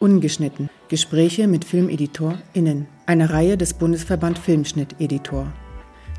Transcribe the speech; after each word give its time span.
Ungeschnitten. 0.00 0.70
Gespräche 0.88 1.48
mit 1.48 1.64
FilmeditorInnen. 1.64 2.86
Eine 3.06 3.30
Reihe 3.30 3.56
des 3.56 3.74
Bundesverband 3.74 4.38
Filmschnitt 4.38 4.94
Editor. 5.00 5.52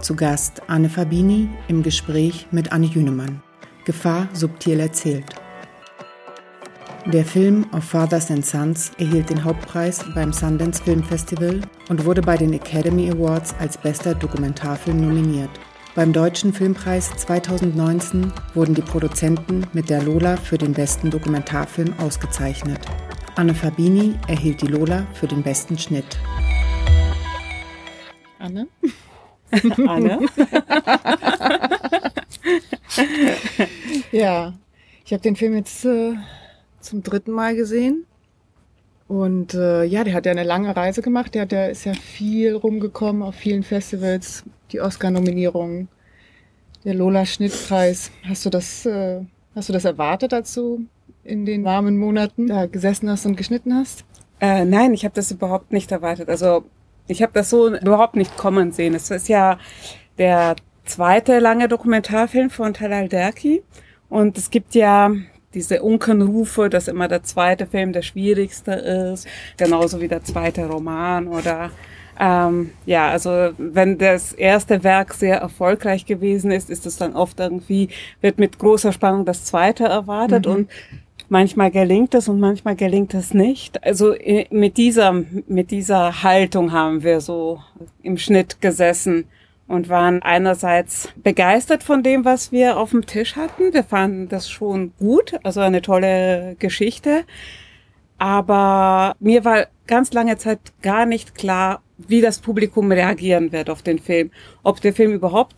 Zu 0.02 0.18
Gast 0.18 0.62
Anne 0.68 0.90
Fabini 0.90 1.48
im 1.70 1.82
Gespräch 1.82 2.48
mit 2.52 2.74
Anne 2.74 2.88
Jünemann. 2.88 3.42
Gefahr 3.86 4.28
subtil 4.34 4.82
erzählt. 4.82 5.34
Der 7.06 7.24
Film 7.24 7.68
Of 7.72 7.86
Fathers 7.86 8.30
and 8.30 8.46
Sons 8.46 8.92
erhielt 8.98 9.30
den 9.30 9.46
Hauptpreis 9.46 10.04
beim 10.14 10.34
Sundance 10.34 10.84
Film 10.84 11.02
Festival 11.02 11.62
und 11.88 12.04
wurde 12.04 12.22
bei 12.22 12.36
den 12.36 12.52
Academy 12.52 13.10
Awards 13.10 13.56
als 13.60 13.78
bester 13.78 14.14
Dokumentarfilm 14.14 15.00
nominiert. 15.00 15.52
Beim 15.96 16.12
Deutschen 16.12 16.52
Filmpreis 16.52 17.10
2019 17.16 18.34
wurden 18.54 18.76
die 18.76 18.82
Produzenten 18.82 19.66
mit 19.72 19.90
der 19.90 20.04
Lola 20.04 20.36
für 20.36 20.58
den 20.58 20.74
besten 20.74 21.10
Dokumentarfilm 21.10 21.98
ausgezeichnet. 21.98 22.82
Anne 23.40 23.56
Fabini 23.56 24.16
erhielt 24.28 24.62
die 24.62 24.68
Lola 24.68 25.08
für 25.14 25.26
den 25.26 25.42
besten 25.42 25.78
Schnitt. 25.78 26.18
Anne? 28.38 28.68
Anne? 29.88 30.20
ja, 34.12 34.54
ich 35.06 35.14
habe 35.14 35.24
den 35.24 35.38
Film 35.38 35.56
jetzt 35.56 35.86
äh, 35.86 36.16
zum 36.82 37.02
dritten 37.02 37.32
Mal 37.32 37.56
gesehen. 37.56 38.06
Und 39.08 39.54
äh, 39.54 39.86
ja, 39.86 40.04
der 40.04 40.16
hat 40.16 40.26
ja 40.26 40.34
eine 40.34 40.44
lange 40.44 40.76
Reise 40.76 41.02
gemacht. 41.02 41.34
Der, 41.34 41.46
der 41.46 41.70
ist 41.70 41.86
ja 41.86 41.94
viel 41.94 42.56
rumgekommen 42.56 43.22
auf 43.22 43.36
vielen 43.36 43.64
Festivals, 43.64 44.44
die 44.74 44.82
Oscar-Nominierungen, 44.82 45.88
der 46.84 46.94
Lola-Schnittpreis. 46.94 48.12
Hast 48.28 48.46
du 48.46 48.50
das, 48.50 48.86
äh, 48.86 49.22
hast 49.56 49.70
du 49.70 49.74
das 49.74 49.86
erwartet, 49.86 50.34
dazu? 50.34 50.90
In 51.24 51.46
den 51.46 51.64
warmen 51.64 51.98
Monaten 51.98 52.48
da 52.48 52.66
gesessen 52.66 53.10
hast 53.10 53.26
und 53.26 53.36
geschnitten 53.36 53.74
hast? 53.74 54.06
Äh, 54.40 54.66
nein, 54.66 54.94
ich 54.94 55.04
habe 55.04 55.16
das 55.16 55.32
überhaupt 55.32 55.72
nicht 55.72 55.92
erwartet. 55.92 56.30
Also 56.30 56.64
ich 57.08 57.22
habe 57.22 57.34
das 57.34 57.50
so 57.50 57.76
überhaupt 57.76 58.16
nicht 58.16 58.38
kommen 58.38 58.72
sehen. 58.72 58.96
Es 58.96 59.12
ist 59.12 59.28
ja 59.28 59.58
der 60.18 60.56
zweite 60.86 61.40
lange 61.40 61.68
Dokumentarfilm 61.68 62.50
von 62.50 62.74
Talal 62.74 63.10
Derki 63.10 63.64
und 64.10 64.38
es 64.38 64.50
gibt 64.50 64.76
ja 64.76 65.12
diese 65.54 65.82
Unkenrufe, 65.82 66.70
dass 66.70 66.88
immer 66.88 67.08
der 67.08 67.24
zweite 67.24 67.66
Film 67.66 67.94
der 67.94 68.02
schwierigste 68.02 68.72
ist, 68.72 69.28
genauso 69.58 70.00
wie 70.00 70.08
der 70.08 70.24
zweite 70.24 70.68
Roman 70.68 71.28
oder 71.28 71.72
ähm, 72.20 72.72
ja, 72.86 73.10
also 73.10 73.52
wenn 73.58 73.98
das 73.98 74.34
erste 74.34 74.84
Werk 74.84 75.14
sehr 75.14 75.38
erfolgreich 75.38 76.06
gewesen 76.06 76.52
ist, 76.52 76.70
ist 76.70 76.86
es 76.86 76.98
dann 76.98 77.16
oft 77.16 77.40
irgendwie, 77.40 77.90
wird 78.20 78.40
mit 78.40 78.60
großer 78.60 78.92
Spannung 78.92 79.24
das 79.24 79.46
zweite 79.46 79.86
erwartet 79.86 80.46
mhm. 80.46 80.52
und 80.52 80.70
Manchmal 81.32 81.70
gelingt 81.70 82.16
es 82.16 82.28
und 82.28 82.40
manchmal 82.40 82.76
gelingt 82.76 83.14
es 83.14 83.36
nicht. 83.36 83.84
Also 83.84 84.14
äh, 84.14 84.48
mit 84.50 84.78
dieser, 84.78 85.14
mit 85.48 85.70
dieser 85.70 86.24
Haltung 86.24 86.72
haben 86.72 87.04
wir 87.04 87.22
so 87.22 87.62
im 88.02 88.18
Schnitt 88.18 88.62
gesessen 88.62 89.26
und 89.68 89.90
waren 89.90 90.24
einerseits 90.24 91.10
begeistert 91.18 91.84
von 91.84 92.02
dem, 92.02 92.26
was 92.26 92.52
wir 92.52 92.78
auf 92.78 92.90
dem 92.90 93.06
Tisch 93.06 93.36
hatten. 93.36 93.72
Wir 93.72 93.84
fanden 93.84 94.28
das 94.28 94.50
schon 94.50 94.92
gut, 94.98 95.36
also 95.44 95.60
eine 95.62 95.84
tolle 95.84 96.56
Geschichte. 96.58 97.26
Aber 98.18 99.16
mir 99.20 99.46
war 99.46 99.68
ganz 99.86 100.12
lange 100.12 100.38
Zeit 100.38 100.60
gar 100.82 101.06
nicht 101.06 101.36
klar, 101.36 101.84
wie 102.00 102.22
das 102.22 102.40
Publikum 102.40 102.92
reagieren 102.92 103.52
wird 103.52 103.70
auf 103.70 103.84
den 103.84 104.00
Film. 104.00 104.32
Ob 104.64 104.82
der 104.82 104.94
Film 104.94 105.14
überhaupt 105.14 105.58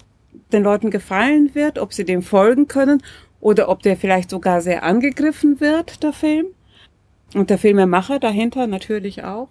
den 0.52 0.64
Leuten 0.64 0.92
gefallen 0.92 1.52
wird, 1.54 1.80
ob 1.80 1.94
sie 1.94 2.04
dem 2.04 2.22
folgen 2.22 2.68
können 2.68 3.02
oder 3.42 3.68
ob 3.70 3.82
der 3.82 3.98
vielleicht 3.98 4.30
sogar 4.30 4.62
sehr 4.62 4.84
angegriffen 4.84 5.60
wird, 5.60 6.04
der 6.04 6.14
Film. 6.14 6.48
Und 7.34 7.50
der 7.50 7.58
Filmemacher 7.58 8.20
dahinter 8.20 8.68
natürlich 8.68 9.24
auch. 9.24 9.50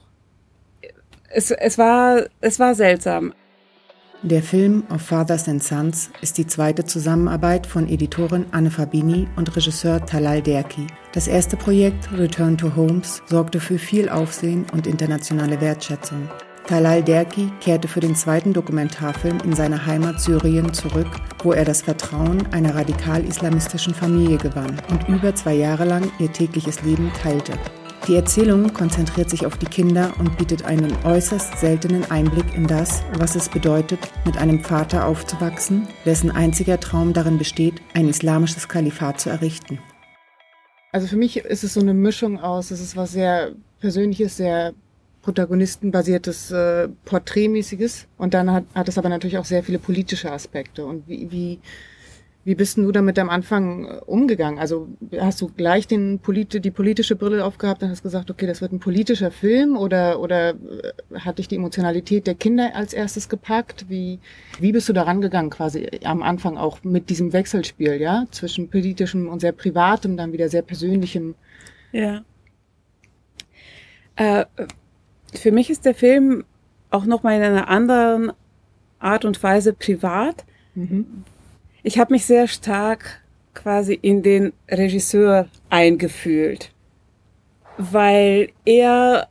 Es, 1.29 1.51
es, 1.51 1.79
war, 1.79 2.25
es 2.41 2.59
war 2.59 2.75
seltsam. 2.75 3.33
Der 4.23 4.43
Film 4.43 4.85
Of 4.93 5.01
Fathers 5.01 5.49
and 5.49 5.63
Sons 5.63 6.11
ist 6.21 6.37
die 6.37 6.47
zweite 6.47 6.85
Zusammenarbeit 6.85 7.67
von 7.67 7.89
Editorin 7.89 8.45
Anne 8.51 8.71
Fabini 8.71 9.27
und 9.37 9.57
Regisseur 9.57 10.05
Talal 10.05 10.43
Derki. 10.43 10.87
Das 11.13 11.27
erste 11.27 11.57
Projekt 11.57 12.13
Return 12.13 12.59
to 12.59 12.77
Homes 12.77 13.23
sorgte 13.27 13.61
für 13.61 13.79
viel 13.79 14.11
Aufsehen 14.11 14.67
und 14.75 14.87
internationale 14.87 15.61
Wertschätzung. 15.63 16.29
Talal 16.71 17.03
Derki 17.03 17.51
kehrte 17.61 17.89
für 17.89 17.99
den 17.99 18.15
zweiten 18.15 18.53
Dokumentarfilm 18.53 19.39
in 19.43 19.57
seine 19.57 19.87
Heimat 19.87 20.21
Syrien 20.21 20.73
zurück, 20.73 21.09
wo 21.43 21.53
er 21.53 21.65
das 21.65 21.83
Vertrauen 21.83 22.47
einer 22.53 22.77
radikal-islamistischen 22.77 23.93
Familie 23.93 24.37
gewann 24.37 24.81
und 24.89 25.09
über 25.09 25.35
zwei 25.35 25.55
Jahre 25.55 25.85
lang 25.85 26.13
ihr 26.21 26.33
tägliches 26.33 26.81
Leben 26.83 27.11
teilte. 27.21 27.55
Die 28.07 28.15
Erzählung 28.15 28.73
konzentriert 28.73 29.31
sich 29.31 29.47
auf 29.47 29.59
die 29.59 29.67
Kinder 29.67 30.13
und 30.21 30.39
bietet 30.39 30.65
einen 30.65 30.97
äußerst 31.03 31.59
seltenen 31.59 32.09
Einblick 32.09 32.55
in 32.55 32.69
das, 32.69 33.03
was 33.15 33.35
es 33.35 33.49
bedeutet, 33.49 33.99
mit 34.25 34.39
einem 34.39 34.63
Vater 34.63 35.07
aufzuwachsen, 35.07 35.89
dessen 36.05 36.31
einziger 36.31 36.79
Traum 36.79 37.13
darin 37.13 37.37
besteht, 37.37 37.83
ein 37.95 38.09
islamisches 38.09 38.69
Kalifat 38.69 39.19
zu 39.21 39.29
errichten. 39.29 39.81
Also 40.93 41.09
für 41.09 41.17
mich 41.17 41.37
ist 41.37 41.65
es 41.65 41.75
so 41.75 41.81
eine 41.81 41.95
Mischung 41.95 42.39
aus, 42.39 42.71
es 42.71 42.81
ist 42.81 42.95
was 42.97 43.11
sehr 43.11 43.57
Persönliches, 43.81 44.37
sehr 44.37 44.73
protagonistenbasiertes 45.23 46.51
äh, 46.51 46.89
Porträtmäßiges. 47.05 48.07
Und 48.17 48.35
dann 48.35 48.51
hat, 48.51 48.65
hat 48.75 48.89
es 48.89 48.99
aber 48.99 49.09
natürlich 49.09 49.39
auch 49.39 49.45
sehr 49.45 49.63
viele 49.63 49.79
politische 49.79 50.33
Aspekte. 50.33 50.85
Und 50.85 51.07
wie, 51.09 51.31
wie, 51.31 51.59
wie 52.45 52.55
bist 52.55 52.79
du 52.79 52.91
damit 52.91 53.19
am 53.19 53.29
Anfang 53.29 53.85
äh, 53.85 54.01
umgegangen? 54.07 54.59
Also 54.59 54.89
hast 55.19 55.41
du 55.43 55.49
gleich 55.49 55.87
den 55.87 56.21
Polit 56.21 56.65
die 56.65 56.71
politische 56.71 57.17
Brille 57.17 57.45
aufgehabt 57.45 57.83
und 57.83 57.91
hast 57.91 58.03
gesagt, 58.03 58.31
okay, 58.31 58.47
das 58.47 58.63
wird 58.63 58.73
ein 58.73 58.81
politischer 58.81 59.31
Film 59.31 59.77
oder, 59.77 60.21
oder 60.21 60.51
äh, 60.51 61.19
hat 61.19 61.39
dich 61.39 61.49
die 61.49 61.57
Emotionalität 61.57 62.27
der 62.27 62.35
Kinder 62.35 62.75
als 62.75 62.95
erstes 62.95 63.29
gepackt? 63.29 63.91
Wie, 63.91 64.21
wie 64.59 64.73
bist 64.73 64.89
du 64.89 64.95
da 64.95 65.03
rangegangen 65.03 65.51
quasi 65.51 65.87
am 66.05 66.23
Anfang 66.23 66.57
auch 66.57 66.83
mit 66.83 67.11
diesem 67.11 67.35
Wechselspiel, 67.35 68.01
ja? 68.01 68.25
Zwischen 68.31 68.71
politischem 68.71 69.29
und 69.29 69.41
sehr 69.41 69.53
privatem, 69.53 70.17
dann 70.17 70.33
wieder 70.33 70.49
sehr 70.49 70.63
persönlichem? 70.63 71.35
Ja. 71.93 72.25
Äh, 74.17 74.45
für 75.39 75.53
mich 75.53 75.71
ist 75.71 75.85
der 75.85 75.95
Film 75.95 76.45
auch 76.91 77.05
nochmal 77.05 77.37
in 77.37 77.43
einer 77.43 77.69
anderen 77.69 78.33
Art 78.99 79.25
und 79.25 79.43
Weise 79.43 79.73
privat. 79.73 80.45
Mhm. 80.75 81.25
Ich 81.83 81.99
habe 81.99 82.13
mich 82.13 82.27
sehr 82.27 82.47
stark 82.47 83.23
quasi 83.55 83.95
in 83.95 84.23
den 84.23 84.53
Regisseur 84.71 85.49
eingefühlt, 85.71 86.73
weil 87.79 88.51
er 88.65 89.29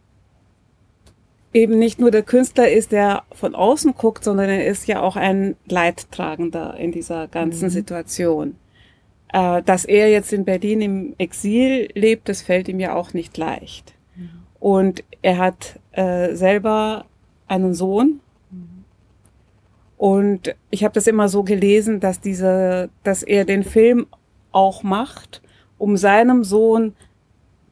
eben 1.53 1.79
nicht 1.79 1.99
nur 1.99 2.11
der 2.11 2.23
Künstler 2.23 2.69
ist, 2.69 2.91
der 2.91 3.23
von 3.31 3.55
außen 3.55 3.95
guckt, 3.95 4.23
sondern 4.23 4.49
er 4.49 4.67
ist 4.67 4.87
ja 4.87 5.01
auch 5.01 5.15
ein 5.15 5.55
Leidtragender 5.67 6.75
in 6.77 6.91
dieser 6.91 7.27
ganzen 7.27 7.65
mhm. 7.65 7.71
Situation. 7.71 8.55
Äh, 9.31 9.61
dass 9.63 9.85
er 9.85 10.09
jetzt 10.09 10.33
in 10.33 10.45
Berlin 10.45 10.81
im 10.81 11.15
Exil 11.17 11.89
lebt, 11.93 12.29
das 12.29 12.41
fällt 12.41 12.67
ihm 12.67 12.79
ja 12.79 12.95
auch 12.95 13.13
nicht 13.13 13.37
leicht. 13.37 13.93
Mhm. 14.15 14.29
Und 14.59 15.03
er 15.21 15.37
hat 15.37 15.78
äh, 15.99 16.33
selber 16.33 17.05
einen 17.47 17.73
Sohn. 17.73 18.21
Und 19.97 20.55
ich 20.69 20.85
habe 20.85 20.93
das 20.93 21.07
immer 21.07 21.27
so 21.27 21.43
gelesen, 21.43 21.99
dass 21.99 22.21
diese, 22.21 22.89
dass 23.03 23.21
er 23.21 23.43
den 23.43 23.65
Film 23.65 24.07
auch 24.53 24.81
macht, 24.81 25.41
um 25.77 25.97
seinem 25.97 26.45
Sohn 26.45 26.95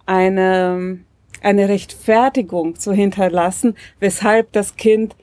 eine, 0.06 1.00
eine 1.42 1.70
Rechtfertigung 1.70 2.76
zu 2.76 2.92
hinterlassen, 2.92 3.76
weshalb 4.02 4.52
das 4.52 4.76
Kind 4.76 5.16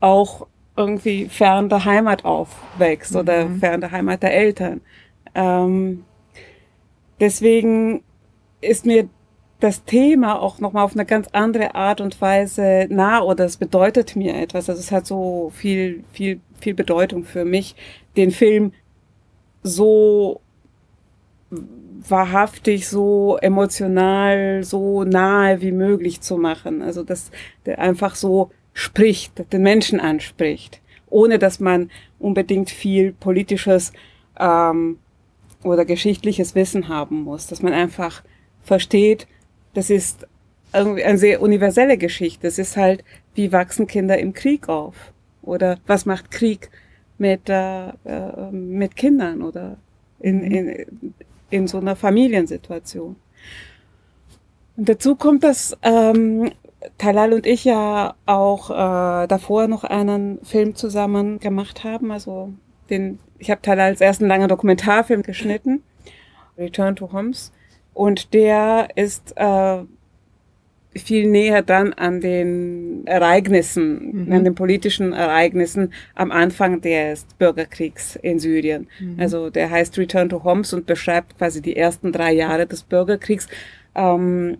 auch 0.00 0.46
irgendwie 0.76 1.30
fern 1.30 1.70
der 1.70 1.86
Heimat 1.86 2.26
aufwächst 2.26 3.14
mhm. 3.14 3.20
oder 3.20 3.48
fern 3.48 3.80
der 3.80 3.92
Heimat 3.92 4.22
der 4.22 4.34
Eltern. 4.34 4.82
Ähm, 5.34 6.04
deswegen 7.18 8.02
ist 8.60 8.84
mir 8.84 9.08
das 9.60 9.84
Thema 9.84 10.40
auch 10.40 10.58
nochmal 10.58 10.84
auf 10.84 10.94
eine 10.94 11.06
ganz 11.06 11.28
andere 11.32 11.74
Art 11.74 12.00
und 12.00 12.20
Weise 12.20 12.86
nah 12.90 13.22
oder 13.22 13.44
es 13.44 13.56
bedeutet 13.56 14.14
mir 14.14 14.34
etwas. 14.36 14.68
Also 14.68 14.80
es 14.80 14.92
hat 14.92 15.06
so 15.06 15.50
viel, 15.54 16.04
viel, 16.12 16.40
viel 16.60 16.74
Bedeutung 16.74 17.24
für 17.24 17.44
mich, 17.44 17.74
den 18.16 18.30
Film 18.30 18.72
so 19.62 20.40
wahrhaftig, 21.50 22.88
so 22.88 23.38
emotional, 23.40 24.62
so 24.62 25.04
nahe 25.04 25.60
wie 25.62 25.72
möglich 25.72 26.20
zu 26.20 26.36
machen. 26.36 26.82
Also 26.82 27.02
dass 27.02 27.30
der 27.64 27.78
einfach 27.78 28.14
so 28.14 28.50
spricht, 28.74 29.52
den 29.52 29.62
Menschen 29.62 30.00
anspricht, 30.00 30.82
ohne 31.08 31.38
dass 31.38 31.60
man 31.60 31.90
unbedingt 32.18 32.68
viel 32.68 33.12
politisches 33.12 33.92
ähm, 34.38 34.98
oder 35.62 35.86
geschichtliches 35.86 36.54
Wissen 36.54 36.88
haben 36.88 37.22
muss, 37.22 37.46
dass 37.46 37.62
man 37.62 37.72
einfach 37.72 38.22
versteht, 38.62 39.26
das 39.76 39.90
ist 39.90 40.26
irgendwie 40.72 41.04
eine 41.04 41.18
sehr 41.18 41.42
universelle 41.42 41.98
Geschichte. 41.98 42.46
Es 42.46 42.58
ist 42.58 42.76
halt, 42.76 43.04
wie 43.34 43.52
wachsen 43.52 43.86
Kinder 43.86 44.18
im 44.18 44.32
Krieg 44.32 44.68
auf? 44.70 45.12
Oder 45.42 45.78
was 45.86 46.06
macht 46.06 46.30
Krieg 46.30 46.70
mit, 47.18 47.48
äh, 47.50 47.88
äh, 47.88 48.50
mit 48.50 48.96
Kindern 48.96 49.42
oder 49.42 49.76
in, 50.20 50.38
mhm. 50.38 50.44
in, 50.44 51.14
in 51.50 51.68
so 51.68 51.78
einer 51.78 51.94
Familiensituation? 51.94 53.16
Und 54.78 54.88
dazu 54.88 55.14
kommt, 55.14 55.44
dass 55.44 55.76
ähm, 55.82 56.52
Talal 56.96 57.34
und 57.34 57.46
ich 57.46 57.64
ja 57.64 58.14
auch 58.24 58.70
äh, 58.70 59.26
davor 59.26 59.68
noch 59.68 59.84
einen 59.84 60.42
Film 60.42 60.74
zusammen 60.74 61.38
gemacht 61.38 61.84
haben. 61.84 62.10
Also 62.10 62.52
den, 62.88 63.18
ich 63.38 63.50
habe 63.50 63.60
Talal 63.60 63.88
als 63.88 64.00
ersten 64.00 64.26
langen 64.26 64.48
Dokumentarfilm 64.48 65.22
geschnitten, 65.22 65.82
Return 66.56 66.96
to 66.96 67.12
Homs. 67.12 67.52
Und 67.96 68.34
der 68.34 68.88
ist 68.94 69.32
äh, 69.36 69.78
viel 70.94 71.30
näher 71.30 71.62
dann 71.62 71.94
an 71.94 72.20
den 72.20 73.06
Ereignissen, 73.06 74.26
mhm. 74.26 74.32
an 74.34 74.44
den 74.44 74.54
politischen 74.54 75.14
Ereignissen 75.14 75.94
am 76.14 76.30
Anfang 76.30 76.82
des 76.82 77.24
Bürgerkriegs 77.38 78.16
in 78.16 78.38
Syrien. 78.38 78.86
Mhm. 79.00 79.16
Also 79.18 79.48
der 79.48 79.70
heißt 79.70 79.96
Return 79.96 80.28
to 80.28 80.44
Homs 80.44 80.74
und 80.74 80.84
beschreibt 80.84 81.38
quasi 81.38 81.62
die 81.62 81.74
ersten 81.74 82.12
drei 82.12 82.34
Jahre 82.34 82.66
des 82.66 82.82
Bürgerkriegs. 82.82 83.48
Ähm, 83.94 84.58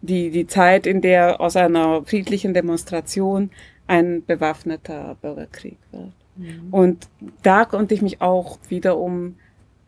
die, 0.00 0.30
die 0.30 0.46
Zeit, 0.46 0.86
in 0.86 1.00
der 1.00 1.40
aus 1.40 1.56
einer 1.56 2.04
friedlichen 2.04 2.54
Demonstration 2.54 3.50
ein 3.88 4.24
bewaffneter 4.24 5.16
Bürgerkrieg 5.20 5.76
wird. 5.90 6.12
Mhm. 6.36 6.68
Und 6.70 7.08
da 7.42 7.64
konnte 7.64 7.94
ich 7.94 8.00
mich 8.00 8.22
auch 8.22 8.60
wiederum 8.68 9.34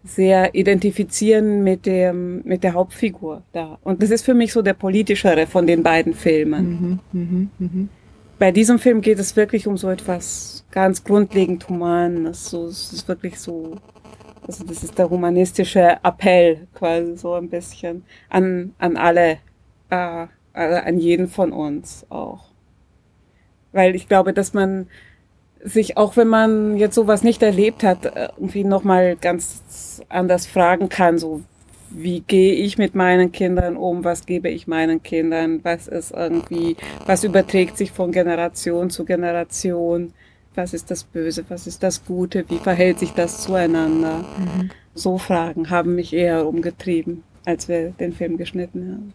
sehr 0.04 0.54
identifizieren 0.54 1.62
mit 1.62 1.86
dem 1.86 2.42
mit 2.44 2.64
der 2.64 2.74
Hauptfigur 2.74 3.42
da 3.52 3.78
und 3.82 4.02
das 4.02 4.10
ist 4.10 4.24
für 4.24 4.34
mich 4.34 4.52
so 4.52 4.62
der 4.62 4.74
politischere 4.74 5.46
von 5.46 5.66
den 5.66 5.82
beiden 5.82 6.14
Filmen. 6.14 7.00
Mhm, 7.12 7.48
mh, 7.58 7.66
mh. 7.66 7.88
Bei 8.38 8.50
diesem 8.50 8.80
Film 8.80 9.00
geht 9.00 9.20
es 9.20 9.36
wirklich 9.36 9.68
um 9.68 9.76
so 9.76 9.88
etwas 9.88 10.64
ganz 10.72 11.04
grundlegend 11.04 11.68
Humanes, 11.68 12.50
so 12.50 12.66
es 12.66 12.92
ist 12.92 13.06
wirklich 13.06 13.38
so 13.38 13.76
also 14.46 14.64
das 14.64 14.82
ist 14.82 14.98
der 14.98 15.08
humanistische 15.08 15.98
Appell 16.02 16.66
quasi 16.74 17.16
so 17.16 17.34
ein 17.34 17.48
bisschen 17.48 18.04
an 18.28 18.74
an 18.78 18.96
alle 18.96 19.38
äh, 19.90 20.26
an 20.54 20.98
jeden 20.98 21.28
von 21.28 21.52
uns 21.52 22.06
auch. 22.08 22.46
Weil 23.72 23.94
ich 23.94 24.08
glaube, 24.08 24.32
dass 24.32 24.52
man 24.52 24.88
sich, 25.64 25.96
auch 25.96 26.16
wenn 26.16 26.28
man 26.28 26.76
jetzt 26.76 26.94
sowas 26.94 27.22
nicht 27.22 27.42
erlebt 27.42 27.82
hat, 27.82 28.06
äh, 28.06 28.28
irgendwie 28.36 28.64
nochmal 28.64 29.16
ganz 29.16 30.02
anders 30.08 30.46
fragen 30.46 30.88
kann, 30.88 31.18
so 31.18 31.42
wie 31.90 32.20
gehe 32.20 32.54
ich 32.54 32.78
mit 32.78 32.94
meinen 32.94 33.32
Kindern 33.32 33.76
um, 33.76 34.04
was 34.04 34.26
gebe 34.26 34.48
ich 34.48 34.66
meinen 34.66 35.02
Kindern, 35.02 35.60
was 35.62 35.88
ist 35.88 36.12
irgendwie, 36.12 36.76
was 37.06 37.22
überträgt 37.24 37.76
sich 37.76 37.92
von 37.92 38.12
Generation 38.12 38.90
zu 38.90 39.04
Generation, 39.04 40.12
was 40.54 40.74
ist 40.74 40.90
das 40.90 41.04
Böse, 41.04 41.44
was 41.48 41.66
ist 41.66 41.82
das 41.82 42.04
Gute, 42.04 42.44
wie 42.48 42.58
verhält 42.58 42.98
sich 42.98 43.12
das 43.12 43.42
zueinander. 43.42 44.18
Mhm. 44.18 44.70
So 44.94 45.18
Fragen 45.18 45.70
haben 45.70 45.94
mich 45.94 46.12
eher 46.12 46.46
umgetrieben, 46.46 47.22
als 47.44 47.68
wir 47.68 47.90
den 47.90 48.12
Film 48.12 48.36
geschnitten 48.36 48.92
haben. 48.92 49.14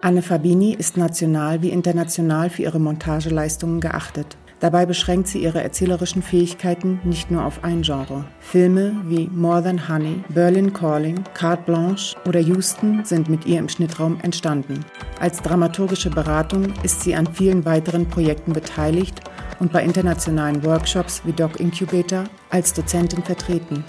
Anne 0.00 0.22
Fabini 0.22 0.74
ist 0.74 0.96
national 0.96 1.62
wie 1.62 1.70
international 1.70 2.50
für 2.50 2.62
ihre 2.62 2.78
Montageleistungen 2.78 3.80
geachtet. 3.80 4.36
Dabei 4.60 4.86
beschränkt 4.86 5.28
sie 5.28 5.42
ihre 5.42 5.62
erzählerischen 5.62 6.22
Fähigkeiten 6.22 7.00
nicht 7.04 7.30
nur 7.30 7.44
auf 7.44 7.64
ein 7.64 7.82
Genre. 7.82 8.24
Filme 8.40 8.94
wie 9.04 9.28
More 9.32 9.62
Than 9.62 9.88
Honey, 9.88 10.24
Berlin 10.28 10.72
Calling, 10.72 11.22
Carte 11.34 11.64
Blanche 11.64 12.16
oder 12.26 12.40
Houston 12.40 13.04
sind 13.04 13.28
mit 13.28 13.46
ihr 13.46 13.58
im 13.58 13.68
Schnittraum 13.68 14.18
entstanden. 14.22 14.84
Als 15.20 15.42
dramaturgische 15.42 16.10
Beratung 16.10 16.72
ist 16.82 17.02
sie 17.02 17.14
an 17.14 17.26
vielen 17.32 17.64
weiteren 17.64 18.08
Projekten 18.08 18.52
beteiligt 18.52 19.20
und 19.60 19.72
bei 19.72 19.82
internationalen 19.82 20.64
Workshops 20.64 21.22
wie 21.24 21.32
Doc 21.32 21.60
Incubator 21.60 22.24
als 22.50 22.72
Dozentin 22.72 23.22
vertreten. 23.22 23.84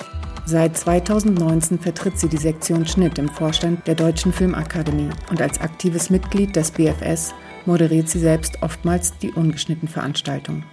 Seit 0.48 0.78
2019 0.78 1.80
vertritt 1.80 2.20
sie 2.20 2.30
die 2.30 2.38
Sektion 2.38 2.86
Schnitt 2.86 3.18
im 3.18 3.30
Vorstand 3.30 3.88
der 3.88 3.96
Deutschen 3.96 4.32
Filmakademie 4.32 5.10
und 5.32 5.42
als 5.42 5.60
aktives 5.60 6.12
Mitglied 6.12 6.56
des 6.56 6.70
BFS 6.70 7.34
moderiert 7.68 8.10
sie 8.10 8.20
selbst 8.20 8.62
oftmals 8.62 9.18
die 9.18 9.32
ungeschnitten 9.32 9.88
Veranstaltung. 9.88 10.64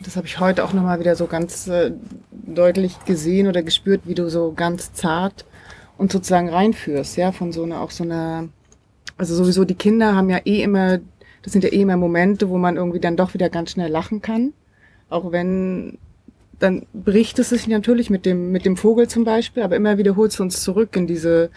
Das 0.00 0.16
habe 0.16 0.26
ich 0.26 0.40
heute 0.40 0.64
auch 0.64 0.72
nochmal 0.72 1.00
wieder 1.00 1.16
so 1.16 1.26
ganz 1.26 1.66
äh, 1.68 1.92
deutlich 2.30 3.04
gesehen 3.04 3.46
oder 3.46 3.62
gespürt, 3.62 4.02
wie 4.04 4.14
du 4.14 4.28
so 4.28 4.52
ganz 4.52 4.92
zart 4.92 5.44
und 5.96 6.12
sozusagen 6.12 6.48
reinführst, 6.48 7.16
ja, 7.16 7.32
von 7.32 7.52
so 7.52 7.62
einer, 7.62 7.80
auch 7.80 7.90
so 7.90 8.04
einer, 8.04 8.48
also 9.16 9.34
sowieso 9.34 9.64
die 9.64 9.76
Kinder 9.76 10.14
haben 10.14 10.30
ja 10.30 10.40
eh 10.44 10.62
immer, 10.62 10.98
das 11.42 11.52
sind 11.52 11.64
ja 11.64 11.70
eh 11.70 11.82
immer 11.82 11.96
Momente, 11.96 12.48
wo 12.48 12.58
man 12.58 12.76
irgendwie 12.76 13.00
dann 13.00 13.16
doch 13.16 13.34
wieder 13.34 13.48
ganz 13.48 13.70
schnell 13.70 13.90
lachen 13.90 14.20
kann. 14.20 14.52
Auch 15.08 15.32
wenn 15.32 15.98
dann 16.58 16.86
bricht 16.92 17.38
es 17.38 17.50
sich 17.50 17.66
natürlich 17.66 18.10
mit 18.10 18.26
dem, 18.26 18.52
mit 18.52 18.64
dem 18.64 18.76
Vogel 18.76 19.08
zum 19.08 19.24
Beispiel, 19.24 19.62
aber 19.62 19.76
immer 19.76 19.98
wieder 19.98 20.16
holt 20.16 20.32
es 20.32 20.40
uns 20.40 20.62
zurück 20.62 20.96
in 20.96 21.06
diese, 21.06 21.50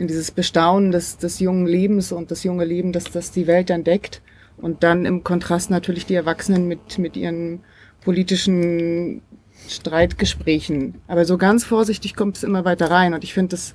in 0.00 0.06
dieses 0.06 0.30
Bestaunen 0.30 0.92
des, 0.92 1.18
des 1.18 1.40
jungen 1.40 1.66
Lebens 1.66 2.10
und 2.10 2.30
das 2.30 2.42
junge 2.42 2.64
Leben, 2.64 2.90
das, 2.90 3.04
das 3.04 3.32
die 3.32 3.46
Welt 3.46 3.68
entdeckt. 3.68 4.22
Und 4.56 4.82
dann 4.82 5.04
im 5.04 5.24
Kontrast 5.24 5.70
natürlich 5.70 6.06
die 6.06 6.14
Erwachsenen 6.14 6.66
mit, 6.66 6.98
mit 6.98 7.16
ihren 7.16 7.60
politischen 8.02 9.20
Streitgesprächen. 9.68 10.94
Aber 11.06 11.26
so 11.26 11.36
ganz 11.36 11.64
vorsichtig 11.64 12.16
kommt 12.16 12.38
es 12.38 12.44
immer 12.44 12.64
weiter 12.64 12.90
rein. 12.90 13.12
Und 13.12 13.24
ich 13.24 13.34
finde 13.34 13.50
das, 13.50 13.74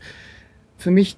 für 0.77 0.89
mich 0.89 1.15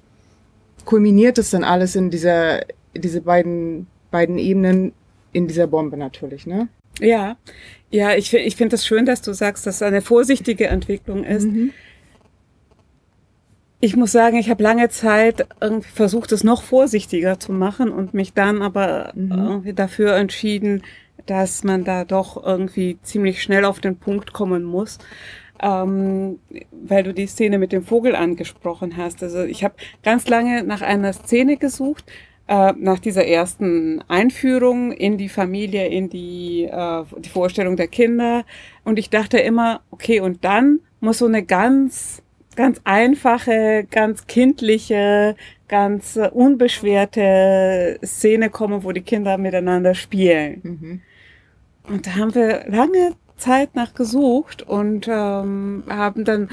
kulminiert 0.84 1.38
es 1.38 1.50
dann 1.50 1.64
alles 1.64 1.96
in 1.96 2.10
dieser, 2.10 2.60
diese 2.94 3.22
beiden, 3.22 3.86
beiden 4.10 4.36
Ebenen 4.36 4.92
in 5.32 5.46
dieser 5.46 5.68
Bombe 5.68 5.96
natürlich, 5.96 6.46
ne? 6.46 6.68
Ja, 7.00 7.38
ja, 7.90 8.14
ich, 8.14 8.34
ich 8.34 8.56
finde 8.56 8.74
es 8.74 8.82
das 8.82 8.86
schön, 8.86 9.06
dass 9.06 9.22
du 9.22 9.32
sagst, 9.32 9.66
dass 9.66 9.76
es 9.76 9.82
eine 9.82 10.02
vorsichtige 10.02 10.66
Entwicklung 10.66 11.24
ist. 11.24 11.46
Mhm. 11.46 11.72
Ich 13.80 13.96
muss 13.96 14.10
sagen, 14.10 14.36
ich 14.36 14.50
habe 14.50 14.62
lange 14.62 14.88
Zeit 14.88 15.46
irgendwie 15.60 15.88
versucht, 15.88 16.32
es 16.32 16.42
noch 16.42 16.62
vorsichtiger 16.62 17.38
zu 17.38 17.52
machen 17.52 17.90
und 17.90 18.12
mich 18.12 18.32
dann 18.32 18.60
aber 18.60 19.12
mhm. 19.14 19.30
irgendwie 19.32 19.72
dafür 19.72 20.16
entschieden, 20.16 20.82
dass 21.26 21.62
man 21.62 21.84
da 21.84 22.04
doch 22.04 22.42
irgendwie 22.42 22.98
ziemlich 23.02 23.42
schnell 23.42 23.64
auf 23.64 23.80
den 23.80 23.96
Punkt 23.96 24.32
kommen 24.32 24.64
muss. 24.64 24.98
Ähm, 25.60 26.38
weil 26.70 27.02
du 27.02 27.12
die 27.12 27.26
Szene 27.26 27.58
mit 27.58 27.72
dem 27.72 27.82
Vogel 27.82 28.14
angesprochen 28.14 28.96
hast. 28.96 29.22
Also 29.24 29.42
ich 29.42 29.64
habe 29.64 29.74
ganz 30.04 30.28
lange 30.28 30.62
nach 30.62 30.82
einer 30.82 31.12
Szene 31.12 31.56
gesucht, 31.56 32.04
äh, 32.46 32.72
nach 32.78 32.98
dieser 32.98 33.26
ersten 33.26 34.02
Einführung 34.08 34.92
in 34.92 35.18
die 35.18 35.28
Familie, 35.28 35.88
in 35.88 36.08
die, 36.08 36.64
äh, 36.64 37.04
die 37.18 37.28
Vorstellung 37.28 37.76
der 37.76 37.88
Kinder. 37.88 38.44
Und 38.84 38.98
ich 38.98 39.10
dachte 39.10 39.38
immer, 39.38 39.80
okay, 39.90 40.20
und 40.20 40.44
dann 40.44 40.80
muss 41.00 41.18
so 41.18 41.26
eine 41.26 41.42
ganz, 41.42 42.22
ganz 42.58 42.80
einfache, 42.82 43.86
ganz 43.88 44.26
kindliche, 44.26 45.36
ganz 45.68 46.16
äh, 46.16 46.28
unbeschwerte 46.28 48.00
Szene 48.04 48.50
kommen, 48.50 48.82
wo 48.82 48.90
die 48.90 49.02
Kinder 49.02 49.38
miteinander 49.38 49.94
spielen. 49.94 50.60
Mhm. 50.64 51.00
Und 51.84 52.08
da 52.08 52.16
haben 52.16 52.34
wir 52.34 52.64
lange 52.66 53.12
Zeit 53.36 53.76
nach 53.76 53.94
gesucht 53.94 54.62
und 54.62 55.06
ähm, 55.06 55.84
haben 55.88 56.24
dann 56.24 56.48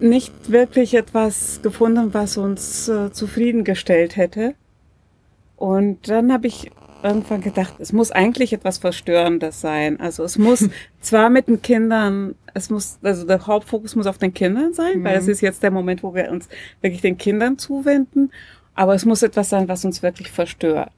nicht 0.00 0.50
wirklich 0.50 0.94
etwas 0.94 1.60
gefunden, 1.62 2.14
was 2.14 2.38
uns 2.38 2.88
äh, 2.88 3.12
zufriedengestellt 3.12 4.16
hätte. 4.16 4.54
Und 5.56 6.08
dann 6.08 6.32
habe 6.32 6.46
ich 6.46 6.70
irgendwann 7.04 7.42
gedacht, 7.42 7.74
es 7.78 7.92
muss 7.92 8.10
eigentlich 8.10 8.52
etwas 8.52 8.78
Verstörendes 8.78 9.60
sein. 9.60 10.00
Also 10.00 10.24
es 10.24 10.38
muss 10.38 10.68
zwar 11.00 11.30
mit 11.30 11.48
den 11.48 11.62
Kindern, 11.62 12.34
es 12.54 12.70
muss, 12.70 12.98
also 13.02 13.26
der 13.26 13.46
Hauptfokus 13.46 13.94
muss 13.94 14.06
auf 14.06 14.18
den 14.18 14.34
Kindern 14.34 14.72
sein, 14.72 15.00
mhm. 15.00 15.04
weil 15.04 15.18
es 15.18 15.28
ist 15.28 15.40
jetzt 15.42 15.62
der 15.62 15.70
Moment, 15.70 16.02
wo 16.02 16.14
wir 16.14 16.30
uns 16.30 16.48
wirklich 16.80 17.02
den 17.02 17.18
Kindern 17.18 17.58
zuwenden, 17.58 18.32
aber 18.74 18.94
es 18.94 19.04
muss 19.04 19.22
etwas 19.22 19.50
sein, 19.50 19.68
was 19.68 19.84
uns 19.84 20.02
wirklich 20.02 20.30
verstört. 20.30 20.92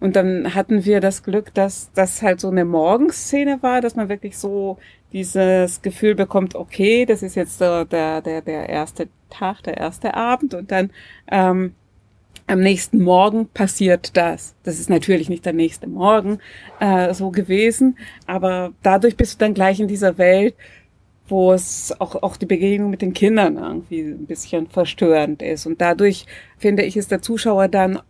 Und 0.00 0.16
dann 0.16 0.54
hatten 0.54 0.84
wir 0.84 1.00
das 1.00 1.22
Glück, 1.22 1.54
dass 1.54 1.90
das 1.94 2.20
halt 2.20 2.40
so 2.40 2.50
eine 2.50 2.64
Morgenszene 2.64 3.62
war, 3.62 3.80
dass 3.80 3.96
man 3.96 4.08
wirklich 4.08 4.36
so 4.36 4.78
dieses 5.12 5.80
Gefühl 5.80 6.14
bekommt, 6.14 6.56
okay, 6.56 7.06
das 7.06 7.22
ist 7.22 7.36
jetzt 7.36 7.60
der, 7.60 7.84
der, 7.84 8.20
der, 8.20 8.42
der 8.42 8.68
erste 8.68 9.08
Tag, 9.30 9.62
der 9.62 9.76
erste 9.78 10.14
Abend 10.14 10.52
und 10.52 10.70
dann 10.72 10.90
ähm, 11.30 11.74
am 12.46 12.60
nächsten 12.60 13.02
Morgen 13.02 13.48
passiert 13.48 14.16
das. 14.16 14.54
Das 14.64 14.78
ist 14.78 14.90
natürlich 14.90 15.28
nicht 15.28 15.46
der 15.46 15.52
nächste 15.54 15.86
Morgen 15.86 16.38
äh, 16.80 17.14
so 17.14 17.30
gewesen, 17.30 17.96
aber 18.26 18.72
dadurch 18.82 19.16
bist 19.16 19.34
du 19.34 19.44
dann 19.44 19.54
gleich 19.54 19.80
in 19.80 19.88
dieser 19.88 20.18
Welt, 20.18 20.54
wo 21.26 21.52
es 21.52 21.94
auch, 22.00 22.22
auch 22.22 22.36
die 22.36 22.46
Begegnung 22.46 22.90
mit 22.90 23.00
den 23.00 23.14
Kindern 23.14 23.56
irgendwie 23.56 24.00
ein 24.00 24.26
bisschen 24.26 24.66
verstörend 24.68 25.42
ist. 25.42 25.64
Und 25.64 25.80
dadurch, 25.80 26.26
finde 26.58 26.82
ich, 26.82 26.98
ist 26.98 27.10
der 27.10 27.22
Zuschauer 27.22 27.68
dann 27.68 28.00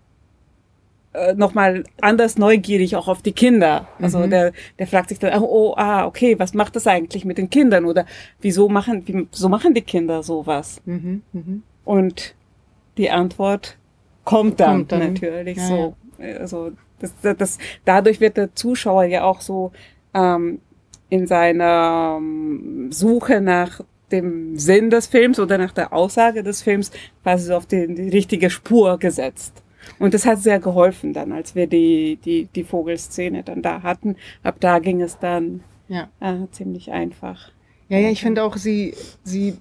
äh, 1.12 1.34
nochmal 1.34 1.84
anders 2.00 2.36
neugierig 2.38 2.96
auch 2.96 3.06
auf 3.06 3.22
die 3.22 3.32
Kinder. 3.32 3.86
Also 4.00 4.18
mhm. 4.18 4.30
der, 4.30 4.52
der 4.80 4.88
fragt 4.88 5.10
sich 5.10 5.20
dann, 5.20 5.40
oh, 5.42 5.74
ah, 5.76 6.06
okay, 6.06 6.36
was 6.40 6.54
macht 6.54 6.74
das 6.74 6.88
eigentlich 6.88 7.24
mit 7.24 7.38
den 7.38 7.50
Kindern? 7.50 7.84
Oder 7.84 8.04
wieso 8.40 8.68
machen, 8.68 9.04
wieso 9.30 9.48
machen 9.48 9.74
die 9.74 9.82
Kinder 9.82 10.24
sowas? 10.24 10.82
Mhm. 10.84 11.22
Mhm. 11.32 11.62
Und 11.84 12.34
die 12.96 13.10
Antwort 13.10 13.76
kommt 14.24 14.60
dann, 14.60 14.78
kommt 14.78 14.92
dann. 14.92 15.12
natürlich 15.12 15.58
ja, 15.58 15.66
so. 15.66 15.96
Ja. 16.18 16.36
Also 16.38 16.72
das, 16.98 17.12
das, 17.22 17.36
das, 17.36 17.58
dadurch 17.84 18.20
wird 18.20 18.36
der 18.36 18.54
Zuschauer 18.54 19.04
ja 19.04 19.24
auch 19.24 19.40
so 19.40 19.72
ähm, 20.14 20.60
in 21.08 21.26
seiner 21.26 22.18
ähm, 22.18 22.90
Suche 22.90 23.40
nach 23.40 23.80
dem 24.10 24.56
Sinn 24.58 24.90
des 24.90 25.06
Films 25.06 25.40
oder 25.40 25.58
nach 25.58 25.72
der 25.72 25.92
Aussage 25.92 26.42
des 26.42 26.62
Films 26.62 26.90
quasi 27.22 27.46
so 27.46 27.56
auf 27.56 27.66
die, 27.66 27.92
die 27.92 28.08
richtige 28.08 28.50
Spur 28.50 28.98
gesetzt. 28.98 29.62
Und 29.98 30.14
das 30.14 30.24
hat 30.24 30.38
sehr 30.38 30.60
geholfen 30.60 31.12
dann, 31.12 31.32
als 31.32 31.54
wir 31.54 31.66
die, 31.66 32.18
die, 32.24 32.48
die 32.54 32.64
Vogelszene 32.64 33.42
dann 33.42 33.62
da 33.62 33.82
hatten. 33.82 34.16
Ab 34.42 34.56
da 34.60 34.78
ging 34.78 35.02
es 35.02 35.18
dann 35.18 35.60
ja. 35.88 36.08
äh, 36.20 36.46
ziemlich 36.50 36.90
einfach. 36.90 37.50
Ja, 37.88 37.98
ja, 37.98 38.10
ich 38.10 38.22
finde 38.22 38.42
auch, 38.44 38.56
sie, 38.56 38.94
sie 39.24 39.58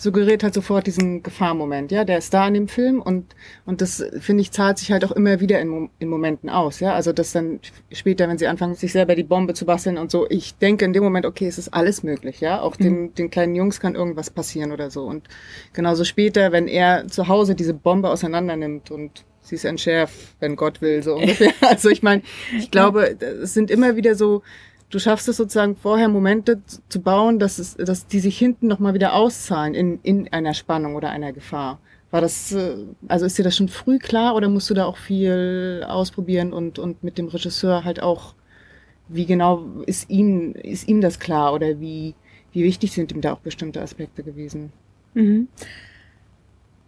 suggeriert 0.00 0.42
halt 0.42 0.54
sofort 0.54 0.86
diesen 0.86 1.22
Gefahrmoment, 1.22 1.92
ja, 1.92 2.04
der 2.04 2.18
ist 2.18 2.32
da 2.32 2.48
in 2.48 2.54
dem 2.54 2.68
Film 2.68 3.02
und, 3.02 3.34
und 3.66 3.82
das, 3.82 4.02
finde 4.18 4.40
ich, 4.40 4.50
zahlt 4.50 4.78
sich 4.78 4.92
halt 4.92 5.04
auch 5.04 5.12
immer 5.12 5.40
wieder 5.40 5.60
in, 5.60 5.90
in 5.98 6.08
Momenten 6.08 6.48
aus, 6.48 6.80
ja, 6.80 6.94
also 6.94 7.12
das 7.12 7.32
dann 7.32 7.60
später, 7.92 8.28
wenn 8.28 8.38
sie 8.38 8.46
anfangen, 8.46 8.74
sich 8.74 8.92
selber 8.92 9.14
die 9.14 9.24
Bombe 9.24 9.52
zu 9.52 9.66
basteln 9.66 9.98
und 9.98 10.10
so, 10.10 10.26
ich 10.30 10.54
denke 10.56 10.86
in 10.86 10.94
dem 10.94 11.02
Moment, 11.02 11.26
okay, 11.26 11.46
es 11.46 11.58
ist 11.58 11.74
alles 11.74 12.02
möglich, 12.02 12.40
ja, 12.40 12.60
auch 12.60 12.78
mhm. 12.78 12.84
den, 12.84 13.14
den 13.14 13.30
kleinen 13.30 13.54
Jungs 13.54 13.78
kann 13.78 13.94
irgendwas 13.94 14.30
passieren 14.30 14.72
oder 14.72 14.90
so. 14.90 15.04
Und 15.04 15.28
genauso 15.72 16.04
später, 16.04 16.52
wenn 16.52 16.66
er 16.66 17.06
zu 17.08 17.28
Hause 17.28 17.54
diese 17.54 17.74
Bombe 17.74 18.08
auseinander 18.08 18.56
nimmt 18.56 18.90
und 18.90 19.24
sie 19.42 19.56
ist 19.56 19.64
entschärft, 19.64 20.14
wenn 20.40 20.56
Gott 20.56 20.80
will, 20.80 21.02
so 21.02 21.16
ungefähr, 21.16 21.52
also 21.60 21.90
ich 21.90 22.02
meine, 22.02 22.22
ich 22.56 22.70
glaube, 22.70 23.16
es 23.20 23.52
sind 23.52 23.70
immer 23.70 23.96
wieder 23.96 24.14
so, 24.14 24.42
du 24.90 24.98
schaffst 24.98 25.28
es 25.28 25.36
sozusagen 25.36 25.76
vorher 25.76 26.08
Momente 26.08 26.60
zu 26.88 27.00
bauen, 27.00 27.38
dass 27.38 27.58
es, 27.58 27.76
dass 27.76 28.06
die 28.06 28.20
sich 28.20 28.36
hinten 28.36 28.66
nochmal 28.66 28.94
wieder 28.94 29.14
auszahlen 29.14 29.74
in, 29.74 30.00
in 30.02 30.32
einer 30.32 30.52
Spannung 30.52 30.96
oder 30.96 31.10
einer 31.10 31.32
Gefahr. 31.32 31.80
War 32.10 32.20
das, 32.20 32.52
äh, 32.52 32.76
also 33.08 33.24
ist 33.24 33.38
dir 33.38 33.44
das 33.44 33.56
schon 33.56 33.68
früh 33.68 33.98
klar 33.98 34.34
oder 34.34 34.48
musst 34.48 34.68
du 34.68 34.74
da 34.74 34.84
auch 34.84 34.96
viel 34.96 35.84
ausprobieren 35.88 36.52
und, 36.52 36.78
und 36.78 37.02
mit 37.04 37.18
dem 37.18 37.28
Regisseur 37.28 37.84
halt 37.84 38.02
auch, 38.02 38.34
wie 39.08 39.26
genau 39.26 39.64
ist 39.86 40.10
ihm, 40.10 40.52
ist 40.54 40.88
ihm 40.88 41.00
das 41.00 41.18
klar 41.20 41.54
oder 41.54 41.80
wie, 41.80 42.14
wie 42.52 42.64
wichtig 42.64 42.92
sind 42.92 43.12
ihm 43.12 43.20
da 43.20 43.32
auch 43.32 43.40
bestimmte 43.40 43.80
Aspekte 43.80 44.22
gewesen? 44.22 44.72
Mhm. 45.14 45.48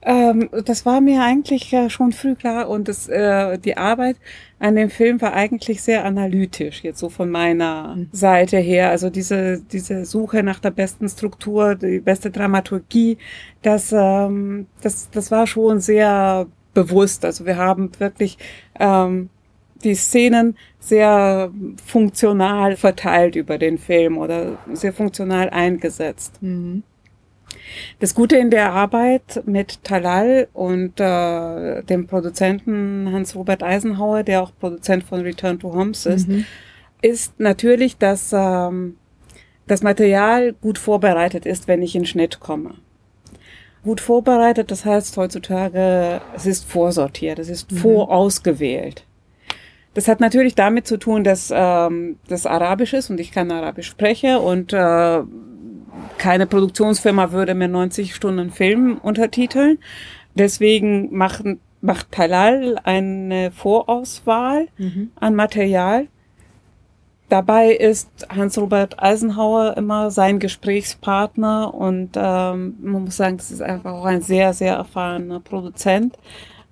Ähm, 0.05 0.49
das 0.65 0.85
war 0.85 1.01
mir 1.01 1.23
eigentlich 1.23 1.75
schon 1.89 2.13
früh 2.13 2.35
klar 2.35 2.69
und 2.69 2.89
das, 2.89 3.09
äh, 3.09 3.59
die 3.59 3.77
Arbeit 3.77 4.17
an 4.59 4.75
dem 4.75 4.91
Film 4.91 5.21
war 5.21 5.33
eigentlich 5.33 5.83
sehr 5.83 6.05
analytisch, 6.05 6.83
jetzt 6.83 6.99
so 6.99 7.09
von 7.09 7.31
meiner 7.31 7.97
mhm. 7.97 8.09
Seite 8.13 8.59
her. 8.59 8.91
Also 8.91 9.11
diese, 9.11 9.61
diese 9.61 10.05
Suche 10.05 10.43
nach 10.43 10.59
der 10.59 10.71
besten 10.71 11.09
Struktur, 11.09 11.77
die 11.77 12.01
beste 12.01 12.31
Dramaturgie, 12.31 13.19
das, 13.63 13.93
ähm, 13.93 14.67
das, 14.81 15.11
das 15.11 15.31
war 15.31 15.47
schon 15.47 15.81
sehr 15.81 16.47
bewusst. 16.75 17.25
Also 17.25 17.47
wir 17.47 17.57
haben 17.57 17.91
wirklich 17.99 18.39
ähm, 18.81 19.31
die 19.85 19.95
Szenen 19.95 20.57
sehr 20.79 21.51
funktional 21.85 22.77
verteilt 22.77 23.37
über 23.37 23.59
den 23.59 23.79
Film 23.79 24.19
oder 24.19 24.59
sehr 24.73 24.93
funktional 24.93 25.51
eingesetzt. 25.51 26.41
Mhm. 26.41 26.83
Das 28.01 28.15
Gute 28.15 28.37
in 28.37 28.51
der 28.51 28.73
Arbeit 28.73 29.43
mit 29.47 29.83
Talal 29.85 30.49
und 30.53 31.01
äh, 31.01 31.83
dem 31.83 32.07
Produzenten 32.07 33.11
Hans-Robert 33.13 33.63
Eisenhower, 33.63 34.23
der 34.23 34.43
auch 34.43 34.53
Produzent 34.59 35.05
von 35.05 35.21
Return 35.21 35.59
to 35.59 35.73
Homes 35.73 36.07
ist, 36.07 36.29
mhm. 36.29 36.45
ist 37.01 37.39
natürlich, 37.39 37.97
dass 37.99 38.33
ähm, 38.33 38.97
das 39.67 39.83
Material 39.83 40.53
gut 40.55 40.79
vorbereitet 40.79 41.47
ist, 41.47 41.69
wenn 41.69 41.83
ich 41.83 41.95
in 41.95 42.07
Schnitt 42.07 42.41
komme. 42.41 42.75
Gut 43.85 44.01
vorbereitet, 44.01 44.71
das 44.71 44.85
heißt 44.85 45.17
heutzutage, 45.17 46.21
es 46.37 46.47
ist 46.47 46.65
vorsortiert, 46.65 47.39
es 47.39 47.49
ist 47.49 47.73
mhm. 47.73 47.77
vorausgewählt. 47.77 49.05
Das 49.95 50.09
hat 50.09 50.21
natürlich 50.21 50.55
damit 50.55 50.87
zu 50.87 50.97
tun, 50.97 51.23
dass 51.23 51.53
ähm, 51.55 52.17
das 52.29 52.47
Arabisch 52.47 52.95
ist 52.95 53.11
und 53.11 53.21
ich 53.21 53.33
kann 53.33 53.51
Arabisch 53.51 53.89
spreche 53.89 54.39
und 54.39 54.73
äh, 54.73 55.23
keine 56.19 56.47
Produktionsfirma 56.47 57.33
würde 57.33 57.55
mir 57.55 57.69
90 57.69 58.15
Stunden 58.15 58.51
Film 58.51 58.99
untertiteln. 58.99 59.79
Deswegen 60.35 61.15
machen, 61.15 61.61
macht 61.81 62.13
Talal 62.13 62.79
eine 62.85 63.51
Vorauswahl 63.51 64.69
mhm. 64.79 65.11
an 65.17 65.35
Material. 65.35 66.07
Dabei 67.29 67.73
ist 67.73 68.11
Hans-Robert 68.29 69.03
Eisenhower 69.03 69.77
immer 69.79 70.11
sein 70.11 70.39
Gesprächspartner 70.39 71.73
und 71.73 72.11
ähm, 72.15 72.75
man 72.81 73.05
muss 73.05 73.17
sagen, 73.17 73.39
das 73.39 73.51
ist 73.51 73.63
einfach 73.63 73.95
auch 73.95 74.05
ein 74.05 74.21
sehr, 74.21 74.53
sehr 74.53 74.75
erfahrener 74.75 75.41
Produzent, 75.41 76.19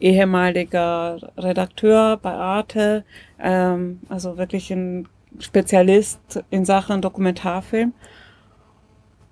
ehemaliger 0.00 1.18
Redakteur 1.38 2.18
bei 2.18 2.32
Arte, 2.32 3.04
ähm, 3.38 4.00
also 4.10 4.37
wirklich 4.37 4.70
ein 4.70 5.08
Spezialist 5.38 6.44
in 6.50 6.66
Sachen 6.66 7.00
Dokumentarfilm 7.00 7.94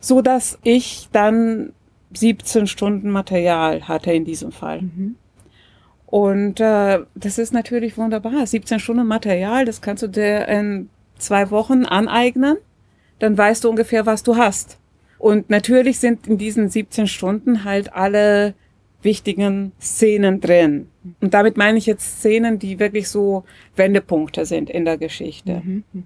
so 0.00 0.22
dass 0.22 0.58
ich 0.62 1.08
dann 1.12 1.72
17 2.14 2.66
Stunden 2.66 3.10
Material 3.10 3.86
hatte 3.88 4.12
in 4.12 4.24
diesem 4.24 4.52
Fall. 4.52 4.82
Mhm. 4.82 5.16
Und 6.06 6.60
äh, 6.60 7.00
das 7.14 7.38
ist 7.38 7.52
natürlich 7.52 7.98
wunderbar. 7.98 8.46
17 8.46 8.80
Stunden 8.80 9.06
Material, 9.06 9.64
das 9.66 9.82
kannst 9.82 10.02
du 10.02 10.06
dir 10.06 10.48
in 10.48 10.88
zwei 11.18 11.50
Wochen 11.50 11.84
aneignen. 11.84 12.56
Dann 13.18 13.36
weißt 13.36 13.64
du 13.64 13.70
ungefähr, 13.70 14.06
was 14.06 14.22
du 14.22 14.36
hast. 14.36 14.78
Und 15.18 15.50
natürlich 15.50 15.98
sind 15.98 16.26
in 16.26 16.38
diesen 16.38 16.70
17 16.70 17.08
Stunden 17.08 17.64
halt 17.64 17.92
alle 17.92 18.54
wichtigen 19.02 19.72
Szenen 19.80 20.40
drin. 20.40 20.88
Und 21.20 21.34
damit 21.34 21.56
meine 21.56 21.78
ich 21.78 21.86
jetzt 21.86 22.20
Szenen, 22.20 22.58
die 22.58 22.78
wirklich 22.78 23.08
so 23.08 23.44
Wendepunkte 23.76 24.46
sind 24.46 24.70
in 24.70 24.84
der 24.84 24.96
Geschichte. 24.96 25.62
Mhm, 25.64 25.84
mh. 25.92 26.02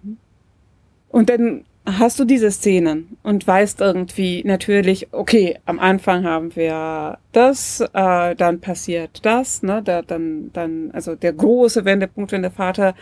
Und 1.11 1.29
dann 1.29 1.65
hast 1.85 2.21
du 2.21 2.25
diese 2.25 2.51
Szenen 2.51 3.17
und 3.23 3.47
weißt 3.47 3.81
irgendwie 3.81 4.43
natürlich, 4.45 5.13
okay, 5.13 5.59
am 5.65 5.81
Anfang 5.81 6.25
haben 6.25 6.55
wir 6.55 7.19
das, 7.33 7.81
äh, 7.93 8.35
dann 8.37 8.61
passiert 8.61 9.25
das, 9.25 9.63
ne, 9.63 9.83
da, 9.83 10.03
dann, 10.03 10.51
dann, 10.53 10.91
also 10.93 11.17
der 11.17 11.33
große 11.33 11.85
Wendepunkt, 11.85 12.33
wenn 12.33 12.43
der 12.43 12.53
Vater 12.53 12.95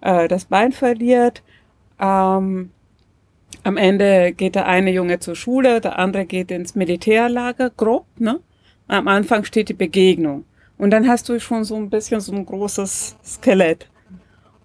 äh, 0.00 0.28
das 0.28 0.44
Bein 0.44 0.72
verliert. 0.72 1.42
Ähm, 2.00 2.70
am 3.64 3.76
Ende 3.76 4.32
geht 4.32 4.54
der 4.54 4.66
eine 4.66 4.92
Junge 4.92 5.18
zur 5.18 5.34
Schule, 5.34 5.80
der 5.80 5.98
andere 5.98 6.24
geht 6.26 6.50
ins 6.50 6.74
Militärlager, 6.74 7.70
grob, 7.70 8.06
ne? 8.18 8.40
Am 8.86 9.08
Anfang 9.08 9.44
steht 9.44 9.68
die 9.68 9.74
Begegnung. 9.74 10.44
Und 10.78 10.90
dann 10.90 11.08
hast 11.08 11.28
du 11.28 11.40
schon 11.40 11.64
so 11.64 11.76
ein 11.76 11.90
bisschen 11.90 12.20
so 12.20 12.32
ein 12.32 12.46
großes 12.46 13.16
Skelett. 13.24 13.88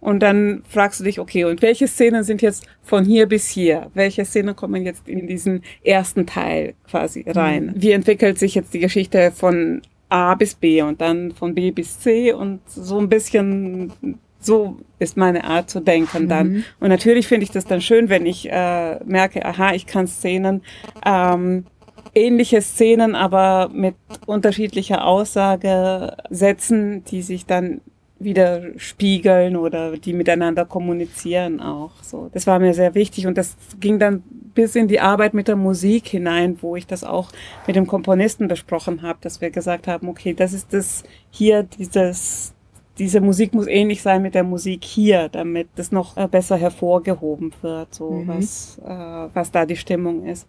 Und 0.03 0.19
dann 0.19 0.63
fragst 0.67 0.99
du 0.99 1.05
dich, 1.05 1.17
okay, 1.17 1.45
und 1.45 1.61
welche 1.61 1.87
Szenen 1.87 2.25
sind 2.25 2.41
jetzt 2.41 2.67
von 2.81 3.05
hier 3.05 3.25
bis 3.25 3.47
hier? 3.47 3.89
Welche 3.93 4.25
Szenen 4.25 4.53
kommen 4.53 4.83
jetzt 4.83 5.07
in 5.07 5.27
diesen 5.27 5.63
ersten 5.81 6.25
Teil 6.25 6.73
quasi 6.89 7.23
rein? 7.25 7.67
Mhm. 7.67 7.81
Wie 7.81 7.91
entwickelt 7.91 8.37
sich 8.37 8.53
jetzt 8.53 8.73
die 8.73 8.79
Geschichte 8.79 9.31
von 9.31 9.81
A 10.09 10.35
bis 10.35 10.55
B 10.55 10.81
und 10.81 10.99
dann 10.99 11.31
von 11.31 11.55
B 11.55 11.71
bis 11.71 12.01
C 12.01 12.33
und 12.33 12.59
so 12.67 12.99
ein 12.99 13.07
bisschen 13.07 13.93
so 14.41 14.77
ist 14.99 15.15
meine 15.15 15.45
Art 15.45 15.69
zu 15.69 15.79
denken 15.79 16.27
dann. 16.27 16.49
Mhm. 16.49 16.63
Und 16.81 16.89
natürlich 16.89 17.27
finde 17.27 17.45
ich 17.45 17.51
das 17.51 17.63
dann 17.63 17.79
schön, 17.79 18.09
wenn 18.09 18.25
ich 18.25 18.51
äh, 18.51 19.01
merke, 19.05 19.45
aha, 19.45 19.73
ich 19.73 19.87
kann 19.87 20.05
Szenen, 20.05 20.63
ähm, 21.05 21.65
ähnliche 22.13 22.61
Szenen, 22.61 23.15
aber 23.15 23.69
mit 23.73 23.95
unterschiedlicher 24.25 25.05
Aussage 25.05 26.17
setzen, 26.29 27.05
die 27.05 27.21
sich 27.21 27.45
dann 27.45 27.79
widerspiegeln 28.23 29.55
oder 29.55 29.97
die 29.97 30.13
miteinander 30.13 30.65
kommunizieren 30.65 31.59
auch. 31.59 31.91
So, 32.01 32.29
das 32.33 32.47
war 32.47 32.59
mir 32.59 32.73
sehr 32.73 32.95
wichtig 32.95 33.27
und 33.27 33.37
das 33.37 33.55
ging 33.79 33.99
dann 33.99 34.23
bis 34.53 34.75
in 34.75 34.87
die 34.87 34.99
Arbeit 34.99 35.33
mit 35.33 35.47
der 35.47 35.55
Musik 35.55 36.07
hinein, 36.07 36.57
wo 36.61 36.75
ich 36.75 36.85
das 36.87 37.03
auch 37.03 37.31
mit 37.67 37.75
dem 37.75 37.87
Komponisten 37.87 38.47
besprochen 38.47 39.01
habe, 39.01 39.19
dass 39.21 39.41
wir 39.41 39.49
gesagt 39.49 39.87
haben, 39.87 40.07
okay, 40.07 40.33
das 40.33 40.53
ist 40.53 40.73
das 40.73 41.03
hier, 41.29 41.63
dieses, 41.63 42.53
diese 42.97 43.21
Musik 43.21 43.53
muss 43.53 43.67
ähnlich 43.67 44.01
sein 44.01 44.21
mit 44.21 44.35
der 44.35 44.43
Musik 44.43 44.83
hier, 44.83 45.29
damit 45.29 45.67
das 45.75 45.91
noch 45.91 46.17
äh, 46.17 46.27
besser 46.27 46.57
hervorgehoben 46.57 47.53
wird, 47.61 47.93
so 47.93 48.11
mhm. 48.11 48.27
was, 48.27 48.79
äh, 48.85 49.29
was 49.33 49.51
da 49.51 49.65
die 49.65 49.77
Stimmung 49.77 50.25
ist, 50.25 50.47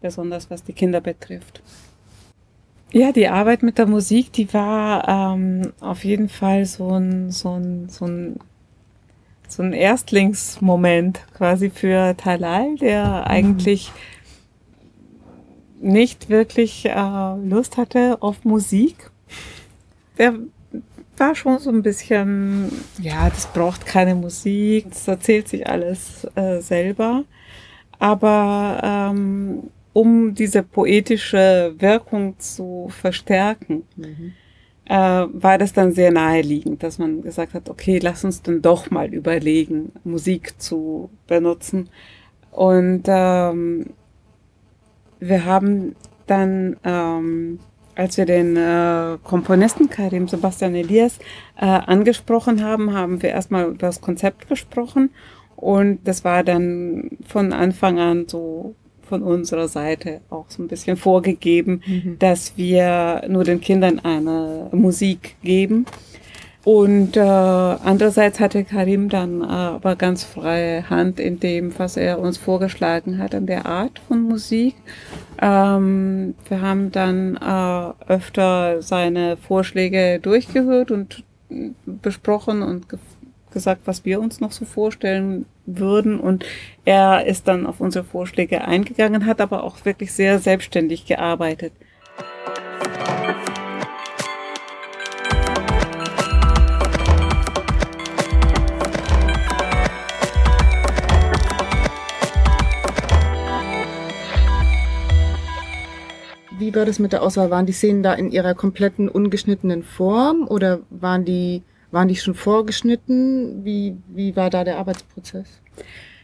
besonders 0.00 0.50
was 0.50 0.62
die 0.62 0.74
Kinder 0.74 1.00
betrifft. 1.00 1.62
Ja, 2.94 3.10
die 3.10 3.28
Arbeit 3.28 3.62
mit 3.62 3.78
der 3.78 3.86
Musik, 3.86 4.32
die 4.34 4.52
war 4.52 5.08
ähm, 5.08 5.72
auf 5.80 6.04
jeden 6.04 6.28
Fall 6.28 6.66
so 6.66 6.90
ein, 6.90 7.30
so 7.30 7.54
ein, 7.54 7.88
so 7.88 8.04
ein, 8.04 8.38
so 9.48 9.62
ein 9.62 9.72
Erstlingsmoment 9.72 11.20
quasi 11.34 11.70
für 11.70 12.14
Talal, 12.18 12.76
der 12.76 13.06
mhm. 13.06 13.24
eigentlich 13.24 13.92
nicht 15.80 16.28
wirklich 16.28 16.84
äh, 16.84 17.36
Lust 17.42 17.78
hatte 17.78 18.18
auf 18.20 18.44
Musik. 18.44 19.10
Der 20.18 20.34
war 21.16 21.34
schon 21.34 21.58
so 21.60 21.70
ein 21.70 21.82
bisschen, 21.82 22.70
ja, 23.00 23.30
das 23.30 23.46
braucht 23.46 23.86
keine 23.86 24.14
Musik, 24.14 24.90
das 24.90 25.08
erzählt 25.08 25.48
sich 25.48 25.66
alles 25.66 26.28
äh, 26.34 26.60
selber. 26.60 27.24
Aber 27.98 28.80
ähm, 28.82 29.70
um 29.92 30.34
diese 30.34 30.62
poetische 30.62 31.74
Wirkung 31.78 32.38
zu 32.38 32.88
verstärken, 32.90 33.84
mhm. 33.96 34.32
äh, 34.86 34.94
war 34.94 35.58
das 35.58 35.72
dann 35.72 35.92
sehr 35.92 36.10
naheliegend, 36.10 36.82
dass 36.82 36.98
man 36.98 37.22
gesagt 37.22 37.54
hat, 37.54 37.68
okay, 37.68 37.98
lass 38.02 38.24
uns 38.24 38.42
dann 38.42 38.62
doch 38.62 38.90
mal 38.90 39.12
überlegen, 39.12 39.92
Musik 40.04 40.60
zu 40.60 41.10
benutzen. 41.26 41.90
Und 42.50 43.04
ähm, 43.06 43.90
wir 45.20 45.44
haben 45.44 45.94
dann, 46.26 46.76
ähm, 46.84 47.58
als 47.94 48.16
wir 48.16 48.24
den 48.24 48.56
äh, 48.56 49.18
Komponisten 49.22 49.90
Karim 49.90 50.26
Sebastian 50.26 50.74
Elias 50.74 51.18
äh, 51.56 51.66
angesprochen 51.66 52.64
haben, 52.64 52.94
haben 52.94 53.22
wir 53.22 53.30
erstmal 53.30 53.66
über 53.66 53.78
das 53.78 54.00
Konzept 54.00 54.48
gesprochen 54.48 55.10
und 55.56 56.00
das 56.08 56.24
war 56.24 56.42
dann 56.42 57.10
von 57.26 57.52
Anfang 57.52 57.98
an 57.98 58.26
so 58.26 58.74
von 59.12 59.22
unserer 59.22 59.68
Seite 59.68 60.22
auch 60.30 60.46
so 60.48 60.62
ein 60.62 60.68
bisschen 60.68 60.96
vorgegeben, 60.96 61.82
mhm. 61.86 62.18
dass 62.18 62.56
wir 62.56 63.22
nur 63.28 63.44
den 63.44 63.60
Kindern 63.60 63.98
eine 63.98 64.70
Musik 64.72 65.36
geben. 65.42 65.84
Und 66.64 67.14
äh, 67.18 67.20
andererseits 67.20 68.40
hatte 68.40 68.64
Karim 68.64 69.10
dann 69.10 69.42
äh, 69.42 69.44
aber 69.44 69.96
ganz 69.96 70.24
freie 70.24 70.88
Hand 70.88 71.20
in 71.20 71.38
dem, 71.40 71.78
was 71.78 71.98
er 71.98 72.20
uns 72.20 72.38
vorgeschlagen 72.38 73.18
hat 73.18 73.34
an 73.34 73.44
der 73.44 73.66
Art 73.66 74.00
von 74.08 74.22
Musik. 74.22 74.76
Ähm, 75.42 76.34
wir 76.48 76.62
haben 76.62 76.90
dann 76.90 77.36
äh, 77.36 78.10
öfter 78.10 78.80
seine 78.80 79.36
Vorschläge 79.36 80.20
durchgehört 80.22 80.90
und 80.90 81.22
besprochen 81.84 82.62
und 82.62 82.86
gesagt, 83.52 83.82
was 83.84 84.06
wir 84.06 84.22
uns 84.22 84.40
noch 84.40 84.52
so 84.52 84.64
vorstellen 84.64 85.44
würden. 85.66 86.20
Und 86.20 86.44
er 86.84 87.26
ist 87.26 87.48
dann 87.48 87.66
auf 87.66 87.80
unsere 87.80 88.04
Vorschläge 88.04 88.64
eingegangen, 88.64 89.26
hat 89.26 89.40
aber 89.40 89.64
auch 89.64 89.84
wirklich 89.84 90.12
sehr 90.12 90.38
selbstständig 90.38 91.06
gearbeitet. 91.06 91.72
Wie 106.58 106.72
war 106.76 106.84
das 106.84 107.00
mit 107.00 107.12
der 107.12 107.22
Auswahl? 107.22 107.50
Waren 107.50 107.66
die 107.66 107.72
Szenen 107.72 108.04
da 108.04 108.14
in 108.14 108.30
ihrer 108.30 108.54
kompletten 108.54 109.08
ungeschnittenen 109.08 109.82
Form 109.82 110.46
oder 110.46 110.78
waren 110.90 111.24
die 111.24 111.62
waren 111.92 112.08
die 112.08 112.16
schon 112.16 112.34
vorgeschnitten? 112.34 113.64
Wie, 113.64 113.96
wie 114.08 114.34
war 114.34 114.50
da 114.50 114.64
der 114.64 114.78
Arbeitsprozess? 114.78 115.60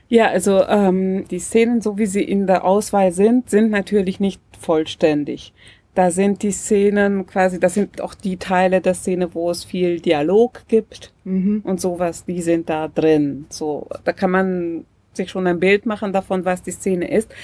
Ja, 0.08 0.28
also 0.28 0.64
ähm, 0.64 1.28
die 1.28 1.38
Szenen, 1.38 1.82
so 1.82 1.98
wie 1.98 2.06
sie 2.06 2.22
in 2.22 2.46
der 2.46 2.64
Auswahl 2.64 3.12
sind, 3.12 3.50
sind 3.50 3.70
natürlich 3.70 4.20
nicht 4.20 4.40
vollständig. 4.58 5.52
Da 5.94 6.10
sind 6.10 6.42
die 6.42 6.52
Szenen 6.52 7.26
quasi, 7.26 7.60
das 7.60 7.74
sind 7.74 8.00
auch 8.00 8.14
die 8.14 8.36
Teile 8.36 8.80
der 8.80 8.94
Szene, 8.94 9.34
wo 9.34 9.50
es 9.50 9.64
viel 9.64 10.00
Dialog 10.00 10.62
gibt 10.68 11.12
mhm. 11.24 11.60
und 11.64 11.80
sowas, 11.80 12.24
die 12.24 12.40
sind 12.40 12.70
da 12.70 12.88
drin. 12.88 13.46
So, 13.50 13.88
da 14.04 14.12
kann 14.12 14.30
man 14.30 14.84
sich 15.12 15.30
schon 15.30 15.46
ein 15.46 15.60
Bild 15.60 15.84
machen 15.84 16.12
davon, 16.12 16.44
was 16.44 16.62
die 16.62 16.70
Szene 16.70 17.10
ist. 17.10 17.34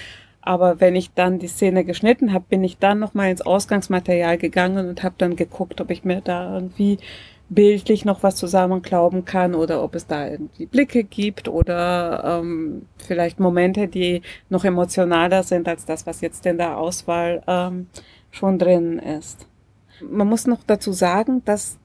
Aber 0.41 0.79
wenn 0.81 0.95
ich 0.95 1.13
dann 1.15 1.39
die 1.39 1.49
Szene 1.49 1.85
geschnitten 1.85 2.33
habe, 2.33 2.45
bin 2.49 2.63
ich 2.65 2.79
dann 2.79 2.99
nochmal 2.99 3.31
ins 3.31 3.43
Ausgangsmaterial 3.43 4.39
gegangen 4.39 4.89
und 4.89 5.03
habe 5.03 5.15
dann 5.19 5.37
geguckt, 5.37 5.81
ob 5.81 5.91
ich 5.91 6.05
mir 6.05 6.21
da 6.21 6.55
irgendwie 6.55 6.99
bildlich 7.49 8.05
noch 8.05 8.23
was 8.23 8.37
zusammenklauben 8.37 9.25
kann 9.25 9.55
oder 9.55 9.83
ob 9.83 9.95
es 9.95 10.07
da 10.07 10.29
irgendwie 10.29 10.67
Blicke 10.67 11.05
gibt 11.05 11.49
oder 11.49 12.41
ähm, 12.41 12.87
vielleicht 12.99 13.39
Momente, 13.39 13.87
die 13.87 14.23
noch 14.49 14.65
emotionaler 14.65 15.43
sind 15.43 15.69
als 15.69 15.85
das, 15.85 16.07
was 16.07 16.21
jetzt 16.21 16.47
in 16.47 16.57
der 16.57 16.79
Auswahl 16.79 17.43
ähm, 17.47 17.87
schon 18.31 18.59
drin 18.59 18.99
ist. 18.99 19.47
Man 20.01 20.27
muss 20.27 20.47
noch 20.47 20.61
dazu 20.67 20.93
sagen, 20.93 21.43
dass, 21.45 21.79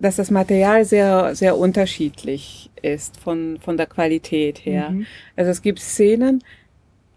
dass 0.00 0.16
das 0.16 0.30
Material 0.30 0.84
sehr, 0.84 1.34
sehr 1.34 1.56
unterschiedlich 1.56 2.70
ist 2.80 3.18
von, 3.18 3.58
von 3.60 3.76
der 3.76 3.86
Qualität 3.86 4.64
her. 4.64 4.90
Mhm. 4.90 5.06
Also 5.36 5.50
es 5.50 5.62
gibt 5.62 5.78
Szenen, 5.80 6.42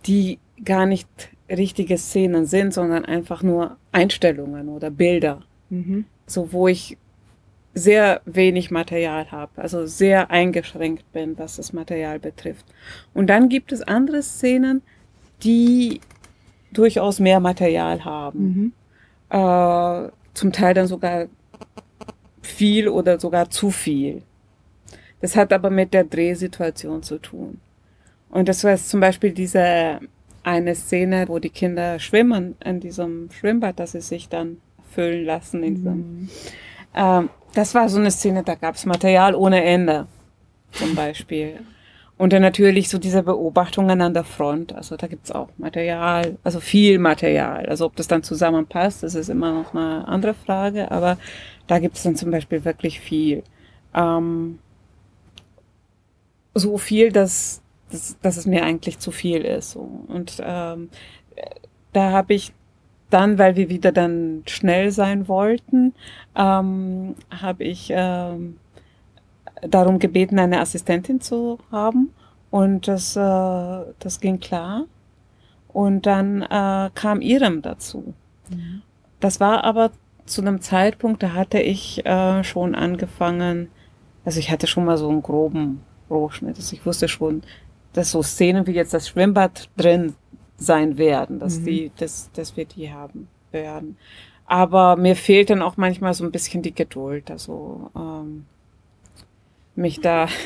die 0.06 0.40
gar 0.64 0.86
nicht 0.86 1.08
richtige 1.50 1.98
Szenen 1.98 2.46
sind, 2.46 2.74
sondern 2.74 3.06
einfach 3.06 3.44
nur 3.44 3.78
Einstellungen 3.92 4.70
oder 4.70 4.92
Bilder. 4.92 5.42
Mhm. 5.70 6.06
So, 6.28 6.52
wo 6.52 6.68
ich 6.68 6.98
sehr 7.76 8.22
wenig 8.26 8.72
Material 8.72 9.32
habe, 9.32 9.62
also 9.62 9.86
sehr 9.86 10.32
eingeschränkt 10.32 11.12
bin, 11.12 11.38
was 11.38 11.58
das 11.58 11.74
Material 11.74 12.20
betrifft. 12.20 12.66
Und 13.14 13.28
dann 13.28 13.50
gibt 13.50 13.74
es 13.74 13.82
andere 13.82 14.24
Szenen, 14.24 14.82
die 15.44 16.00
durchaus 16.72 17.20
mehr 17.20 17.42
Material 17.42 18.06
haben. 18.06 18.74
Mhm. 19.30 19.38
Äh, 19.38 20.10
zum 20.34 20.52
Teil 20.54 20.74
dann 20.74 20.88
sogar 20.88 21.28
viel 22.42 22.88
oder 22.88 23.20
sogar 23.20 23.50
zu 23.50 23.72
viel. 23.72 24.22
Das 25.20 25.36
hat 25.36 25.52
aber 25.52 25.70
mit 25.70 25.94
der 25.94 26.06
Drehsituation 26.06 27.04
zu 27.04 27.18
tun. 27.18 27.60
Und 28.30 28.48
das 28.48 28.64
war 28.64 28.78
zum 28.78 29.02
Beispiel 29.02 29.32
diese 29.32 30.00
eine 30.44 30.76
Szene, 30.76 31.26
wo 31.28 31.40
die 31.40 31.50
Kinder 31.50 32.00
schwimmen 32.00 32.56
in 32.64 32.80
diesem 32.80 33.30
Schwimmbad, 33.32 33.80
dass 33.80 33.94
sie 33.94 34.02
sich 34.02 34.30
dann 34.30 34.58
füllen 34.92 35.26
lassen 35.26 35.64
in 35.64 35.76
diesem. 35.76 35.98
Mhm. 35.98 36.30
Ähm, 36.96 37.30
das 37.54 37.76
war 37.76 37.88
so 37.90 38.00
eine 38.00 38.12
Szene, 38.12 38.44
da 38.44 38.56
gab 38.56 38.76
es 38.76 38.86
Material 38.86 39.36
ohne 39.36 39.64
Ende, 39.64 40.08
zum 40.72 40.96
Beispiel. 40.96 41.60
Und 42.18 42.32
dann 42.32 42.42
natürlich 42.42 42.90
so 42.90 42.98
diese 42.98 43.24
Beobachtungen 43.24 44.02
an 44.02 44.14
der 44.14 44.24
Front. 44.24 44.74
Also 44.74 44.96
da 44.96 45.08
gibt's 45.08 45.32
auch 45.32 45.50
Material, 45.58 46.38
also 46.44 46.62
viel 46.62 46.98
Material. 46.98 47.66
Also 47.66 47.86
ob 47.86 47.96
das 47.98 48.08
dann 48.08 48.24
zusammenpasst, 48.24 49.04
das 49.04 49.16
ist 49.16 49.30
immer 49.30 49.52
noch 49.54 49.74
eine 49.74 50.08
andere 50.08 50.34
Frage, 50.34 50.92
aber 50.92 51.18
da 51.68 51.80
gibt's 51.80 52.04
dann 52.04 52.16
zum 52.16 52.32
Beispiel 52.32 52.64
wirklich 52.64 53.02
viel. 53.02 53.44
Ähm, 53.94 54.60
so 56.54 56.78
viel, 56.78 57.12
dass, 57.12 57.62
dass, 57.92 58.18
dass 58.22 58.38
es 58.38 58.46
mir 58.46 58.64
eigentlich 58.64 59.00
zu 59.00 59.12
viel 59.12 59.42
ist. 59.42 59.72
So. 59.72 60.06
Und 60.08 60.42
ähm, 60.42 60.90
da 61.92 62.12
habe 62.12 62.34
ich 62.34 62.54
dann, 63.16 63.40
weil 63.40 63.56
wir 63.56 63.70
wieder 63.70 63.94
dann 63.94 64.44
schnell 64.46 64.92
sein 64.92 65.30
wollten, 65.30 65.94
ähm, 66.36 67.16
habe 67.32 67.64
ich 67.64 67.88
ähm, 67.90 68.58
darum 69.62 70.00
gebeten, 70.00 70.38
eine 70.38 70.60
Assistentin 70.60 71.22
zu 71.22 71.60
haben. 71.72 72.10
Und 72.52 72.90
das, 72.90 73.16
äh, 73.16 73.94
das 74.00 74.20
ging 74.20 74.42
klar. 74.42 74.84
Und 75.70 76.06
dann 76.06 76.42
äh, 76.42 76.90
kam 76.94 77.22
Irem 77.22 77.62
dazu. 77.62 78.14
Mhm. 78.50 78.82
Das 79.22 79.40
war 79.40 79.64
aber 79.64 79.92
zu 80.26 80.42
einem 80.42 80.60
Zeitpunkt, 80.60 81.24
da 81.24 81.34
hatte 81.34 81.60
ich 81.60 82.06
äh, 82.06 82.44
schon 82.44 82.76
angefangen, 82.76 83.70
also 84.26 84.40
ich 84.40 84.52
hatte 84.52 84.68
schon 84.68 84.84
mal 84.84 84.98
so 84.98 85.08
einen 85.08 85.22
groben 85.22 85.84
Rohschnitt. 86.10 86.58
Also 86.58 86.76
ich 86.76 86.86
wusste 86.86 87.08
schon, 87.08 87.44
dass 87.94 88.12
so 88.12 88.22
Szenen 88.22 88.68
wie 88.68 88.74
jetzt 88.74 88.94
das 88.94 89.08
Schwimmbad 89.08 89.70
drin 89.78 90.16
sein 90.58 90.98
werden, 90.98 91.40
dass 91.40 91.60
mhm. 91.60 91.66
die, 91.66 91.92
dass, 91.98 92.32
dass 92.34 92.56
wir 92.58 92.66
die 92.66 92.92
haben 92.92 93.28
werden. 93.52 93.98
Aber 94.46 94.96
mir 94.96 95.16
fehlt 95.16 95.50
dann 95.50 95.62
auch 95.62 95.78
manchmal 95.78 96.14
so 96.14 96.24
ein 96.24 96.32
bisschen 96.32 96.62
die 96.62 96.76
Geduld, 96.76 97.32
also 97.32 97.90
ähm, 97.96 98.46
mich 99.76 100.02
da 100.02 100.28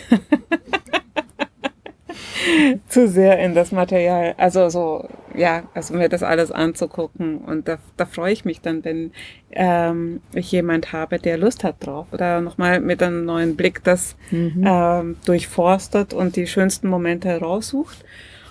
zu 2.87 3.07
sehr 3.07 3.39
in 3.39 3.53
das 3.53 3.71
Material, 3.71 4.35
also 4.37 4.69
so, 4.69 5.07
ja, 5.35 5.63
also 5.73 5.93
mir 5.93 6.09
das 6.09 6.23
alles 6.23 6.51
anzugucken. 6.51 7.39
Und 7.39 7.67
da, 7.67 7.77
da 7.97 8.05
freue 8.05 8.33
ich 8.33 8.45
mich 8.45 8.61
dann, 8.61 8.83
wenn 8.85 9.11
ähm, 9.51 10.21
ich 10.33 10.51
jemand 10.51 10.93
habe, 10.93 11.19
der 11.19 11.37
Lust 11.37 11.63
hat 11.63 11.85
drauf 11.85 12.07
oder 12.11 12.41
nochmal 12.41 12.79
mit 12.79 13.03
einem 13.03 13.25
neuen 13.25 13.55
Blick 13.55 13.83
das 13.83 14.15
mhm. 14.31 14.63
ähm, 14.65 15.17
durchforstet 15.25 16.13
und 16.13 16.35
die 16.35 16.47
schönsten 16.47 16.87
Momente 16.87 17.27
heraussucht. 17.29 18.03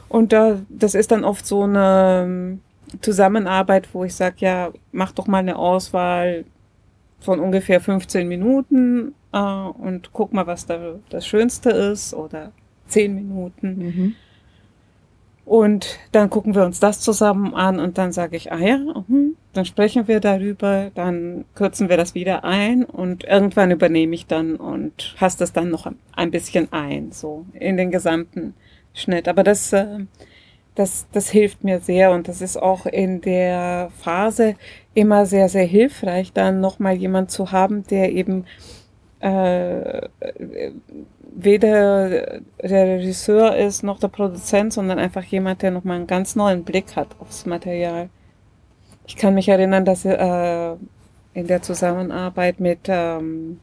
Und 0.08 0.32
da, 0.32 0.60
das 0.68 0.94
ist 0.94 1.10
dann 1.10 1.24
oft 1.24 1.46
so 1.46 1.62
eine 1.62 2.24
ähm, 2.24 2.60
Zusammenarbeit, 3.00 3.88
wo 3.92 4.04
ich 4.04 4.14
sage, 4.14 4.36
ja, 4.38 4.70
mach 4.92 5.12
doch 5.12 5.26
mal 5.26 5.38
eine 5.38 5.56
Auswahl 5.56 6.44
von 7.20 7.40
ungefähr 7.40 7.80
15 7.80 8.26
Minuten 8.26 9.14
äh, 9.32 9.38
und 9.38 10.10
guck 10.12 10.32
mal, 10.32 10.46
was 10.46 10.66
da 10.66 10.94
das 11.10 11.26
Schönste 11.26 11.70
ist 11.70 12.14
oder 12.14 12.52
10 12.86 13.14
Minuten. 13.14 13.78
Mhm. 13.78 14.14
Und 15.44 15.98
dann 16.12 16.28
gucken 16.28 16.54
wir 16.54 16.64
uns 16.66 16.78
das 16.78 17.00
zusammen 17.00 17.54
an 17.54 17.80
und 17.80 17.96
dann 17.96 18.12
sage 18.12 18.36
ich, 18.36 18.52
ah 18.52 18.58
ja, 18.58 18.76
uh, 18.76 19.32
dann 19.54 19.64
sprechen 19.64 20.06
wir 20.06 20.20
darüber, 20.20 20.90
dann 20.94 21.46
kürzen 21.54 21.88
wir 21.88 21.96
das 21.96 22.14
wieder 22.14 22.44
ein 22.44 22.84
und 22.84 23.24
irgendwann 23.24 23.70
übernehme 23.70 24.14
ich 24.14 24.26
dann 24.26 24.56
und 24.56 25.14
passe 25.18 25.38
das 25.38 25.54
dann 25.54 25.70
noch 25.70 25.90
ein 26.14 26.30
bisschen 26.30 26.70
ein, 26.70 27.12
so 27.12 27.46
in 27.54 27.78
den 27.78 27.90
gesamten 27.90 28.52
Schnitt. 28.98 29.28
Aber 29.28 29.42
das, 29.42 29.72
äh, 29.72 30.00
das, 30.74 31.06
das 31.12 31.30
hilft 31.30 31.64
mir 31.64 31.80
sehr 31.80 32.12
und 32.12 32.28
das 32.28 32.40
ist 32.40 32.56
auch 32.56 32.86
in 32.86 33.20
der 33.20 33.90
Phase 33.98 34.54
immer 34.94 35.26
sehr, 35.26 35.48
sehr 35.48 35.64
hilfreich, 35.64 36.32
dann 36.32 36.60
nochmal 36.60 36.94
jemand 36.94 37.30
zu 37.30 37.52
haben, 37.52 37.84
der 37.86 38.12
eben 38.12 38.44
äh, 39.20 40.08
weder 41.34 42.40
der 42.62 42.98
Regisseur 42.98 43.56
ist 43.56 43.82
noch 43.82 43.98
der 43.98 44.08
Produzent, 44.08 44.72
sondern 44.72 44.98
einfach 44.98 45.24
jemand, 45.24 45.62
der 45.62 45.70
nochmal 45.70 45.96
einen 45.96 46.06
ganz 46.06 46.36
neuen 46.36 46.64
Blick 46.64 46.96
hat 46.96 47.08
aufs 47.20 47.46
Material. 47.46 48.08
Ich 49.06 49.16
kann 49.16 49.34
mich 49.34 49.48
erinnern, 49.48 49.84
dass 49.84 50.04
äh, 50.04 50.76
in 51.34 51.46
der 51.46 51.62
Zusammenarbeit 51.62 52.60
mit 52.60 52.80
ähm, 52.88 53.60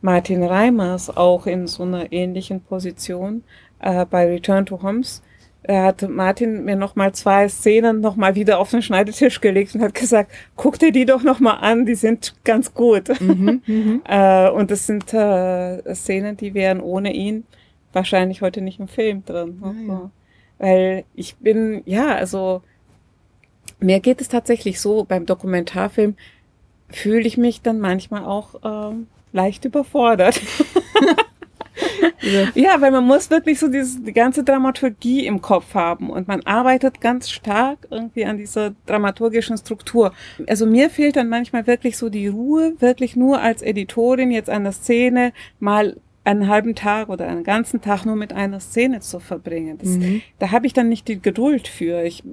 Martin 0.00 0.42
Reimers 0.42 1.14
auch 1.14 1.46
in 1.46 1.66
so 1.66 1.82
einer 1.82 2.12
ähnlichen 2.12 2.60
Position 2.60 3.44
äh, 3.80 4.04
bei 4.06 4.26
Return 4.26 4.66
to 4.66 4.82
Homes 4.82 5.22
da 5.66 5.82
hat 5.82 6.08
Martin 6.08 6.64
mir 6.64 6.76
noch 6.76 6.94
mal 6.94 7.12
zwei 7.12 7.48
Szenen 7.48 8.00
noch 8.00 8.14
mal 8.14 8.36
wieder 8.36 8.60
auf 8.60 8.70
den 8.70 8.82
Schneidetisch 8.82 9.40
gelegt 9.40 9.74
und 9.74 9.80
hat 9.80 9.94
gesagt, 9.94 10.30
guck 10.54 10.78
dir 10.78 10.92
die 10.92 11.06
doch 11.06 11.24
noch 11.24 11.40
mal 11.40 11.54
an, 11.54 11.86
die 11.86 11.96
sind 11.96 12.34
ganz 12.44 12.72
gut. 12.72 13.20
Mhm, 13.20 13.62
mhm. 13.66 14.02
äh, 14.08 14.48
und 14.48 14.70
das 14.70 14.86
sind 14.86 15.12
äh, 15.12 15.94
Szenen, 15.94 16.36
die 16.36 16.54
wären 16.54 16.80
ohne 16.80 17.12
ihn 17.12 17.44
wahrscheinlich 17.92 18.42
heute 18.42 18.60
nicht 18.60 18.78
im 18.78 18.86
Film 18.86 19.24
drin. 19.24 19.60
Ah, 19.62 19.74
ja. 19.88 20.10
Weil 20.58 21.04
ich 21.14 21.34
bin, 21.36 21.82
ja, 21.84 22.14
also 22.14 22.62
mir 23.80 23.98
geht 23.98 24.20
es 24.20 24.28
tatsächlich 24.28 24.80
so, 24.80 25.04
beim 25.04 25.26
Dokumentarfilm 25.26 26.14
fühle 26.90 27.26
ich 27.26 27.36
mich 27.36 27.62
dann 27.62 27.80
manchmal 27.80 28.24
auch 28.24 28.54
ähm, 28.64 29.08
leicht 29.32 29.64
überfordert. 29.64 30.40
ja, 32.54 32.80
weil 32.80 32.90
man 32.90 33.04
muss 33.04 33.30
wirklich 33.30 33.58
so 33.58 33.68
diese, 33.68 34.00
die 34.00 34.12
ganze 34.12 34.44
Dramaturgie 34.44 35.26
im 35.26 35.40
Kopf 35.40 35.74
haben 35.74 36.10
und 36.10 36.28
man 36.28 36.42
arbeitet 36.42 37.00
ganz 37.00 37.30
stark 37.30 37.78
irgendwie 37.90 38.24
an 38.24 38.38
dieser 38.38 38.74
dramaturgischen 38.86 39.56
Struktur. 39.56 40.12
Also 40.46 40.66
mir 40.66 40.90
fehlt 40.90 41.16
dann 41.16 41.28
manchmal 41.28 41.66
wirklich 41.66 41.96
so 41.96 42.08
die 42.08 42.28
Ruhe, 42.28 42.74
wirklich 42.80 43.16
nur 43.16 43.40
als 43.40 43.62
Editorin 43.62 44.30
jetzt 44.30 44.50
an 44.50 44.64
der 44.64 44.72
Szene 44.72 45.32
mal 45.58 45.96
einen 46.26 46.48
halben 46.48 46.74
Tag 46.74 47.08
oder 47.08 47.28
einen 47.28 47.44
ganzen 47.44 47.80
Tag 47.80 48.04
nur 48.04 48.16
mit 48.16 48.32
einer 48.32 48.58
Szene 48.58 49.00
zu 49.00 49.20
verbringen. 49.20 49.78
Das, 49.78 49.90
mhm. 49.90 50.22
Da 50.40 50.50
habe 50.50 50.66
ich 50.66 50.72
dann 50.72 50.88
nicht 50.88 51.06
die 51.06 51.20
Geduld 51.20 51.68
für. 51.68 52.02
Ich 52.02 52.24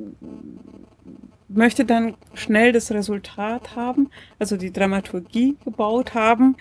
möchte 1.54 1.86
dann 1.86 2.16
schnell 2.34 2.72
das 2.72 2.92
Resultat 2.92 3.76
haben, 3.76 4.10
also 4.39 4.58
die 4.58 4.74
Dramaturgie 4.74 5.56
gebaut 5.63 6.13
haben 6.13 6.56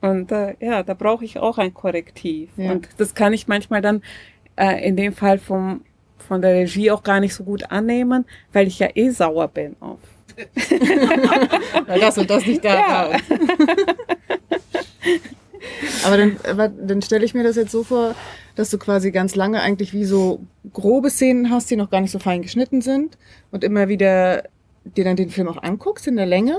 und 0.00 0.30
äh, 0.30 0.54
ja, 0.60 0.82
da 0.82 0.94
brauche 0.94 1.24
ich 1.24 1.38
auch 1.38 1.58
ein 1.58 1.74
Korrektiv. 1.74 2.50
Ja. 2.56 2.72
Und 2.72 2.88
das 2.98 3.14
kann 3.14 3.32
ich 3.32 3.48
manchmal 3.48 3.82
dann 3.82 4.02
äh, 4.56 4.86
in 4.86 4.96
dem 4.96 5.12
Fall 5.12 5.38
vom, 5.38 5.82
von 6.18 6.40
der 6.40 6.54
Regie 6.54 6.90
auch 6.90 7.02
gar 7.02 7.20
nicht 7.20 7.34
so 7.34 7.44
gut 7.44 7.70
annehmen, 7.70 8.24
weil 8.52 8.66
ich 8.66 8.78
ja 8.78 8.88
eh 8.94 9.10
sauer 9.10 9.48
bin 9.48 9.76
auf. 9.80 9.98
weil 11.86 11.98
das 11.98 12.16
und 12.16 12.30
das 12.30 12.46
nicht 12.46 12.64
da 12.64 12.74
ja. 12.74 13.10
war. 13.10 13.20
aber 16.04 16.16
dann, 16.16 16.36
aber 16.48 16.68
dann 16.68 17.02
stelle 17.02 17.24
ich 17.24 17.34
mir 17.34 17.42
das 17.42 17.56
jetzt 17.56 17.72
so 17.72 17.82
vor, 17.82 18.14
dass 18.58 18.70
du 18.70 18.78
quasi 18.78 19.10
ganz 19.10 19.34
lange 19.34 19.60
eigentlich 19.60 19.92
wie 19.92 20.04
so 20.04 20.40
grobe 20.72 21.10
Szenen 21.10 21.50
hast, 21.50 21.70
die 21.70 21.76
noch 21.76 21.90
gar 21.90 22.00
nicht 22.00 22.10
so 22.10 22.18
fein 22.18 22.42
geschnitten 22.42 22.80
sind 22.80 23.16
und 23.50 23.64
immer 23.64 23.88
wieder 23.88 24.44
dir 24.84 25.04
dann 25.04 25.16
den 25.16 25.30
Film 25.30 25.48
auch 25.48 25.62
anguckst 25.62 26.06
in 26.06 26.16
der 26.16 26.26
Länge 26.26 26.56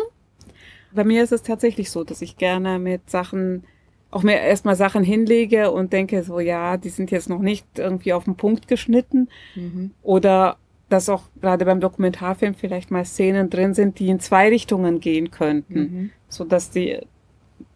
bei 0.92 1.04
mir 1.04 1.24
ist 1.24 1.32
es 1.32 1.44
tatsächlich 1.44 1.92
so, 1.92 2.04
dass 2.04 2.22
ich 2.22 2.38
gerne 2.38 2.80
mit 2.80 3.10
Sachen 3.10 3.64
auch 4.12 4.24
mir 4.24 4.40
erstmal 4.40 4.76
Sachen 4.76 5.04
hinlege 5.04 5.72
und 5.72 5.94
denke 5.94 6.24
so, 6.24 6.40
ja, 6.40 6.78
die 6.78 6.90
sind 6.90 7.12
jetzt 7.12 7.30
noch 7.30 7.40
nicht 7.40 7.66
irgendwie 7.78 8.14
auf 8.14 8.24
den 8.24 8.36
Punkt 8.36 8.68
geschnitten. 8.68 9.30
Mhm. 9.56 9.92
Oder 10.02 10.58
dass 10.90 11.10
auch 11.10 11.24
gerade 11.40 11.66
beim 11.66 11.80
Dokumentarfilm 11.80 12.56
vielleicht 12.56 12.90
mal 12.90 13.06
Szenen 13.06 13.52
drin 13.52 13.76
sind, 13.76 14.00
die 14.00 14.10
in 14.10 14.20
zwei 14.20 14.50
Richtungen 14.50 15.00
gehen 15.00 15.30
könnten, 15.30 15.80
mhm. 15.80 16.10
so 16.28 16.44
dass 16.44 16.72
die 16.72 17.00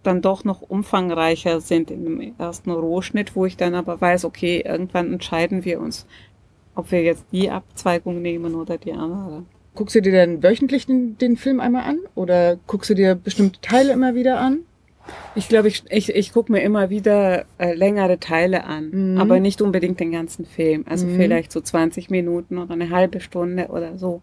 dann 0.04 0.22
doch 0.22 0.44
noch 0.44 0.62
umfangreicher 0.62 1.62
sind 1.62 1.90
in 1.90 2.04
dem 2.04 2.34
ersten 2.38 2.72
Rohschnitt, 2.72 3.36
wo 3.36 3.46
ich 3.46 3.58
dann 3.58 3.76
aber 3.76 4.00
weiß, 4.00 4.26
okay, 4.26 4.64
irgendwann 4.66 5.12
entscheiden 5.14 5.66
wir 5.66 5.80
uns, 5.80 6.06
ob 6.76 6.92
wir 6.92 7.02
jetzt 7.02 7.26
die 7.32 7.50
Abzweigung 7.50 8.22
nehmen 8.22 8.56
oder 8.56 8.78
die 8.78 8.94
andere. 8.94 9.44
Guckst 9.76 9.96
du 9.96 10.02
dir 10.02 10.14
dann 10.14 10.44
wöchentlich 10.44 10.86
den, 10.86 11.18
den 11.18 11.38
Film 11.38 11.60
einmal 11.60 11.84
an 11.84 12.00
oder 12.16 12.58
guckst 12.68 12.90
du 12.90 12.94
dir 12.94 13.16
bestimmte 13.16 13.60
Teile 13.62 13.94
immer 13.94 14.14
wieder 14.14 14.40
an? 14.40 14.60
Ich 15.36 15.50
glaube, 15.50 15.68
ich, 15.68 15.84
ich, 15.90 16.16
ich 16.16 16.32
gucke 16.32 16.52
mir 16.52 16.62
immer 16.62 16.90
wieder 16.90 17.46
äh, 17.58 17.74
längere 17.74 18.20
Teile 18.20 18.64
an, 18.64 19.14
mhm. 19.14 19.18
aber 19.18 19.40
nicht 19.40 19.62
unbedingt 19.62 20.00
den 20.00 20.12
ganzen 20.12 20.46
Film. 20.46 20.86
Also 20.88 21.08
mhm. 21.08 21.16
vielleicht 21.18 21.52
so 21.52 21.60
20 21.60 22.10
Minuten 22.10 22.58
oder 22.58 22.74
eine 22.74 22.90
halbe 22.90 23.20
Stunde 23.20 23.68
oder 23.68 23.98
so. 23.98 24.22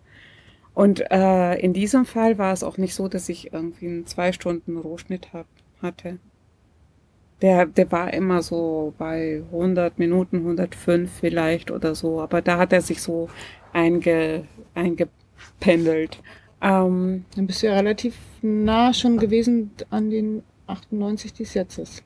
Und 0.72 1.10
äh, 1.10 1.58
in 1.60 1.72
diesem 1.72 2.06
Fall 2.06 2.38
war 2.38 2.52
es 2.52 2.62
auch 2.62 2.78
nicht 2.78 2.94
so, 2.94 3.08
dass 3.08 3.28
ich 3.28 3.52
irgendwie 3.52 3.86
einen 3.86 4.06
zwei 4.06 4.32
Stunden 4.32 4.78
Rohschnitt 4.78 5.32
hab, 5.32 5.46
hatte. 5.82 6.18
Der, 7.42 7.66
der 7.66 7.90
war 7.90 8.12
immer 8.12 8.42
so 8.42 8.92
bei 8.98 9.42
100 9.50 9.98
Minuten, 9.98 10.38
105 10.38 11.10
vielleicht 11.10 11.70
oder 11.70 11.94
so. 11.94 12.20
Aber 12.20 12.42
da 12.42 12.58
hat 12.58 12.72
er 12.72 12.82
sich 12.82 13.00
so 13.00 13.30
einge, 13.72 14.44
einge, 14.74 15.08
pendelt. 15.58 16.20
Ähm, 16.60 17.24
Dann 17.34 17.46
bist 17.46 17.62
du 17.62 17.68
ja 17.68 17.74
relativ 17.74 18.16
nah 18.42 18.92
schon 18.92 19.18
gewesen 19.18 19.70
an 19.88 20.10
den 20.10 20.42
98 20.66 21.32
des 21.32 21.54
Jetztes. 21.54 22.02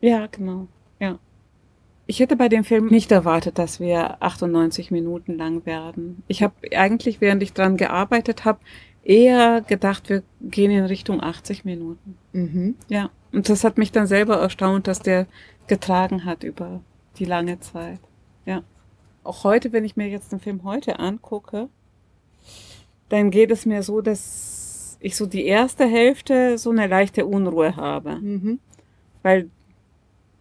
Ja, 0.00 0.26
genau. 0.26 0.68
Ja. 0.98 1.18
Ich 2.06 2.20
hätte 2.20 2.36
bei 2.36 2.48
dem 2.48 2.64
Film 2.64 2.86
nicht 2.86 3.12
erwartet, 3.12 3.58
dass 3.58 3.80
wir 3.80 4.22
98 4.22 4.90
Minuten 4.90 5.36
lang 5.36 5.64
werden. 5.64 6.22
Ich 6.28 6.42
habe 6.42 6.54
eigentlich, 6.74 7.20
während 7.20 7.42
ich 7.42 7.54
dran 7.54 7.76
gearbeitet 7.76 8.44
habe, 8.44 8.58
eher 9.04 9.60
gedacht, 9.60 10.08
wir 10.08 10.22
gehen 10.40 10.70
in 10.70 10.84
Richtung 10.84 11.22
80 11.22 11.64
Minuten. 11.64 12.16
Mhm. 12.32 12.76
Ja. 12.88 13.10
Und 13.32 13.48
das 13.48 13.64
hat 13.64 13.78
mich 13.78 13.92
dann 13.92 14.06
selber 14.06 14.36
erstaunt, 14.36 14.86
dass 14.86 15.00
der 15.00 15.26
getragen 15.66 16.24
hat 16.24 16.42
über 16.42 16.80
die 17.18 17.24
lange 17.24 17.60
Zeit. 17.60 18.00
Ja. 18.46 18.62
Auch 19.22 19.44
heute, 19.44 19.72
wenn 19.72 19.84
ich 19.84 19.96
mir 19.96 20.08
jetzt 20.08 20.32
den 20.32 20.40
Film 20.40 20.64
heute 20.64 20.98
angucke, 20.98 21.68
dann 23.08 23.30
geht 23.30 23.50
es 23.50 23.66
mir 23.66 23.82
so, 23.82 24.00
dass 24.00 24.98
ich 25.00 25.16
so 25.16 25.26
die 25.26 25.44
erste 25.44 25.86
Hälfte 25.86 26.56
so 26.58 26.70
eine 26.70 26.86
leichte 26.86 27.26
Unruhe 27.26 27.76
habe. 27.76 28.16
Mhm. 28.16 28.58
Weil 29.22 29.50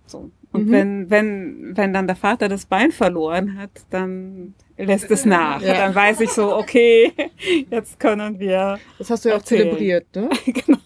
so. 0.06 0.32
Und 0.52 0.68
mhm. 0.68 0.72
wenn, 0.72 1.10
wenn, 1.10 1.78
wenn 1.78 1.94
dann 1.94 2.08
der 2.08 2.16
Vater 2.16 2.48
das 2.48 2.66
Bein 2.66 2.92
verloren 2.92 3.58
hat, 3.58 3.72
dann 3.90 4.54
lässt 4.78 5.10
es 5.12 5.26
nach. 5.26 5.62
Ja. 5.62 5.74
Dann 5.74 5.96
weiß 5.96 6.22
ich 6.22 6.32
so, 6.32 6.56
okay, 6.56 7.12
jetzt 7.72 8.00
können 8.00 8.40
wir. 8.40 8.80
Das 8.98 9.10
hast 9.10 9.26
du 9.26 9.30
ja 9.30 9.38
auch 9.38 9.44
zelebriert, 9.44 10.08
ne? 10.16 10.30
genau. 10.46 10.78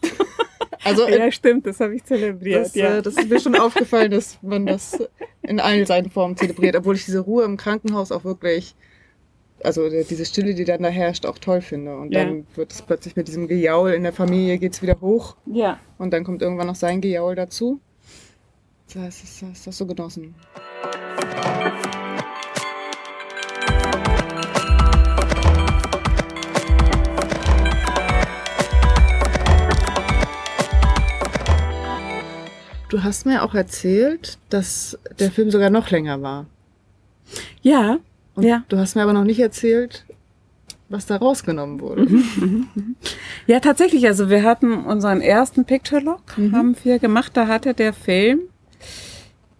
Also, 0.83 1.07
ja, 1.07 1.31
stimmt, 1.31 1.65
das 1.65 1.79
habe 1.79 1.95
ich 1.95 2.03
zelebriert. 2.05 2.67
Das, 2.67 2.75
ja. 2.75 2.97
Äh, 2.97 3.01
das 3.01 3.15
ist 3.15 3.29
mir 3.29 3.39
schon 3.39 3.55
aufgefallen, 3.55 4.11
dass 4.11 4.37
man 4.41 4.65
das 4.65 4.97
in 5.41 5.59
allen 5.59 5.85
seinen 5.85 6.09
Formen 6.09 6.37
zelebriert, 6.37 6.75
obwohl 6.75 6.95
ich 6.95 7.05
diese 7.05 7.19
Ruhe 7.19 7.43
im 7.43 7.57
Krankenhaus 7.57 8.11
auch 8.11 8.23
wirklich 8.23 8.75
also 9.63 9.89
diese 9.89 10.25
Stille, 10.25 10.53
die 10.53 10.65
dann 10.65 10.83
da 10.83 10.89
herrscht, 10.89 11.25
auch 11.25 11.37
toll 11.39 11.61
finde. 11.61 11.97
Und 11.97 12.13
ja. 12.13 12.23
dann 12.23 12.45
wird 12.55 12.71
es 12.71 12.81
plötzlich 12.81 13.15
mit 13.15 13.27
diesem 13.27 13.47
Gejaul 13.47 13.91
in 13.91 14.03
der 14.03 14.13
Familie 14.13 14.57
geht's 14.57 14.81
wieder 14.81 14.99
hoch. 15.01 15.35
Ja. 15.45 15.79
Und 15.97 16.13
dann 16.13 16.23
kommt 16.23 16.41
irgendwann 16.41 16.67
noch 16.67 16.75
sein 16.75 17.01
Gejaul 17.01 17.35
dazu. 17.35 17.79
Das 18.93 19.21
das 19.21 19.41
ist 19.41 19.67
das 19.67 19.77
so 19.77 19.85
genossen. 19.85 20.35
Du 32.89 33.03
hast 33.03 33.25
mir 33.25 33.43
auch 33.43 33.53
erzählt, 33.53 34.37
dass 34.49 34.97
der 35.19 35.31
Film 35.31 35.51
sogar 35.51 35.69
noch 35.69 35.89
länger 35.89 36.21
war. 36.21 36.45
Ja, 37.61 37.99
und 38.35 38.43
ja. 38.43 38.63
du 38.69 38.77
hast 38.77 38.95
mir 38.95 39.03
aber 39.03 39.13
noch 39.13 39.25
nicht 39.25 39.39
erzählt, 39.39 40.05
was 40.87 41.05
da 41.05 41.17
rausgenommen 41.17 41.81
wurde. 41.81 42.03
Mhm, 42.03 42.23
mhm, 42.37 42.67
mhm. 42.75 42.95
Ja, 43.45 43.59
tatsächlich. 43.59 44.05
Also 44.07 44.29
wir 44.29 44.43
hatten 44.43 44.85
unseren 44.85 45.21
ersten 45.21 45.65
Picture 45.65 46.01
Lock, 46.01 46.37
mhm. 46.37 46.55
haben 46.55 46.75
wir 46.83 46.99
gemacht. 46.99 47.35
Da 47.35 47.47
hatte 47.47 47.73
der 47.73 47.91
Film 47.91 48.41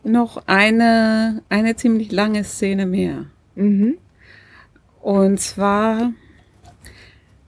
noch 0.04 0.44
eine, 0.48 1.42
eine 1.50 1.76
ziemlich 1.76 2.14
lange 2.14 2.46
Szene 2.46 2.86
mehr. 2.86 3.26
Mhm. 3.56 3.98
Und 5.02 5.42
zwar 5.42 6.14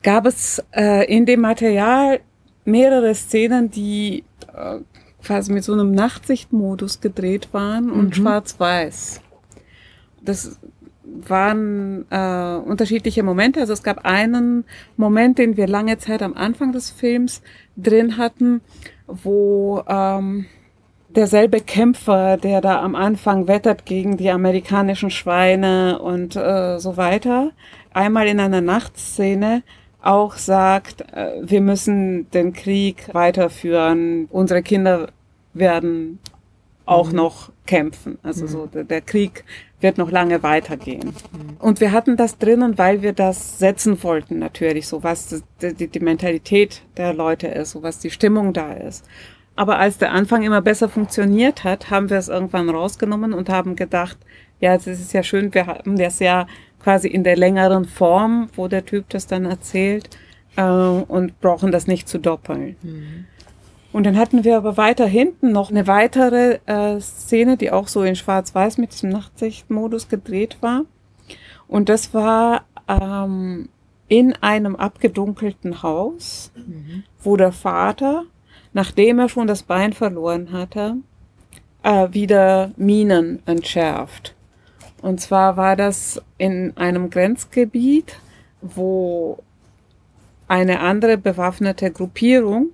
gab 0.03 0.25
es 0.25 0.61
äh, 0.75 1.05
in 1.05 1.25
dem 1.25 1.41
Material 1.41 2.19
mehrere 2.65 3.15
Szenen, 3.15 3.71
die 3.71 4.23
äh, 4.53 4.79
quasi 5.23 5.51
mit 5.51 5.63
so 5.63 5.73
einem 5.73 5.91
Nachtsichtmodus 5.91 7.01
gedreht 7.01 7.49
waren 7.51 7.91
und 7.91 8.09
mhm. 8.09 8.13
schwarz-weiß. 8.13 9.21
Das 10.21 10.59
waren 11.03 12.05
äh, 12.09 12.55
unterschiedliche 12.55 13.23
Momente. 13.23 13.59
Also 13.59 13.73
es 13.73 13.83
gab 13.83 14.05
einen 14.05 14.65
Moment, 14.95 15.37
den 15.37 15.57
wir 15.57 15.67
lange 15.67 15.97
Zeit 15.97 16.21
am 16.21 16.33
Anfang 16.35 16.71
des 16.71 16.91
Films 16.91 17.41
drin 17.75 18.17
hatten, 18.17 18.61
wo 19.07 19.83
ähm, 19.87 20.45
derselbe 21.09 21.61
Kämpfer, 21.61 22.37
der 22.37 22.61
da 22.61 22.81
am 22.81 22.95
Anfang 22.95 23.47
wettert 23.47 23.85
gegen 23.85 24.17
die 24.17 24.29
amerikanischen 24.29 25.09
Schweine 25.09 25.99
und 25.99 26.35
äh, 26.35 26.77
so 26.79 26.97
weiter, 26.97 27.51
einmal 27.91 28.27
in 28.27 28.39
einer 28.39 28.61
Nachtszene 28.61 29.63
auch 30.01 30.35
sagt, 30.35 31.01
äh, 31.13 31.41
wir 31.41 31.61
müssen 31.61 32.29
den 32.31 32.53
Krieg 32.53 33.13
weiterführen, 33.13 34.27
unsere 34.31 34.61
Kinder 34.61 35.09
werden 35.53 36.19
auch 36.85 37.09
mhm. 37.09 37.15
noch 37.15 37.51
kämpfen. 37.65 38.17
Also 38.23 38.45
mhm. 38.45 38.49
so 38.49 38.65
der, 38.65 38.83
der 38.83 39.01
Krieg 39.01 39.43
wird 39.79 39.97
noch 39.97 40.11
lange 40.11 40.41
weitergehen. 40.43 41.13
Mhm. 41.31 41.57
Und 41.59 41.79
wir 41.79 41.91
hatten 41.91 42.17
das 42.17 42.37
drinnen, 42.37 42.77
weil 42.77 43.01
wir 43.01 43.13
das 43.13 43.59
setzen 43.59 44.01
wollten, 44.03 44.39
natürlich, 44.39 44.87
so 44.87 45.03
was 45.03 45.43
die, 45.61 45.87
die 45.87 45.99
Mentalität 45.99 46.81
der 46.97 47.13
Leute 47.13 47.47
ist, 47.47 47.71
so 47.71 47.83
was 47.83 47.99
die 47.99 48.11
Stimmung 48.11 48.53
da 48.53 48.73
ist. 48.73 49.05
Aber 49.55 49.77
als 49.77 49.97
der 49.97 50.13
Anfang 50.13 50.43
immer 50.43 50.61
besser 50.61 50.89
funktioniert 50.89 51.63
hat, 51.63 51.89
haben 51.89 52.09
wir 52.09 52.17
es 52.17 52.29
irgendwann 52.29 52.69
rausgenommen 52.69 53.33
und 53.33 53.49
haben 53.49 53.75
gedacht, 53.75 54.17
ja, 54.61 54.73
es 54.73 54.87
ist 54.87 55.13
ja 55.13 55.21
schön, 55.21 55.53
wir 55.53 55.67
haben 55.67 55.97
das 55.97 56.19
ja 56.19 56.47
quasi 56.79 57.07
in 57.07 57.23
der 57.23 57.37
längeren 57.37 57.85
Form, 57.85 58.49
wo 58.55 58.67
der 58.67 58.85
Typ 58.85 59.09
das 59.09 59.27
dann 59.27 59.45
erzählt 59.45 60.09
äh, 60.55 60.63
und 60.63 61.39
brauchen 61.41 61.71
das 61.71 61.87
nicht 61.87 62.07
zu 62.07 62.19
doppeln. 62.19 62.75
Mhm. 62.81 63.25
Und 63.91 64.05
dann 64.05 64.17
hatten 64.17 64.43
wir 64.43 64.55
aber 64.57 64.77
weiter 64.77 65.07
hinten 65.07 65.51
noch 65.51 65.71
eine 65.71 65.87
weitere 65.87 66.59
äh, 66.67 66.99
Szene, 66.99 67.57
die 67.57 67.71
auch 67.71 67.87
so 67.87 68.03
in 68.03 68.15
Schwarz-Weiß 68.15 68.77
mit 68.77 68.91
diesem 68.91 69.09
Nachtsichtmodus 69.09 70.09
gedreht 70.09 70.57
war. 70.61 70.83
Und 71.67 71.89
das 71.89 72.13
war 72.13 72.65
ähm, 72.87 73.69
in 74.07 74.33
einem 74.41 74.75
abgedunkelten 74.75 75.81
Haus, 75.81 76.51
mhm. 76.55 77.03
wo 77.21 77.35
der 77.35 77.51
Vater, 77.51 78.25
nachdem 78.73 79.19
er 79.19 79.29
schon 79.29 79.47
das 79.47 79.63
Bein 79.63 79.93
verloren 79.93 80.51
hatte, 80.51 80.97
äh, 81.83 82.07
wieder 82.11 82.71
Minen 82.77 83.41
entschärft. 83.45 84.35
Und 85.01 85.21
zwar 85.21 85.57
war 85.57 85.75
das 85.75 86.21
in 86.37 86.75
einem 86.75 87.09
Grenzgebiet, 87.09 88.19
wo 88.61 89.39
eine 90.47 90.79
andere 90.79 91.17
bewaffnete 91.17 91.91
Gruppierung 91.91 92.69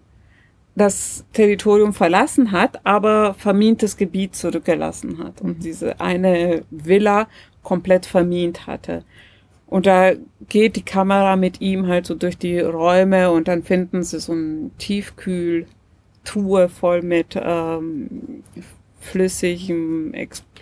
das 0.76 1.24
Territorium 1.34 1.94
verlassen 1.94 2.52
hat, 2.52 2.86
aber 2.86 3.34
vermintes 3.36 3.96
Gebiet 3.96 4.36
zurückgelassen 4.36 5.20
hat 5.20 5.42
und 5.42 5.64
diese 5.64 6.00
eine 6.02 6.64
Villa 6.70 7.28
komplett 7.64 8.06
vermint 8.06 8.68
hatte. 8.68 9.04
Und 9.68 9.86
da 9.86 10.12
geht 10.48 10.76
die 10.76 10.84
Kamera 10.84 11.36
mit 11.36 11.62
ihm 11.62 11.88
halt 11.88 12.06
so 12.06 12.16
durch 12.16 12.38
die 12.38 12.60
Räume 12.60 13.32
und 13.32 13.48
dann 13.48 13.64
finden 13.64 14.04
sie 14.04 14.20
so 14.20 14.34
eine 14.34 14.70
Tiefkühltruhe 14.78 16.70
voll 16.70 17.02
mit 17.02 17.40
ähm, 17.42 18.44
flüssigen 19.00 20.14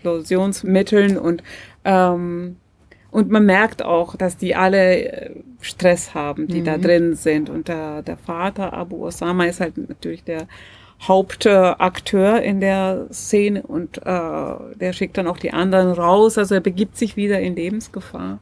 Explosionsmitteln 0.04 1.18
und 1.18 1.44
ähm, 1.86 2.58
und 3.12 3.30
man 3.30 3.46
merkt 3.46 3.84
auch, 3.86 4.16
dass 4.16 4.38
die 4.38 4.56
alle 4.56 5.04
äh, 5.04 5.30
Stress 5.62 6.16
haben, 6.16 6.48
die 6.48 6.62
mhm. 6.62 6.66
da 6.66 6.78
drin 6.80 7.14
sind. 7.14 7.48
Und 7.48 7.68
der, 7.68 8.02
der 8.02 8.18
Vater, 8.18 8.74
Abu 8.74 9.06
Osama, 9.06 9.46
ist 9.46 9.60
halt 9.60 9.78
natürlich 9.78 10.24
der 10.24 10.48
Hauptakteur 11.08 12.42
in 12.42 12.60
der 12.60 13.06
Szene 13.12 13.62
und 13.62 14.00
äh, 14.00 14.02
der 14.04 14.94
schickt 14.94 15.18
dann 15.18 15.28
auch 15.28 15.38
die 15.38 15.54
anderen 15.54 15.92
raus. 15.92 16.40
Also 16.40 16.56
er 16.56 16.62
begibt 16.62 16.98
sich 16.98 17.16
wieder 17.16 17.40
in 17.40 17.56
Lebensgefahr. 17.56 18.40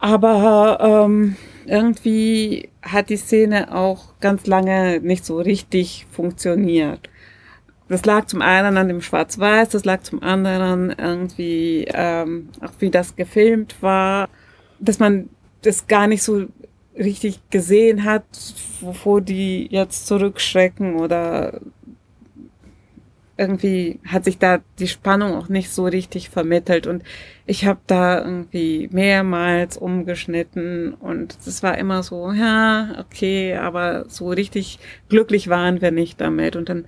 Aber 0.00 1.04
ähm, 1.06 1.36
irgendwie 1.66 2.68
hat 2.82 3.10
die 3.10 3.16
Szene 3.16 3.72
auch 3.72 4.18
ganz 4.18 4.48
lange 4.48 4.98
nicht 5.00 5.24
so 5.24 5.38
richtig 5.38 6.08
funktioniert. 6.10 7.08
Das 7.92 8.06
lag 8.06 8.24
zum 8.24 8.40
einen 8.40 8.78
an 8.78 8.88
dem 8.88 9.02
Schwarz-Weiß, 9.02 9.68
das 9.68 9.84
lag 9.84 10.00
zum 10.00 10.22
anderen 10.22 10.94
irgendwie, 10.96 11.84
ähm, 11.92 12.48
auch 12.62 12.72
wie 12.78 12.88
das 12.88 13.16
gefilmt 13.16 13.82
war, 13.82 14.30
dass 14.80 14.98
man 14.98 15.28
das 15.60 15.88
gar 15.88 16.06
nicht 16.06 16.22
so 16.22 16.46
richtig 16.96 17.50
gesehen 17.50 18.04
hat, 18.04 18.24
wovor 18.80 19.20
die 19.20 19.66
jetzt 19.70 20.06
zurückschrecken 20.06 20.96
oder 20.96 21.60
irgendwie 23.36 24.00
hat 24.06 24.24
sich 24.24 24.38
da 24.38 24.60
die 24.78 24.88
Spannung 24.88 25.34
auch 25.34 25.50
nicht 25.50 25.70
so 25.70 25.84
richtig 25.84 26.30
vermittelt. 26.30 26.86
Und 26.86 27.02
ich 27.44 27.66
habe 27.66 27.80
da 27.86 28.24
irgendwie 28.24 28.88
mehrmals 28.90 29.76
umgeschnitten 29.76 30.94
und 30.94 31.36
es 31.44 31.62
war 31.62 31.76
immer 31.76 32.02
so, 32.02 32.32
ja, 32.32 32.94
okay, 32.98 33.54
aber 33.54 34.06
so 34.08 34.30
richtig 34.30 34.78
glücklich 35.10 35.48
waren 35.48 35.82
wir 35.82 35.90
nicht 35.90 36.22
damit. 36.22 36.56
Und 36.56 36.70
dann 36.70 36.86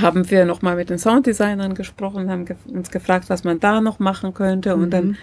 haben 0.00 0.30
wir 0.30 0.44
nochmal 0.44 0.76
mit 0.76 0.90
den 0.90 0.98
Sounddesignern 0.98 1.74
gesprochen, 1.74 2.30
haben 2.30 2.44
ge 2.44 2.56
uns 2.72 2.90
gefragt, 2.90 3.28
was 3.28 3.44
man 3.44 3.60
da 3.60 3.80
noch 3.80 3.98
machen 3.98 4.34
könnte. 4.34 4.74
Und 4.74 4.86
mhm. 4.86 4.90
dann 4.90 5.18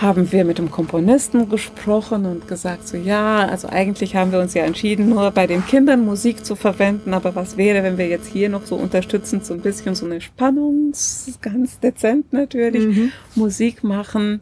haben 0.00 0.32
wir 0.32 0.44
mit 0.44 0.58
dem 0.58 0.70
Komponisten 0.70 1.48
gesprochen 1.48 2.24
und 2.24 2.48
gesagt, 2.48 2.88
so 2.88 2.96
ja, 2.96 3.46
also 3.46 3.68
eigentlich 3.68 4.16
haben 4.16 4.32
wir 4.32 4.40
uns 4.40 4.54
ja 4.54 4.64
entschieden, 4.64 5.10
nur 5.10 5.30
bei 5.30 5.46
den 5.46 5.64
Kindern 5.66 6.04
Musik 6.04 6.44
zu 6.44 6.56
verwenden, 6.56 7.12
aber 7.14 7.34
was 7.34 7.56
wäre, 7.56 7.82
wenn 7.82 7.98
wir 7.98 8.08
jetzt 8.08 8.26
hier 8.26 8.48
noch 8.48 8.64
so 8.64 8.76
unterstützend 8.76 9.44
so 9.44 9.54
ein 9.54 9.60
bisschen 9.60 9.94
so 9.94 10.06
eine 10.06 10.20
Spannung, 10.20 10.92
ganz 11.40 11.78
dezent 11.80 12.32
natürlich, 12.32 12.96
mhm. 12.96 13.12
Musik 13.34 13.84
machen. 13.84 14.40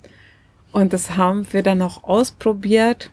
Und 0.73 0.93
das 0.93 1.17
haben 1.17 1.47
wir 1.51 1.63
dann 1.63 1.83
auch 1.83 2.05
ausprobiert 2.05 3.11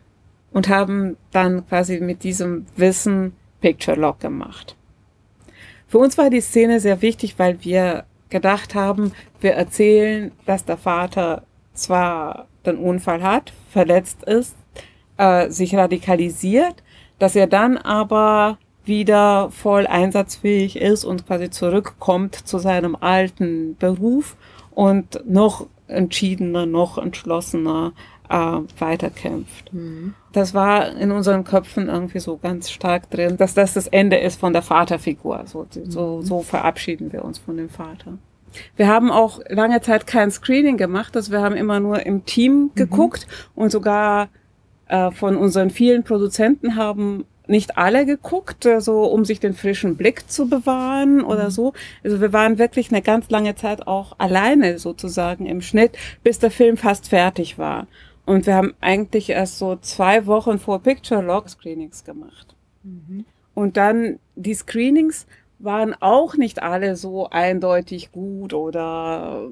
und 0.51 0.69
haben 0.69 1.17
dann 1.31 1.67
quasi 1.67 1.99
mit 1.99 2.23
diesem 2.23 2.65
Wissen 2.75 3.33
Picture 3.61 3.97
Lock 3.97 4.19
gemacht. 4.19 4.75
Für 5.87 5.99
uns 5.99 6.17
war 6.17 6.29
die 6.29 6.41
Szene 6.41 6.79
sehr 6.79 7.01
wichtig, 7.01 7.39
weil 7.39 7.63
wir 7.63 8.05
gedacht 8.29 8.75
haben, 8.75 9.13
wir 9.39 9.53
erzählen, 9.53 10.31
dass 10.45 10.65
der 10.65 10.77
Vater 10.77 11.43
zwar 11.73 12.47
den 12.65 12.77
Unfall 12.77 13.23
hat, 13.23 13.53
verletzt 13.71 14.23
ist, 14.23 14.55
äh, 15.17 15.49
sich 15.49 15.75
radikalisiert, 15.75 16.83
dass 17.19 17.35
er 17.35 17.47
dann 17.47 17.77
aber 17.77 18.57
wieder 18.83 19.49
voll 19.51 19.87
einsatzfähig 19.87 20.77
ist 20.77 21.03
und 21.03 21.25
quasi 21.25 21.49
zurückkommt 21.49 22.35
zu 22.35 22.57
seinem 22.57 22.95
alten 22.95 23.75
Beruf 23.77 24.37
und 24.71 25.21
noch 25.25 25.67
entschiedener, 25.87 26.65
noch 26.65 26.97
entschlossener 26.97 27.93
äh, 28.29 28.59
weiterkämpft. 28.79 29.73
Mhm. 29.73 30.13
Das 30.37 30.53
war 30.53 30.95
in 30.95 31.09
unseren 31.09 31.45
Köpfen 31.45 31.89
irgendwie 31.89 32.19
so 32.19 32.37
ganz 32.37 32.69
stark 32.69 33.09
drin, 33.09 33.37
dass 33.37 33.55
das 33.55 33.73
das 33.73 33.87
Ende 33.87 34.17
ist 34.17 34.39
von 34.39 34.53
der 34.53 34.61
Vaterfigur. 34.61 35.45
So, 35.47 35.65
so, 35.71 36.17
mhm. 36.17 36.21
so 36.21 36.43
verabschieden 36.43 37.11
wir 37.11 37.25
uns 37.25 37.39
von 37.39 37.57
dem 37.57 37.69
Vater. 37.69 38.19
Wir 38.75 38.87
haben 38.87 39.09
auch 39.09 39.39
lange 39.49 39.81
Zeit 39.81 40.05
kein 40.05 40.29
Screening 40.29 40.77
gemacht, 40.77 41.15
also 41.15 41.31
wir 41.31 41.41
haben 41.41 41.55
immer 41.55 41.79
nur 41.79 42.05
im 42.05 42.23
Team 42.25 42.53
mhm. 42.53 42.71
geguckt 42.75 43.25
mhm. 43.25 43.63
und 43.63 43.71
sogar 43.71 44.29
äh, 44.89 45.09
von 45.09 45.37
unseren 45.37 45.71
vielen 45.71 46.03
Produzenten 46.03 46.75
haben 46.75 47.25
nicht 47.47 47.75
alle 47.75 48.05
geguckt, 48.05 48.65
so 48.65 48.69
also 48.69 49.03
um 49.05 49.25
sich 49.25 49.39
den 49.39 49.55
frischen 49.55 49.97
Blick 49.97 50.29
zu 50.29 50.47
bewahren 50.47 51.23
oder 51.23 51.45
mhm. 51.45 51.51
so. 51.51 51.73
Also 52.03 52.21
wir 52.21 52.31
waren 52.31 52.59
wirklich 52.59 52.91
eine 52.91 53.01
ganz 53.01 53.31
lange 53.31 53.55
Zeit 53.55 53.87
auch 53.87 54.13
alleine 54.19 54.77
sozusagen 54.77 55.47
im 55.47 55.61
Schnitt, 55.63 55.97
bis 56.21 56.37
der 56.37 56.51
Film 56.51 56.77
fast 56.77 57.09
fertig 57.09 57.57
war. 57.57 57.87
Und 58.27 58.45
wir 58.45 58.55
haben 58.55 58.73
eigentlich 58.81 59.29
erst 59.29 59.57
so 59.57 59.77
zwei 59.77 60.25
Wochen 60.25 60.59
vor 60.59 60.83
Picture 60.83 61.21
Log 61.21 61.47
Screenings 61.47 62.03
gemacht. 62.03 62.57
Mhm. 62.83 63.23
Und 63.53 63.77
dann 63.77 64.19
die 64.35 64.53
Screenings 64.53 65.25
waren 65.59 65.95
auch 66.01 66.35
nicht 66.35 66.61
alle 66.61 66.97
so 66.97 67.29
eindeutig 67.29 68.11
gut 68.11 68.53
oder 68.53 69.49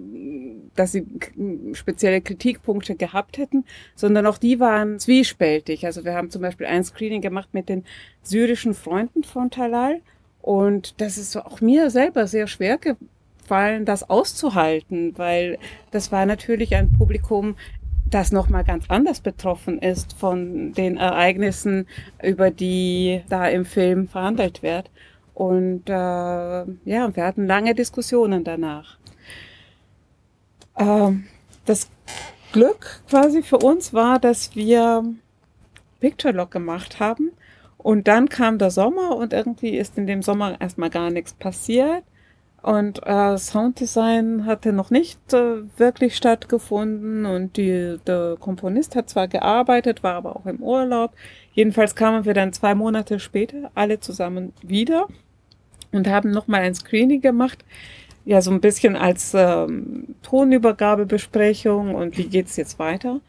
dass 0.76 0.92
sie 0.92 1.08
spezielle 1.72 2.20
Kritikpunkte 2.20 2.96
gehabt 2.96 3.38
hätten, 3.38 3.64
sondern 3.96 4.26
auch 4.26 4.38
die 4.38 4.60
waren 4.60 5.00
zwiespältig. 5.00 5.86
Also 5.86 6.04
wir 6.04 6.14
haben 6.14 6.30
zum 6.30 6.42
Beispiel 6.42 6.68
ein 6.68 6.84
Screening 6.84 7.22
gemacht 7.22 7.54
mit 7.54 7.70
den 7.70 7.86
syrischen 8.24 8.74
Freunden 8.74 9.24
von 9.24 9.52
Talal 9.52 10.02
und 10.42 11.00
das 11.00 11.18
ist 11.18 11.38
auch 11.38 11.62
mir 11.62 11.90
selber 11.90 12.28
sehr 12.28 12.48
schwer 12.48 12.78
gefallen, 12.78 13.86
das 13.86 14.10
auszuhalten, 14.10 15.18
weil 15.18 15.60
das 15.92 16.12
war 16.12 16.26
natürlich 16.26 16.76
ein 16.76 16.92
Publikum, 16.92 17.56
das 18.10 18.32
nochmal 18.32 18.64
ganz 18.64 18.86
anders 18.90 19.20
betroffen 19.20 19.80
ist 19.80 20.14
von 20.14 20.74
den 20.74 20.98
Ereignissen, 20.98 21.88
über 22.24 22.52
die 22.52 23.24
da 23.30 23.48
im 23.48 23.66
Film 23.66 24.08
verhandelt 24.08 24.64
wird. 24.64 24.90
Und 25.34 25.90
äh, 25.90 25.92
ja, 25.92 27.16
wir 27.16 27.26
hatten 27.26 27.46
lange 27.46 27.76
Diskussionen 27.76 28.44
danach. 28.44 28.98
Äh, 30.76 31.12
das 31.66 31.90
Glück 32.54 33.02
quasi 33.10 33.44
für 33.44 33.58
uns 33.58 33.94
war, 33.94 34.20
dass 34.20 34.56
wir 34.56 35.04
Picture 36.00 36.34
Lock 36.34 36.52
gemacht 36.52 37.00
haben. 37.00 37.32
Und 37.78 38.08
dann 38.08 38.30
kam 38.30 38.58
der 38.58 38.72
Sommer 38.72 39.16
und 39.18 39.34
irgendwie 39.34 39.78
ist 39.78 39.98
in 39.98 40.08
dem 40.08 40.22
Sommer 40.22 40.60
erstmal 40.60 40.90
gar 40.90 41.12
nichts 41.12 41.34
passiert. 41.34 42.04
Und 42.66 43.06
äh, 43.06 43.38
Sounddesign 43.38 44.48
hatte 44.48 44.74
noch 44.74 44.90
nicht 44.90 45.20
äh, 45.34 45.62
wirklich 45.78 46.16
stattgefunden 46.16 47.28
und 47.28 47.58
die, 47.58 48.00
der 48.08 48.38
Komponist 48.40 48.96
hat 48.96 49.08
zwar 49.08 49.28
gearbeitet, 49.28 50.02
war 50.02 50.16
aber 50.16 50.36
auch 50.36 50.48
im 50.48 50.64
Urlaub. 50.64 51.12
Jedenfalls 51.54 51.94
kamen 51.94 52.26
wir 52.26 52.34
dann 52.34 52.54
zwei 52.54 52.74
Monate 52.74 53.20
später 53.20 53.70
alle 53.76 54.00
zusammen 54.00 54.52
wieder 54.64 55.08
und 55.92 56.08
haben 56.08 56.32
nochmal 56.32 56.62
ein 56.62 56.74
Screening 56.74 57.22
gemacht. 57.22 57.64
Ja, 58.26 58.42
so 58.42 58.50
ein 58.50 58.62
bisschen 58.62 58.96
als 58.96 59.36
ähm, 59.36 60.16
Tonübergabebesprechung 60.24 61.94
und 61.94 62.18
wie 62.18 62.26
geht's 62.26 62.58
jetzt 62.58 62.80
weiter. 62.80 63.22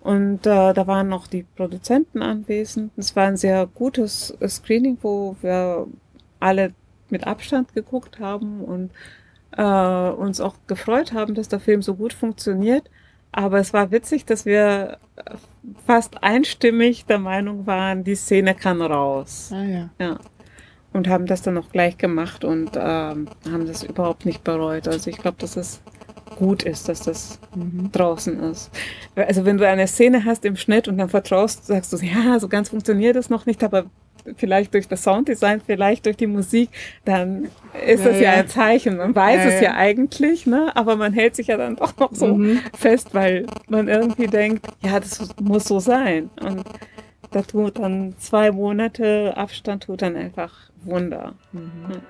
Und 0.00 0.46
äh, 0.46 0.74
da 0.74 0.86
waren 0.88 1.08
noch 1.08 1.28
die 1.28 1.44
Produzenten 1.54 2.22
anwesend. 2.22 2.90
Es 2.96 3.14
war 3.14 3.28
ein 3.28 3.36
sehr 3.36 3.68
gutes 3.72 4.36
Screening, 4.48 4.98
wo 5.00 5.36
wir 5.42 5.86
alle 6.40 6.72
mit 7.10 7.26
Abstand 7.26 7.74
geguckt 7.74 8.20
haben 8.20 8.62
und 8.62 8.90
äh, 9.56 10.10
uns 10.10 10.40
auch 10.40 10.54
gefreut 10.66 11.12
haben, 11.12 11.34
dass 11.34 11.48
der 11.48 11.60
Film 11.60 11.82
so 11.82 11.94
gut 11.94 12.12
funktioniert. 12.12 12.90
Aber 13.32 13.58
es 13.58 13.72
war 13.72 13.90
witzig, 13.90 14.24
dass 14.24 14.44
wir 14.44 14.98
fast 15.86 16.22
einstimmig 16.22 17.06
der 17.06 17.18
Meinung 17.18 17.66
waren, 17.66 18.02
die 18.02 18.16
Szene 18.16 18.54
kann 18.54 18.82
raus. 18.82 19.50
Ah, 19.52 19.62
ja. 19.62 19.90
ja. 20.00 20.18
und 20.92 21.08
haben 21.08 21.26
das 21.26 21.42
dann 21.42 21.56
auch 21.56 21.70
gleich 21.70 21.96
gemacht 21.96 22.44
und 22.44 22.70
ähm, 22.74 23.28
haben 23.50 23.66
das 23.66 23.84
überhaupt 23.84 24.26
nicht 24.26 24.42
bereut. 24.42 24.88
Also 24.88 25.10
ich 25.10 25.18
glaube, 25.18 25.36
dass 25.38 25.56
es 25.56 25.80
gut 26.36 26.62
ist, 26.62 26.88
dass 26.88 27.02
das 27.02 27.38
mhm. 27.54 27.90
draußen 27.92 28.40
ist. 28.40 28.70
Also 29.14 29.44
wenn 29.44 29.58
du 29.58 29.68
eine 29.68 29.86
Szene 29.86 30.24
hast 30.24 30.44
im 30.44 30.56
Schnitt 30.56 30.88
und 30.88 30.98
dann 30.98 31.08
vertraust, 31.08 31.66
sagst 31.66 31.92
du, 31.92 31.98
ja, 31.98 32.38
so 32.40 32.48
ganz 32.48 32.70
funktioniert 32.70 33.16
das 33.16 33.30
noch 33.30 33.46
nicht, 33.46 33.62
aber 33.62 33.86
vielleicht 34.36 34.74
durch 34.74 34.88
das 34.88 35.02
Sounddesign, 35.02 35.60
vielleicht 35.64 36.06
durch 36.06 36.16
die 36.16 36.26
Musik, 36.26 36.70
dann 37.04 37.48
ist 37.86 38.04
ja, 38.04 38.10
das 38.10 38.20
ja, 38.20 38.22
ja, 38.22 38.32
ein 38.32 38.48
Zeichen. 38.48 38.96
Man 38.96 39.14
weiß 39.14 39.44
ja, 39.44 39.50
es 39.50 39.60
ja, 39.60 39.74
eigentlich, 39.74 40.46
ne? 40.46 40.70
aber 40.74 40.96
man 40.96 41.12
hält 41.12 41.36
sich 41.36 41.48
ja 41.48 41.56
dann 41.56 41.76
doch 41.76 41.96
noch 41.96 42.12
so 42.12 42.36
mhm. 42.36 42.60
fest, 42.74 43.08
weil 43.12 43.46
man 43.68 43.88
irgendwie 43.88 44.26
denkt, 44.26 44.66
ja, 44.82 45.00
das 45.00 45.34
muss 45.40 45.64
so 45.64 45.80
sein. 45.80 46.30
Und 46.40 46.64
da 47.30 47.42
tut 47.42 47.78
dann 47.78 48.14
zwei 48.18 48.50
Monate 48.50 49.36
Abstand 49.36 49.84
tut 49.84 50.02
dann 50.02 50.16
einfach 50.16 50.52
Wunder. 50.84 51.34
Mhm. 51.52 52.00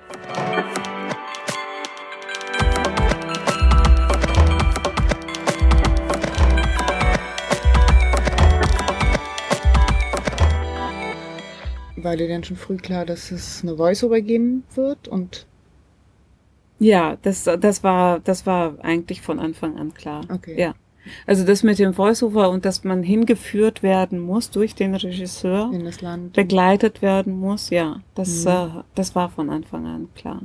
War 12.03 12.15
dir 12.15 12.27
denn 12.27 12.43
schon 12.43 12.57
früh 12.57 12.77
klar, 12.77 13.05
dass 13.05 13.31
es 13.31 13.61
eine 13.63 13.77
Voice-Over 13.77 14.21
geben 14.21 14.63
wird 14.75 15.07
und 15.07 15.45
ja, 16.79 17.15
das, 17.21 17.43
das 17.43 17.83
war, 17.83 18.19
das 18.21 18.47
war 18.47 18.73
eigentlich 18.81 19.21
von 19.21 19.39
Anfang 19.39 19.77
an 19.77 19.93
klar. 19.93 20.25
Okay. 20.33 20.59
Ja. 20.59 20.73
Also 21.27 21.45
das 21.45 21.61
mit 21.63 21.79
dem 21.79 21.95
Voiceover 21.95 22.49
und 22.49 22.65
dass 22.65 22.83
man 22.83 23.03
hingeführt 23.03 23.83
werden 23.83 24.19
muss 24.19 24.49
durch 24.49 24.75
den 24.75 24.95
Regisseur, 24.95 25.71
in 25.73 25.85
das 25.85 26.01
Land, 26.01 26.33
begleitet 26.33 27.01
werden 27.01 27.39
muss, 27.39 27.69
ja, 27.69 28.01
das, 28.15 28.45
mhm. 28.45 28.51
äh, 28.51 28.67
das 28.95 29.15
war 29.15 29.29
von 29.29 29.49
Anfang 29.49 29.85
an 29.85 30.09
klar. 30.15 30.41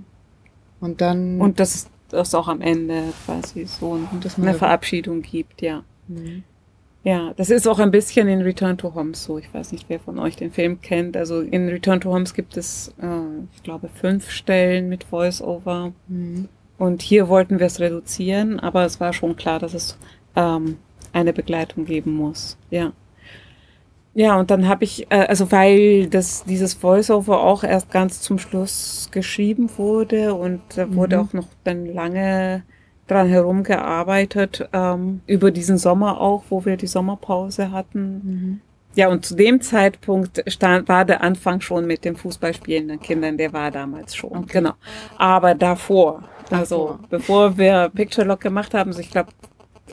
Und 0.81 1.01
dann 1.01 1.41
und 1.41 1.59
dass 1.59 1.89
es 2.11 2.35
auch 2.35 2.49
am 2.49 2.61
Ende 2.61 3.03
quasi 3.25 3.65
so 3.65 3.99
eine 4.37 4.55
Verabschiedung 4.55 5.23
gibt, 5.23 5.63
ja. 5.63 5.85
Mhm. 6.09 6.45
Ja, 7.07 7.33
das 7.37 7.51
ist 7.51 7.69
auch 7.69 7.79
ein 7.79 7.93
bisschen 7.93 8.27
in 8.27 8.43
Return 8.43 8.79
to 8.79 8.93
Homes 8.93 9.23
so. 9.23 9.39
Ich 9.39 9.55
weiß 9.55 9.71
nicht, 9.71 9.85
wer 9.89 10.01
von 10.01 10.19
euch 10.19 10.35
den 10.35 10.51
Film 10.51 10.81
kennt. 10.81 11.17
Also 11.17 11.41
in 11.41 11.69
Return 11.69 12.01
to 12.01 12.13
Homes 12.13 12.35
gibt 12.35 12.57
es, 12.57 12.93
äh, 13.01 13.45
ich 13.55 13.63
glaube, 13.63 13.89
fünf 13.89 14.29
Stellen 14.29 14.89
mit 14.89 15.05
Voice-Over. 15.05 15.93
Mhm. 16.09 16.49
Und 16.79 17.03
hier 17.03 17.29
wollten 17.29 17.61
wir 17.61 17.67
es 17.67 17.79
reduzieren, 17.79 18.59
aber 18.59 18.85
es 18.85 18.99
war 18.99 19.13
schon 19.13 19.37
klar, 19.37 19.61
dass 19.61 19.73
es 19.73 19.97
ähm, 20.35 20.79
eine 21.13 21.33
Begleitung 21.33 21.85
geben 21.85 22.13
muss. 22.13 22.59
Ja. 22.71 22.93
Ja, 24.15 24.41
und 24.41 24.51
dann 24.51 24.67
habe 24.67 24.83
ich, 24.83 25.07
äh, 25.09 25.27
also 25.29 25.53
weil 25.53 26.09
das 26.09 26.43
dieses 26.43 26.75
Voice-Over 26.75 27.41
auch 27.41 27.63
erst 27.63 27.93
ganz 27.93 28.21
zum 28.21 28.41
Schluss 28.41 29.11
geschrieben 29.13 29.71
wurde 29.77 30.35
und 30.35 30.61
da 30.75 30.93
wurde 30.93 31.19
mhm. 31.19 31.23
auch 31.23 31.33
noch 31.35 31.47
dann 31.63 31.87
lange 31.87 32.65
dran 33.07 33.29
herumgearbeitet, 33.29 34.69
ähm, 34.73 35.21
über 35.27 35.51
diesen 35.51 35.79
Sommer 35.79 36.21
auch, 36.21 36.45
wo 36.51 36.65
wir 36.65 36.77
die 36.77 36.87
Sommerpause 36.87 37.71
hatten. 37.71 38.01
Mhm. 38.03 38.61
Ja, 38.95 39.09
und 39.09 39.27
zu 39.27 39.37
dem 39.37 39.61
Zeitpunkt 39.61 40.43
stand, 40.47 40.89
war 40.89 41.05
der 41.05 41.23
Anfang 41.23 41.61
schon 41.61 41.87
mit 41.87 42.05
den 42.05 42.17
Fußballspielenden 42.17 42.99
Kindern, 43.01 43.37
der 43.37 43.53
war 43.53 43.71
damals 43.71 44.17
schon, 44.17 44.31
okay. 44.33 44.47
genau. 44.55 44.73
Aber 45.19 45.55
davor, 45.55 46.25
also 46.51 46.87
davor. 46.87 47.01
bevor 47.11 47.59
wir 47.59 47.91
Picture 47.95 48.27
Lock 48.27 48.41
gemacht 48.41 48.73
haben, 48.73 48.93
so 48.95 49.01
ich 49.01 49.11
glaube, 49.11 49.31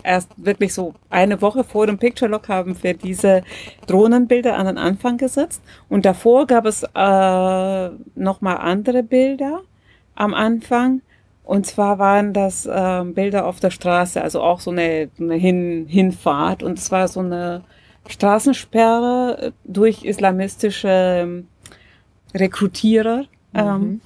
erst 0.04 0.30
wirklich 0.38 0.74
so 0.74 0.94
eine 1.10 1.42
Woche 1.42 1.64
vor 1.64 1.86
dem 1.86 1.98
Picture 1.98 2.32
Lock 2.32 2.48
haben 2.50 2.76
wir 2.82 2.94
diese 2.94 3.44
Drohnenbilder 3.88 4.58
an 4.58 4.66
den 4.66 4.78
Anfang 4.78 5.18
gesetzt. 5.18 5.62
Und 5.90 6.06
davor 6.06 6.48
gab 6.48 6.66
es 6.66 6.84
äh, 6.84 7.90
nochmal 8.16 8.58
andere 8.58 9.04
Bilder 9.04 9.62
am 10.16 10.34
Anfang. 10.34 11.02
Und 11.44 11.66
zwar 11.66 12.00
waren 12.00 12.34
das 12.34 12.66
äh, 12.66 13.04
Bilder 13.04 13.46
auf 13.46 13.60
der 13.60 13.72
Straße, 13.72 14.22
also 14.22 14.42
auch 14.42 14.60
so 14.60 14.72
eine, 14.72 15.10
eine 15.20 15.36
Hin 15.36 15.86
Hinfahrt. 15.88 16.64
Und 16.64 16.80
es 16.80 16.92
war 16.92 17.08
so 17.08 17.20
eine 17.20 17.64
Straßensperre 18.08 19.54
durch 19.64 20.06
islamistische 20.06 20.88
ähm, 20.90 21.48
Rekrutierer. 22.34 23.26
Ähm, 23.56 24.02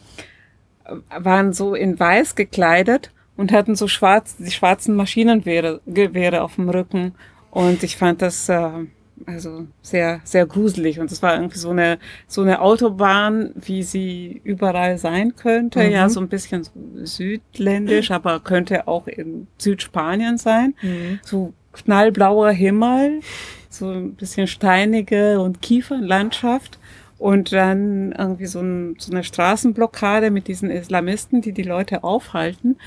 mhm. 0.89 1.03
waren 1.23 1.53
so 1.53 1.73
in 1.73 1.97
weiß 1.97 2.35
gekleidet 2.35 3.11
und 3.37 3.53
hatten 3.53 3.75
so 3.75 3.87
schwarz, 3.87 4.35
die 4.35 4.51
schwarzen 4.51 4.93
Maschinengewehre 4.95 5.79
Gewehre 5.85 6.41
auf 6.41 6.55
dem 6.55 6.69
Rücken. 6.69 7.15
Und 7.49 7.83
ich 7.83 7.95
fand 7.95 8.21
das 8.21 8.49
äh, 8.49 8.69
also 9.25 9.67
sehr, 9.81 10.21
sehr 10.23 10.45
gruselig. 10.45 10.99
Und 10.99 11.11
es 11.11 11.21
war 11.21 11.35
irgendwie 11.35 11.57
so 11.57 11.69
eine, 11.69 11.97
so 12.27 12.41
eine 12.41 12.61
Autobahn, 12.61 13.51
wie 13.55 13.83
sie 13.83 14.41
überall 14.43 14.97
sein 14.97 15.35
könnte. 15.35 15.83
Mhm. 15.83 15.91
Ja, 15.91 16.09
so 16.09 16.19
ein 16.19 16.29
bisschen 16.29 16.67
südländisch, 17.03 18.11
aber 18.11 18.39
könnte 18.39 18.87
auch 18.87 19.07
in 19.07 19.47
Südspanien 19.57 20.37
sein. 20.37 20.75
Mhm. 20.81 21.19
So 21.23 21.53
knallblauer 21.73 22.51
Himmel, 22.51 23.21
so 23.69 23.89
ein 23.89 24.13
bisschen 24.13 24.47
steinige 24.47 25.39
und 25.39 25.61
Kiefernlandschaft. 25.61 26.79
Und 27.17 27.51
dann 27.51 28.11
irgendwie 28.11 28.45
so, 28.45 28.59
ein, 28.59 28.95
so 28.99 29.11
eine 29.11 29.23
Straßenblockade 29.23 30.29
mit 30.29 30.47
diesen 30.47 30.69
Islamisten, 30.69 31.41
die 31.41 31.51
die 31.51 31.63
Leute 31.63 32.03
aufhalten 32.03 32.77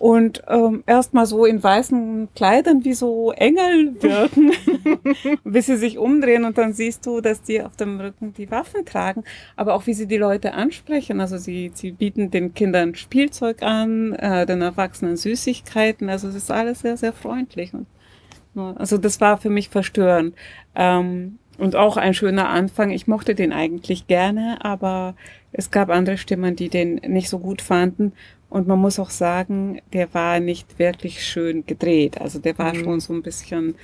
und 0.00 0.42
ähm, 0.48 0.82
erstmal 0.86 1.24
so 1.24 1.44
in 1.44 1.62
weißen 1.62 2.28
Kleidern 2.34 2.84
wie 2.84 2.94
so 2.94 3.30
Engel 3.32 4.02
wirken, 4.02 4.50
bis 5.44 5.66
sie 5.66 5.76
sich 5.76 5.98
umdrehen 5.98 6.44
und 6.44 6.58
dann 6.58 6.72
siehst 6.72 7.06
du, 7.06 7.20
dass 7.20 7.42
die 7.42 7.62
auf 7.62 7.76
dem 7.76 8.00
Rücken 8.00 8.34
die 8.34 8.50
Waffen 8.50 8.84
tragen, 8.84 9.22
aber 9.54 9.74
auch 9.74 9.86
wie 9.86 9.94
sie 9.94 10.08
die 10.08 10.16
Leute 10.16 10.54
ansprechen. 10.54 11.20
Also 11.20 11.38
sie, 11.38 11.70
sie 11.74 11.92
bieten 11.92 12.30
den 12.30 12.54
Kindern 12.54 12.96
Spielzeug 12.96 13.62
an, 13.62 14.14
äh, 14.14 14.46
den 14.46 14.62
Erwachsenen 14.62 15.16
Süßigkeiten. 15.16 16.08
Also 16.08 16.28
es 16.28 16.34
ist 16.34 16.50
alles 16.50 16.80
sehr, 16.80 16.96
sehr 16.96 17.12
freundlich. 17.12 17.72
Und, 17.72 17.86
also 18.76 18.98
das 18.98 19.20
war 19.20 19.38
für 19.38 19.50
mich 19.50 19.68
verstörend. 19.68 20.34
Ähm, 20.74 21.38
und 21.56 21.76
auch 21.76 21.96
ein 21.96 22.14
schöner 22.14 22.48
Anfang. 22.48 22.90
Ich 22.90 23.06
mochte 23.06 23.34
den 23.36 23.52
eigentlich 23.52 24.08
gerne, 24.08 24.58
aber 24.62 25.14
es 25.52 25.70
gab 25.70 25.88
andere 25.88 26.18
Stimmen, 26.18 26.56
die 26.56 26.68
den 26.68 26.96
nicht 27.06 27.28
so 27.28 27.38
gut 27.38 27.62
fanden. 27.62 28.12
Und 28.54 28.68
man 28.68 28.78
muss 28.78 29.00
auch 29.00 29.10
sagen, 29.10 29.80
der 29.92 30.14
war 30.14 30.38
nicht 30.38 30.78
wirklich 30.78 31.26
schön 31.26 31.66
gedreht. 31.66 32.20
Also 32.20 32.38
der 32.38 32.56
war 32.56 32.72
mhm. 32.72 32.84
schon 32.84 33.00
so 33.00 33.12
ein 33.12 33.22
bisschen 33.22 33.74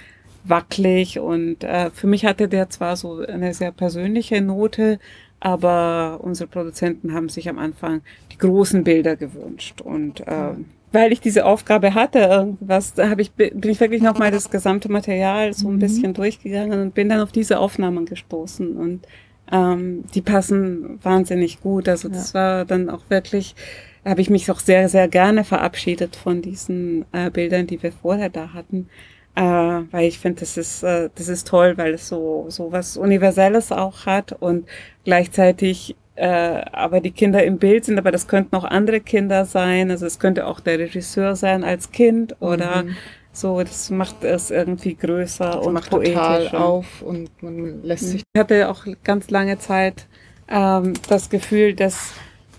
wackelig 0.44 1.18
und 1.18 1.64
äh, 1.64 1.90
für 1.90 2.06
mich 2.06 2.24
hatte 2.24 2.46
der 2.46 2.70
zwar 2.70 2.94
so 2.94 3.18
eine 3.18 3.52
sehr 3.52 3.72
persönliche 3.72 4.40
Note, 4.40 5.00
aber 5.40 6.20
unsere 6.22 6.48
Produzenten 6.48 7.12
haben 7.14 7.28
sich 7.28 7.48
am 7.48 7.58
Anfang 7.58 8.02
die 8.30 8.38
großen 8.38 8.84
Bilder 8.84 9.16
gewünscht 9.16 9.80
und 9.80 10.20
äh, 10.28 10.52
mhm. 10.52 10.66
weil 10.92 11.12
ich 11.12 11.20
diese 11.20 11.46
Aufgabe 11.46 11.94
hatte, 11.94 12.20
irgendwas, 12.20 12.94
da 12.94 13.10
habe 13.10 13.22
ich 13.22 13.32
bin 13.32 13.60
ich 13.64 13.80
wirklich 13.80 14.02
noch 14.02 14.18
mal 14.18 14.30
das 14.30 14.50
gesamte 14.50 14.88
Material 14.88 15.52
so 15.52 15.66
ein 15.66 15.74
mhm. 15.74 15.80
bisschen 15.80 16.14
durchgegangen 16.14 16.80
und 16.80 16.94
bin 16.94 17.08
dann 17.08 17.22
auf 17.22 17.32
diese 17.32 17.58
Aufnahmen 17.58 18.06
gestoßen 18.06 18.76
und 18.76 19.04
ähm, 19.50 20.04
die 20.14 20.22
passen 20.22 21.00
wahnsinnig 21.02 21.60
gut. 21.60 21.88
Also 21.88 22.08
das 22.08 22.34
ja. 22.34 22.40
war 22.40 22.64
dann 22.64 22.88
auch 22.88 23.02
wirklich 23.08 23.56
habe 24.04 24.20
ich 24.20 24.30
mich 24.30 24.50
auch 24.50 24.60
sehr, 24.60 24.88
sehr 24.88 25.08
gerne 25.08 25.44
verabschiedet 25.44 26.16
von 26.16 26.42
diesen 26.42 27.04
äh, 27.12 27.30
Bildern, 27.30 27.66
die 27.66 27.82
wir 27.82 27.92
vorher 27.92 28.30
da 28.30 28.52
hatten. 28.52 28.88
Äh, 29.36 29.42
weil 29.42 30.08
ich 30.08 30.18
finde, 30.18 30.40
das 30.40 30.56
ist, 30.56 30.82
äh, 30.82 31.08
das 31.14 31.28
ist 31.28 31.46
toll, 31.46 31.76
weil 31.76 31.94
es 31.94 32.08
so, 32.08 32.46
so 32.48 32.72
was 32.72 32.96
Universelles 32.96 33.72
auch 33.72 34.06
hat 34.06 34.32
und 34.32 34.66
gleichzeitig 35.04 35.96
äh, 36.20 36.62
aber 36.72 37.00
die 37.00 37.12
Kinder 37.12 37.42
im 37.44 37.58
Bild 37.58 37.86
sind, 37.86 37.98
aber 37.98 38.10
das 38.10 38.28
könnten 38.28 38.54
auch 38.54 38.64
andere 38.64 39.00
Kinder 39.00 39.46
sein. 39.46 39.90
Also 39.90 40.04
es 40.04 40.18
könnte 40.18 40.46
auch 40.46 40.60
der 40.60 40.78
Regisseur 40.78 41.34
sein 41.34 41.64
als 41.64 41.92
Kind 41.92 42.36
oder 42.40 42.82
mhm. 42.82 42.96
so. 43.32 43.62
Das 43.62 43.88
macht 43.88 44.22
es 44.24 44.50
irgendwie 44.50 44.96
größer 44.96 45.52
das 45.52 45.66
und 45.66 45.72
macht 45.72 45.90
total 45.90 46.48
auf 46.48 47.00
und 47.00 47.30
man 47.42 47.82
lässt 47.82 48.08
sich. 48.08 48.22
Ich 48.34 48.38
hatte 48.38 48.68
auch 48.68 48.84
ganz 49.02 49.30
lange 49.30 49.58
Zeit 49.58 50.06
ähm, 50.50 50.92
das 51.08 51.30
Gefühl, 51.30 51.74
dass 51.74 52.12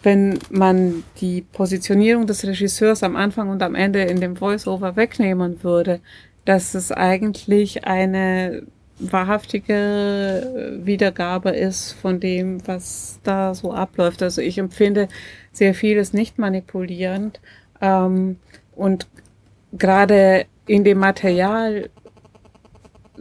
wenn 0.04 0.40
man 0.50 1.04
die 1.20 1.42
Positionierung 1.42 2.26
des 2.26 2.46
Regisseurs 2.46 3.04
am 3.04 3.16
Anfang 3.16 3.50
und 3.50 3.62
am 3.62 3.76
Ende 3.76 4.02
in 4.02 4.20
dem 4.20 4.40
Voiceover 4.40 4.96
wegnehmen 4.96 5.64
würde, 5.64 6.00
dass 6.46 6.74
es 6.74 6.92
eigentlich 6.92 7.86
eine 7.86 8.64
wahrhaftige 8.98 10.80
Wiedergabe 10.84 11.52
ist 11.52 11.94
von 11.94 12.20
dem, 12.20 12.66
was 12.68 13.20
da 13.24 13.54
so 13.54 13.74
abläuft. 13.74 14.22
Also 14.22 14.42
ich 14.42 14.58
empfinde 14.58 15.08
sehr 15.52 15.74
vieles 15.74 16.14
nicht 16.14 16.38
manipulierend 16.38 17.40
ähm, 17.82 18.38
und 18.76 19.08
gerade 19.74 20.46
in 20.68 20.84
dem 20.84 21.00
Material 21.00 21.90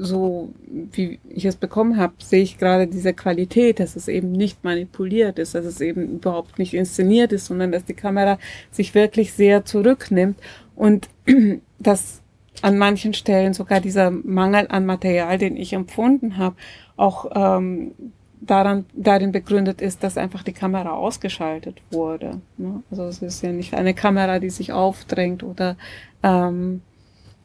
so 0.03 0.53
wie 0.64 1.20
ich 1.28 1.44
es 1.44 1.57
bekommen 1.57 1.98
habe, 1.98 2.14
sehe 2.18 2.42
ich 2.42 2.57
gerade 2.57 2.86
diese 2.86 3.12
Qualität, 3.12 3.80
dass 3.80 3.96
es 3.96 4.09
eben 4.09 4.32
nicht 4.32 4.64
manipuliert 4.64 5.38
ist, 5.38 5.55
dass 5.55 5.66
es 5.66 5.80
eben 5.80 6.14
überhaupt 6.14 6.59
nicht 6.59 6.72
inszeniert 6.72 7.32
ist, 7.32 7.46
sondern 7.46 7.70
dass 7.70 7.84
die 7.84 7.94
Kamera 7.94 8.38
sich 8.70 8.94
wirklich 8.94 9.34
sehr 9.34 9.66
zurücknimmt 9.66 10.38
und 10.74 11.09
dass 11.78 12.22
an 12.62 12.78
manchen 12.78 13.12
Stellen 13.12 13.53
sogar 13.53 13.80
dieser 13.80 14.11
Mangel 14.11 14.66
an 14.68 14.86
Material, 14.86 15.36
den 15.36 15.57
ich 15.57 15.74
empfunden 15.74 16.38
habe, 16.38 16.57
auch 16.96 17.30
ähm, 17.34 17.92
daran, 18.40 18.86
darin 18.94 19.32
begründet 19.32 19.82
ist, 19.82 20.03
dass 20.03 20.16
einfach 20.16 20.42
die 20.42 20.53
Kamera 20.53 20.92
ausgeschaltet 20.92 21.82
wurde. 21.90 22.40
Ne? 22.57 22.82
Also 22.90 23.05
es 23.05 23.20
ist 23.20 23.42
ja 23.42 23.53
nicht 23.53 23.74
eine 23.74 23.92
Kamera, 23.92 24.38
die 24.38 24.51
sich 24.51 24.72
aufdrängt 24.72 25.42
oder 25.42 25.76
ähm, 26.22 26.80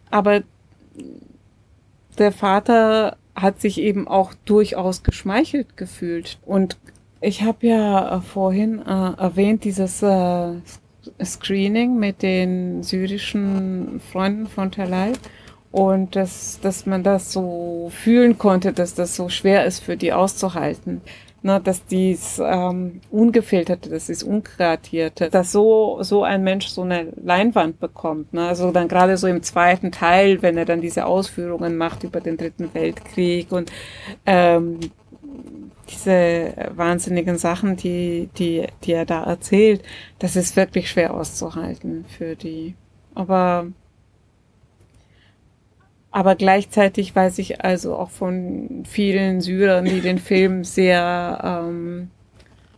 aber 0.09 0.43
der 2.15 2.31
Vater 2.31 3.17
hat 3.35 3.59
sich 3.59 3.79
eben 3.79 4.07
auch 4.07 4.33
durchaus 4.45 5.03
geschmeichelt 5.03 5.77
gefühlt. 5.77 6.39
Und 6.45 6.77
ich 7.21 7.43
habe 7.43 7.67
ja 7.67 8.17
äh, 8.17 8.21
vorhin 8.21 8.79
äh, 8.79 9.13
erwähnt, 9.17 9.63
dieses 9.63 10.01
äh, 10.01 10.53
Screening 11.23 11.97
mit 11.97 12.21
den 12.21 12.83
syrischen 12.83 14.01
Freunden 14.11 14.47
von 14.47 14.71
Talal 14.71 15.13
und 15.71 16.15
dass, 16.15 16.59
dass 16.61 16.85
man 16.85 17.03
das 17.03 17.31
so 17.31 17.91
fühlen 17.93 18.37
konnte, 18.37 18.73
dass 18.73 18.95
das 18.95 19.15
so 19.15 19.29
schwer 19.29 19.65
ist 19.65 19.83
für 19.83 19.97
die 19.97 20.13
auszuhalten. 20.13 21.01
Ne, 21.45 21.61
dass 21.61 21.85
dies 21.85 22.41
ähm, 22.43 23.01
ungefilterte, 23.11 23.91
das 23.91 24.09
ist 24.09 24.23
unkratierte, 24.23 25.29
dass 25.29 25.51
so 25.51 25.99
so 26.01 26.23
ein 26.23 26.43
Mensch 26.43 26.69
so 26.69 26.81
eine 26.81 27.13
Leinwand 27.23 27.79
bekommt. 27.79 28.33
Ne? 28.33 28.47
Also 28.47 28.71
dann 28.71 28.87
gerade 28.87 29.15
so 29.15 29.27
im 29.27 29.43
zweiten 29.43 29.91
Teil, 29.91 30.41
wenn 30.41 30.57
er 30.57 30.65
dann 30.65 30.81
diese 30.81 31.05
Ausführungen 31.05 31.77
macht 31.77 32.03
über 32.03 32.19
den 32.19 32.37
Dritten 32.37 32.73
Weltkrieg 32.73 33.51
und 33.51 33.71
ähm, 34.25 34.79
diese 35.87 36.71
wahnsinnigen 36.75 37.37
Sachen, 37.37 37.75
die 37.75 38.27
die 38.39 38.65
die 38.83 38.93
er 38.93 39.05
da 39.05 39.23
erzählt, 39.25 39.83
das 40.17 40.35
ist 40.35 40.55
wirklich 40.55 40.89
schwer 40.89 41.13
auszuhalten 41.13 42.05
für 42.05 42.35
die. 42.35 42.73
Aber 43.13 43.67
aber 46.15 46.35
gleichzeitig 46.35 47.13
weiß 47.13 47.39
ich 47.39 47.65
also 47.65 47.93
auch 47.97 48.09
von 48.09 48.85
vielen 48.87 49.41
Syrern, 49.41 49.83
die 49.83 49.99
den 49.99 50.17
Film 50.17 50.63
sehr, 50.63 51.41
ähm, 51.43 52.09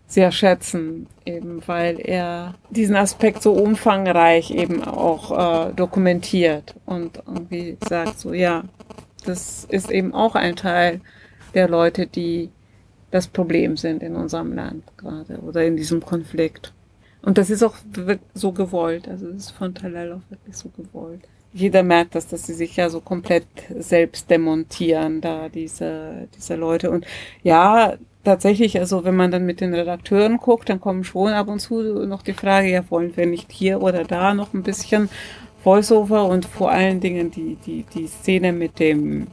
sehr 0.08 0.32
schätzen, 0.32 1.06
eben 1.24 1.62
weil 1.68 2.00
er 2.00 2.56
diesen 2.72 2.96
Aspekt 2.96 3.44
so 3.44 3.54
umfangreich 3.54 4.50
eben 4.50 4.84
auch 4.84 5.68
äh, 5.68 5.74
dokumentiert 5.74 6.74
und 6.88 7.22
irgendwie 7.28 7.78
sagt 7.88 8.18
so, 8.18 8.34
ja, 8.34 8.64
das 9.24 9.66
ist 9.66 9.92
eben 9.92 10.16
auch 10.16 10.34
ein 10.34 10.56
Teil 10.56 11.00
der 11.54 11.70
Leute, 11.70 12.08
die 12.08 12.50
das 13.12 13.28
Problem 13.28 13.78
sind 13.78 14.02
in 14.02 14.16
unserem 14.16 14.54
Land 14.54 14.84
gerade 14.98 15.38
oder 15.42 15.64
in 15.64 15.78
diesem 15.78 16.04
Konflikt. 16.04 16.74
Und 17.22 17.38
das 17.38 17.52
ist 17.52 17.62
auch 17.62 17.76
so 18.34 18.52
gewollt, 18.52 19.08
also 19.08 19.28
das 19.28 19.44
ist 19.44 19.52
von 19.52 19.76
Talal 19.76 20.14
auch 20.14 20.32
wirklich 20.32 20.58
so 20.58 20.70
gewollt 20.70 21.28
jeder 21.58 21.84
merkt 21.84 22.16
das, 22.16 22.28
dass 22.28 22.46
sie 22.46 22.54
sich 22.54 22.76
ja 22.76 22.90
so 22.90 23.02
komplett 23.02 23.48
selbst 23.78 24.30
demontieren, 24.30 25.22
da 25.22 25.50
diese, 25.50 26.28
diese 26.36 26.56
Leute. 26.56 26.92
Und 26.92 27.06
ja, 27.44 27.96
tatsächlich, 28.24 28.80
also 28.80 29.04
wenn 29.04 29.16
man 29.16 29.32
dann 29.32 29.46
mit 29.46 29.62
den 29.62 29.74
Redakteuren 29.74 30.38
guckt, 30.38 30.70
dann 30.70 30.80
kommen 30.80 31.04
schon 31.04 31.34
ab 31.34 31.48
und 31.48 31.60
zu 31.60 32.06
noch 32.06 32.22
die 32.22 32.34
Frage, 32.34 32.70
ja, 32.70 32.84
wollen 32.90 33.16
wir 33.18 33.26
nicht 33.26 33.52
hier 33.52 33.82
oder 33.82 34.04
da 34.04 34.34
noch 34.34 34.54
ein 34.54 34.64
bisschen 34.64 35.10
Voiceover 35.64 36.26
und 36.26 36.46
vor 36.46 36.72
allen 36.72 37.00
Dingen 37.00 37.32
die, 37.32 37.58
die, 37.66 37.84
die 37.94 38.08
Szene 38.08 38.54
mit 38.54 38.80
dem 38.80 39.28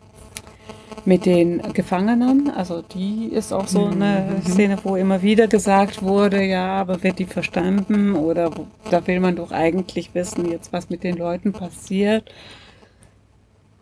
mit 1.05 1.27
den 1.27 1.61
Gefangenen. 1.73 2.51
Also 2.51 2.83
die 2.83 3.27
ist 3.27 3.53
auch 3.53 3.69
so 3.69 3.87
eine 3.87 4.41
mhm. 4.45 4.51
Szene, 4.51 4.79
wo 4.83 4.97
immer 4.97 5.23
wieder 5.23 5.47
gesagt 5.47 6.03
wurde, 6.03 6.43
ja, 6.43 6.81
aber 6.81 7.03
wird 7.03 7.19
die 7.19 7.27
verstanden? 7.27 8.15
Oder 8.15 8.51
da 8.91 9.07
will 9.07 9.21
man 9.21 9.37
doch 9.37 9.53
eigentlich 9.53 10.15
wissen, 10.15 10.51
jetzt 10.51 10.73
was 10.73 10.91
mit 10.91 11.05
den 11.05 11.17
Leuten 11.17 11.53
passiert. 11.53 12.31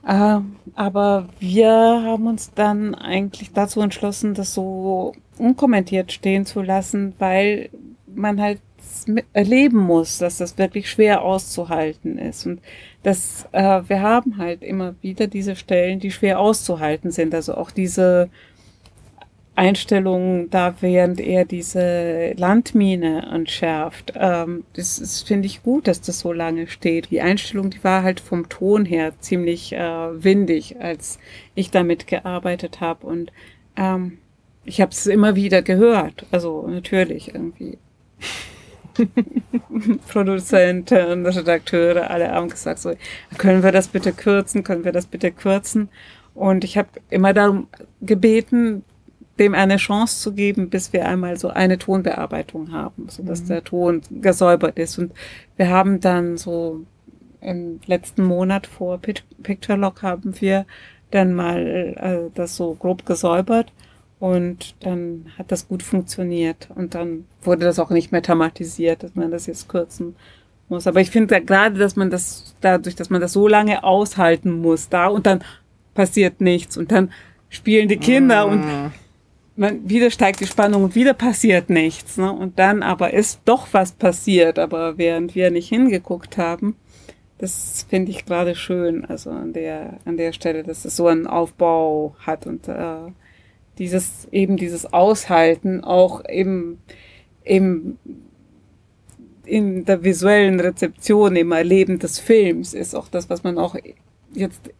Äh, 0.07 0.39
aber 0.75 1.29
wir 1.39 1.71
haben 1.71 2.27
uns 2.27 2.53
dann 2.55 2.95
eigentlich 2.95 3.53
dazu 3.53 3.81
entschlossen, 3.81 4.35
das 4.35 4.55
so 4.55 5.13
unkommentiert 5.39 6.13
stehen 6.13 6.45
zu 6.45 6.63
lassen, 6.63 7.15
weil 7.19 7.71
man 8.07 8.41
halt 8.41 8.61
erleben 9.33 9.79
muss, 9.79 10.19
dass 10.19 10.39
das 10.39 10.59
wirklich 10.59 10.91
schwer 10.91 11.23
auszuhalten 11.23 12.19
ist. 12.19 12.47
Und 12.47 12.61
dass 13.03 13.47
äh, 13.53 13.83
wir 13.87 14.01
haben 14.01 14.39
halt 14.39 14.63
immer 14.63 14.95
wieder 15.01 15.27
diese 15.27 15.57
Stellen, 15.57 16.01
die 16.01 16.11
schwer 16.11 16.39
auszuhalten 16.39 17.11
sind. 17.11 17.35
Also 17.35 17.55
auch 17.55 17.71
diese 17.71 18.31
Einstellung 19.55 20.49
da, 20.51 20.77
während 20.81 21.21
er 21.21 21.45
diese 21.45 22.33
Landmine 22.37 23.29
entschärft. 23.33 24.15
Ähm, 24.17 24.65
das 24.75 24.99
ist, 24.99 25.27
finde 25.27 25.47
ich 25.47 25.63
gut, 25.63 25.89
dass 25.89 26.01
das 26.01 26.21
so 26.21 26.33
lange 26.33 26.69
steht. 26.69 27.11
Die 27.11 27.21
Einstellung, 27.21 27.69
die 27.69 27.85
war 27.85 28.03
halt 28.03 28.21
vom 28.21 28.49
Ton 28.49 28.87
her 28.87 29.13
ziemlich 29.21 29.75
äh, 29.75 29.79
windig, 30.25 30.81
als 30.81 31.19
ich 31.55 31.71
damit 31.71 32.07
gearbeitet 32.07 32.81
habe. 32.81 33.07
Und 33.07 33.31
ähm, 33.77 34.19
ich 34.65 34.81
habe 34.81 34.93
es 34.93 35.07
immer 35.07 35.37
wieder 35.37 35.61
gehört. 35.61 36.25
Also 36.31 36.67
natürlich 36.67 37.35
irgendwie. 37.35 37.79
Produzenten, 40.09 41.27
Redakteure, 41.27 42.11
alle 42.11 42.31
haben 42.31 42.49
gesagt, 42.49 42.81
so, 42.81 42.93
können 43.39 43.63
wir 43.63 43.73
das 43.73 43.89
bitte 43.89 44.13
kürzen, 44.13 44.63
können 44.63 44.85
wir 44.85 44.93
das 44.93 45.07
bitte 45.07 45.33
kürzen? 45.33 45.89
Und 46.35 46.65
ich 46.65 46.79
habe 46.79 46.89
immer 47.11 47.33
darum 47.33 47.69
gebeten, 48.01 48.85
dem 49.39 49.55
eine 49.55 49.77
Chance 49.77 50.21
zu 50.21 50.33
geben, 50.35 50.71
bis 50.71 50.93
wir 50.93 51.07
einmal 51.07 51.39
so 51.39 51.49
eine 51.49 51.79
Tonbearbeitung 51.79 52.73
haben, 52.73 53.09
so 53.09 53.23
dass 53.23 53.43
mhm. 53.43 53.49
der 53.49 53.65
Ton 53.65 54.03
gesäubert 54.11 54.79
ist. 54.79 54.99
Und 54.99 55.13
wir 55.57 55.69
haben 55.69 56.01
dann 56.01 56.37
so 56.37 56.85
im 57.41 57.81
letzten 57.87 58.25
Monat 58.25 58.67
vor 58.67 58.99
Picture 58.99 59.79
Lock 59.79 60.03
haben 60.03 60.41
wir 60.41 60.65
dann 61.11 61.35
mal 61.35 61.95
äh, 61.97 62.31
das 62.35 62.57
so 62.57 62.75
grob 62.75 63.05
gesäubert 63.05 63.73
und 64.23 64.77
dann 64.79 65.27
hat 65.37 65.51
das 65.51 65.67
gut 65.67 65.83
funktioniert. 65.83 66.69
Und 66.77 66.95
dann 66.95 67.25
wurde 67.43 67.65
das 67.65 67.81
auch 67.81 67.91
nicht 67.91 68.13
mehr 68.13 68.23
thematisiert, 68.23 69.03
dass 69.03 69.17
man 69.17 69.33
das 69.33 69.49
jetzt 69.49 69.69
kürzen 69.69 70.15
muss. 70.69 70.87
Aber 70.87 71.01
ich 71.01 71.11
finde 71.11 71.43
gerade, 71.43 71.77
dass 71.77 71.97
man 71.97 72.09
das, 72.09 72.55
dadurch, 72.61 72.95
dass 72.95 73.11
man 73.11 73.21
das 73.21 73.33
so 73.33 73.49
lange 73.49 73.83
aushalten 73.83 74.53
muss, 74.53 74.89
da 74.89 75.09
und 75.09 75.27
dann 75.27 75.43
passiert 75.95 76.41
nichts 76.41 76.77
und 76.77 76.93
dann 76.93 77.11
spielen 77.49 77.89
die 77.89 77.97
Kinder 77.97 78.47
mm. 78.47 78.51
und 78.51 78.93
man, 79.57 79.91
wieder 79.91 80.09
steigt 80.13 80.39
die 80.39 80.47
Spannung 80.47 80.85
und 80.85 80.95
wieder 80.95 81.15
passiert 81.15 81.69
nichts. 81.69 82.17
Ne? 82.17 82.33
Und 82.33 82.61
dann 82.61 82.85
aber 82.85 83.13
ist 83.13 83.41
doch 83.45 83.67
was 83.73 83.91
passiert, 83.91 84.61
aber 84.61 84.99
während 84.99 85.35
wir 85.35 85.51
nicht 85.51 85.69
hingeguckt 85.69 86.39
haben, 86.39 86.77
das 87.39 87.87
finde 87.91 88.13
ich 88.13 88.25
gerade 88.25 88.55
schön, 88.55 89.05
also 89.05 89.31
an 89.31 89.53
der, 89.53 89.99
an 90.05 90.17
der 90.17 90.33
Stelle, 90.33 90.63
dass 90.63 90.85
es 90.85 90.95
so 90.95 91.09
einen 91.09 91.27
Aufbau 91.27 92.15
hat 92.21 92.47
und 92.47 92.69
äh, 92.69 93.11
dieses 93.79 94.29
eben 94.31 94.57
dieses 94.57 94.93
Aushalten 94.93 95.83
auch 95.83 96.21
im, 96.21 96.79
im 97.45 97.99
in 99.45 99.85
der 99.85 100.05
visuellen 100.05 100.61
Rezeption, 100.61 101.37
im 101.37 101.53
Erleben 101.53 101.99
des 101.99 102.19
Films 102.19 102.75
ist 102.75 102.95
auch 102.95 103.09
das, 103.09 103.29
was 103.29 103.43
man 103.43 103.59
auch 103.59 103.77
jetzt 104.33 104.71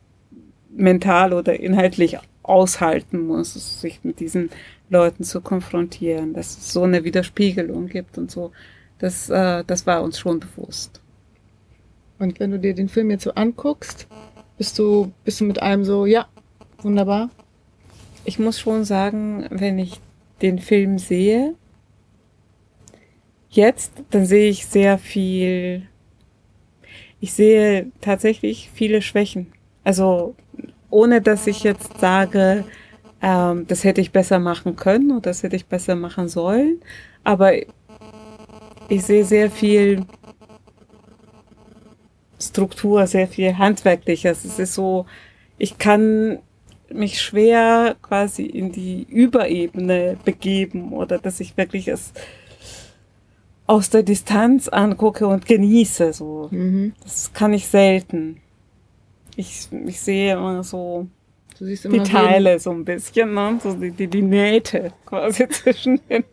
mental 0.71 1.33
oder 1.33 1.59
inhaltlich 1.59 2.19
aushalten 2.43 3.27
muss, 3.27 3.81
sich 3.81 4.01
mit 4.03 4.21
diesen 4.21 4.51
Leuten 4.89 5.25
zu 5.25 5.41
konfrontieren, 5.41 6.33
dass 6.33 6.57
es 6.57 6.73
so 6.73 6.83
eine 6.83 7.05
Widerspiegelung 7.05 7.89
gibt 7.89 8.19
und 8.19 8.31
so. 8.31 8.53
Das, 8.99 9.29
äh, 9.31 9.65
das 9.67 9.87
war 9.87 10.03
uns 10.03 10.19
schon 10.19 10.41
bewusst. 10.41 11.01
Und 12.19 12.39
wenn 12.39 12.53
du 12.53 12.59
dir 12.59 12.75
den 12.75 12.89
Film 12.89 13.11
jetzt 13.11 13.25
so 13.25 13.33
anguckst, 13.33 14.07
bist 14.59 14.79
du, 14.79 15.13
bist 15.25 15.41
du 15.41 15.45
mit 15.45 15.61
einem 15.61 15.85
so, 15.85 16.07
ja, 16.07 16.29
wunderbar, 16.83 17.31
ich 18.25 18.39
muss 18.39 18.61
schon 18.61 18.85
sagen, 18.85 19.47
wenn 19.51 19.79
ich 19.79 20.01
den 20.41 20.59
Film 20.59 20.99
sehe, 20.99 21.55
jetzt, 23.51 23.93
dann 24.11 24.27
sehe 24.27 24.49
ich 24.49 24.67
sehr 24.67 24.99
viel, 24.99 25.87
ich 27.21 27.33
sehe 27.33 27.91
tatsächlich 28.01 28.71
viele 28.73 29.03
Schwächen. 29.03 29.53
Also 29.85 30.35
ohne 30.91 31.21
dass 31.21 31.47
ich 31.47 31.63
jetzt 31.63 31.99
sage, 31.99 32.65
ähm, 33.21 33.67
das 33.67 33.85
hätte 33.85 34.01
ich 34.01 34.13
besser 34.13 34.39
machen 34.39 34.77
können 34.77 35.11
oder 35.13 35.23
das 35.23 35.43
hätte 35.43 35.57
ich 35.57 35.67
besser 35.67 35.95
machen 35.95 36.29
sollen, 36.29 36.81
aber 37.25 37.53
ich 38.89 39.05
sehe 39.05 39.25
sehr 39.25 39.51
viel 39.51 40.05
Struktur, 42.41 43.07
sehr 43.07 43.29
viel 43.29 43.57
Handwerkliches. 43.57 44.45
Es 44.45 44.59
ist 44.59 44.75
so, 44.75 45.07
ich 45.59 45.79
kann 45.79 46.41
mich 46.95 47.21
schwer 47.21 47.97
quasi 48.03 48.45
in 48.45 48.73
die 48.73 49.07
Überebene 49.09 50.17
begeben 50.25 50.93
oder 50.93 51.19
dass 51.19 51.41
ich 51.41 51.57
wirklich 51.57 51.89
es 51.89 52.13
aus 53.67 53.91
der 53.91 54.03
Distanz 54.03 54.69
angucke 54.69 55.27
und 55.27 55.47
genieße. 55.47 56.13
So. 56.13 56.49
Mhm. 56.51 56.93
Das 57.03 57.33
kann 57.33 57.53
ich 57.53 57.69
selten. 57.69 58.39
Ich, 59.37 59.69
ich 59.87 60.01
sehe 60.01 60.35
immer 60.35 60.63
so 60.63 61.07
die 61.59 62.03
Teile 62.03 62.59
so 62.59 62.71
ein 62.71 62.85
bisschen, 62.85 63.35
ne? 63.35 63.59
so 63.63 63.75
die, 63.75 63.93
die, 63.93 64.09
die 64.09 64.23
Nähte 64.23 64.93
quasi 65.07 65.49
zwischen 65.51 66.01
den 66.09 66.25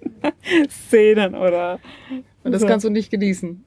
Szenen 0.69 1.35
oder. 1.35 1.79
Und 2.43 2.51
das 2.51 2.61
so. 2.61 2.67
kannst 2.67 2.85
du 2.85 2.89
nicht 2.89 3.11
genießen. 3.11 3.63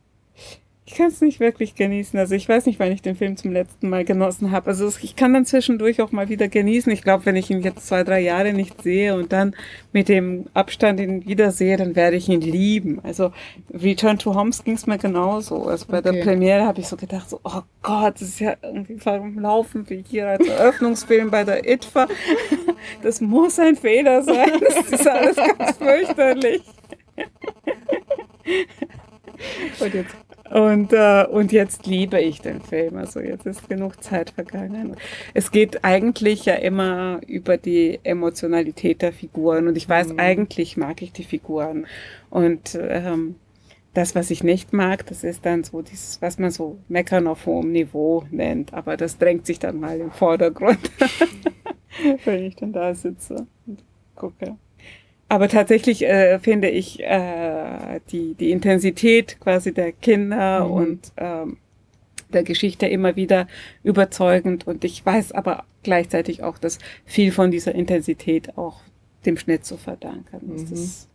Ich 0.85 0.95
kann 0.95 1.07
es 1.07 1.21
nicht 1.21 1.39
wirklich 1.39 1.77
genießen. 1.77 2.19
Also 2.19 2.35
ich 2.35 2.49
weiß 2.49 2.67
nicht, 2.67 2.81
wann 2.81 2.91
ich 2.91 3.03
den 3.03 3.15
Film 3.15 3.37
zum 3.37 3.53
letzten 3.53 3.89
Mal 3.89 4.05
genossen 4.05 4.51
habe. 4.51 4.67
Also 4.67 4.93
ich 5.01 5.15
kann 5.15 5.33
dann 5.33 5.47
zwischendurch 5.47 6.03
auch 6.03 6.11
mal 6.11 6.29
wieder 6.29 6.49
genießen. 6.49 6.91
Ich 6.93 7.03
glaube, 7.03 7.25
wenn 7.25 7.37
ich 7.37 7.51
ihn 7.51 7.63
jetzt 7.63 7.87
zwei, 7.87 8.03
drei 8.03 8.19
Jahre 8.21 8.53
nicht 8.53 8.83
sehe 8.83 9.15
und 9.15 9.33
dann 9.33 9.55
mit 9.93 10.09
dem 10.09 10.47
Abstand 10.55 10.99
ihn 10.99 11.25
wiedersehe, 11.25 11.77
dann 11.77 11.95
werde 11.95 12.17
ich 12.17 12.29
ihn 12.29 12.41
lieben. 12.41 13.01
Also 13.05 13.33
Return 13.73 14.19
to 14.19 14.35
Homes 14.35 14.65
ging 14.65 14.75
es 14.75 14.89
mir 14.89 14.99
genauso. 14.99 15.67
Also 15.67 15.87
bei 15.87 16.01
okay. 16.01 16.11
der 16.11 16.25
Premiere 16.25 16.67
habe 16.67 16.81
ich 16.81 16.89
so 16.89 16.97
gedacht, 16.97 17.31
so, 17.31 17.39
oh 17.45 17.63
Gott, 17.83 18.15
das 18.17 18.23
ist 18.23 18.41
ja 18.41 18.57
irgendwie 18.61 18.99
warum 19.05 19.39
laufen 19.39 19.89
wir 19.89 20.03
hier 20.09 20.31
als 20.31 20.49
Eröffnungsfilm 20.49 21.31
bei 21.31 21.45
der 21.45 21.69
ITFA. 21.69 22.09
Das 23.03 23.21
muss 23.21 23.61
ein 23.61 23.77
Fehler 23.77 24.23
sein. 24.23 24.51
Das 24.61 24.91
ist 24.91 25.07
alles 25.09 25.37
ganz 25.37 25.77
fürchterlich. 25.77 26.63
Und 29.79 29.95
jetzt 29.95 30.17
und, 30.53 30.93
äh, 30.93 31.25
und 31.31 31.51
jetzt 31.51 31.87
liebe 31.87 32.21
ich 32.21 32.43
den 32.43 32.61
Film. 32.61 32.99
Also 32.99 33.21
jetzt 33.21 33.47
ist 33.47 33.71
genug 33.71 34.03
Zeit 34.03 34.31
vergangen. 34.31 34.97
Es 35.33 35.51
geht 35.51 35.83
eigentlich 35.83 36.45
ja 36.45 36.55
immer 36.55 37.23
über 37.27 37.57
die 37.57 38.01
Emotionalität 38.03 39.01
der 39.01 39.15
Figuren. 39.15 39.67
Und 39.67 39.79
ich 39.79 39.89
weiß, 39.89 40.13
mhm. 40.13 40.19
eigentlich 40.19 40.77
mag 40.77 41.01
ich 41.01 41.13
die 41.13 41.25
Figuren. 41.25 41.87
Und 42.29 42.79
ähm, 42.79 43.37
das, 43.95 44.15
was 44.15 44.31
ich 44.31 44.45
nicht 44.45 44.75
mag, 44.75 45.07
das 45.07 45.25
ist 45.25 45.47
dann 45.47 45.65
so 45.65 45.81
dieses, 45.81 46.21
was 46.21 46.39
man 46.39 46.51
so 46.51 46.79
Meckern 46.89 47.29
auf 47.29 47.47
hohem 47.47 47.73
Niveau 47.73 48.25
nennt. 48.31 48.75
Aber 48.75 48.99
das 48.99 49.17
drängt 49.17 49.47
sich 49.47 49.59
dann 49.59 49.81
mal 49.81 49.99
im 50.01 50.11
Vordergrund, 50.11 50.91
wenn 52.27 52.45
ich 52.45 52.57
dann 52.57 52.73
da 52.73 52.95
sitze 52.95 53.47
und 53.67 53.83
gucke. 54.15 54.57
Aber 55.33 55.49
tatsächlich 55.49 56.05
äh, 56.05 56.39
finde 56.41 56.69
ich 56.69 57.01
äh, 57.01 58.01
die, 58.11 58.35
die 58.35 58.51
Intensität 58.51 59.41
quasi 59.41 59.73
der 59.73 59.93
Kinder 59.93 60.67
mhm. 60.67 60.71
und 60.71 61.13
ähm, 61.17 61.57
der 62.35 62.43
Geschichte 62.43 62.87
immer 62.87 63.17
wieder 63.17 63.49
überzeugend. 63.83 64.67
Und 64.67 64.85
ich 64.85 65.07
weiß 65.07 65.33
aber 65.33 65.65
gleichzeitig 65.85 66.43
auch, 66.43 66.59
dass 66.59 66.77
viel 67.07 67.33
von 67.33 67.51
dieser 67.51 67.75
Intensität 67.75 68.59
auch 68.59 68.83
dem 69.25 69.39
Schnitt 69.39 69.65
zu 69.65 69.79
verdanken 69.79 70.55
ist. 70.55 70.67
Mhm. 70.67 70.71
Das 70.71 71.09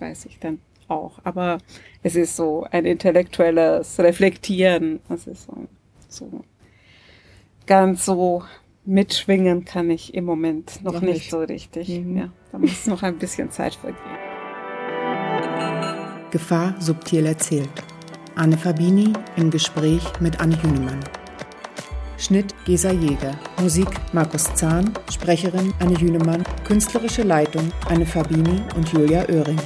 weiß 0.00 0.26
ich 0.26 0.40
dann 0.40 0.58
auch. 0.88 1.20
Aber 1.22 1.58
es 2.02 2.16
ist 2.16 2.34
so 2.34 2.66
ein 2.68 2.84
intellektuelles 2.84 3.96
Reflektieren. 4.00 4.98
Es 5.08 5.28
ist 5.28 5.44
so, 5.46 5.68
so 6.08 6.44
ganz 7.66 8.06
so 8.06 8.42
mitschwingen 8.84 9.64
kann 9.64 9.90
ich 9.90 10.14
im 10.14 10.24
Moment 10.24 10.82
noch, 10.82 10.94
noch 10.94 11.00
nicht. 11.00 11.14
nicht. 11.14 11.30
so 11.30 11.40
richtig. 11.40 11.88
Mhm. 11.88 12.16
Ja, 12.16 12.32
da 12.50 12.58
muss 12.58 12.86
noch 12.86 13.02
ein 13.02 13.18
bisschen 13.18 13.50
Zeit 13.50 13.74
vergehen. 13.74 14.00
Gefahr 16.30 16.74
subtil 16.80 17.26
erzählt. 17.26 17.70
Anne 18.34 18.56
Fabini 18.56 19.12
im 19.36 19.50
Gespräch 19.50 20.02
mit 20.20 20.40
Anne 20.40 20.60
Hünemann. 20.62 21.00
Schnitt 22.16 22.54
Gesa 22.64 22.92
Jäger. 22.92 23.38
Musik 23.60 23.88
Markus 24.12 24.44
Zahn. 24.54 24.92
Sprecherin 25.12 25.74
Anne 25.80 26.00
Hünemann. 26.00 26.44
Künstlerische 26.64 27.22
Leitung 27.22 27.70
Anne 27.88 28.06
Fabini 28.06 28.62
und 28.76 28.88
Julia 28.92 29.28
Oehring. 29.28 29.60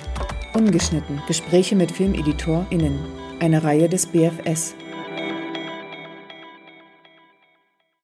Ungeschnitten. 0.55 1.21
Gespräche 1.29 1.77
mit 1.77 1.93
FilmeditorInnen. 1.93 2.99
Eine 3.41 3.63
Reihe 3.63 3.89
des 3.89 4.07
BFS. 4.07 4.75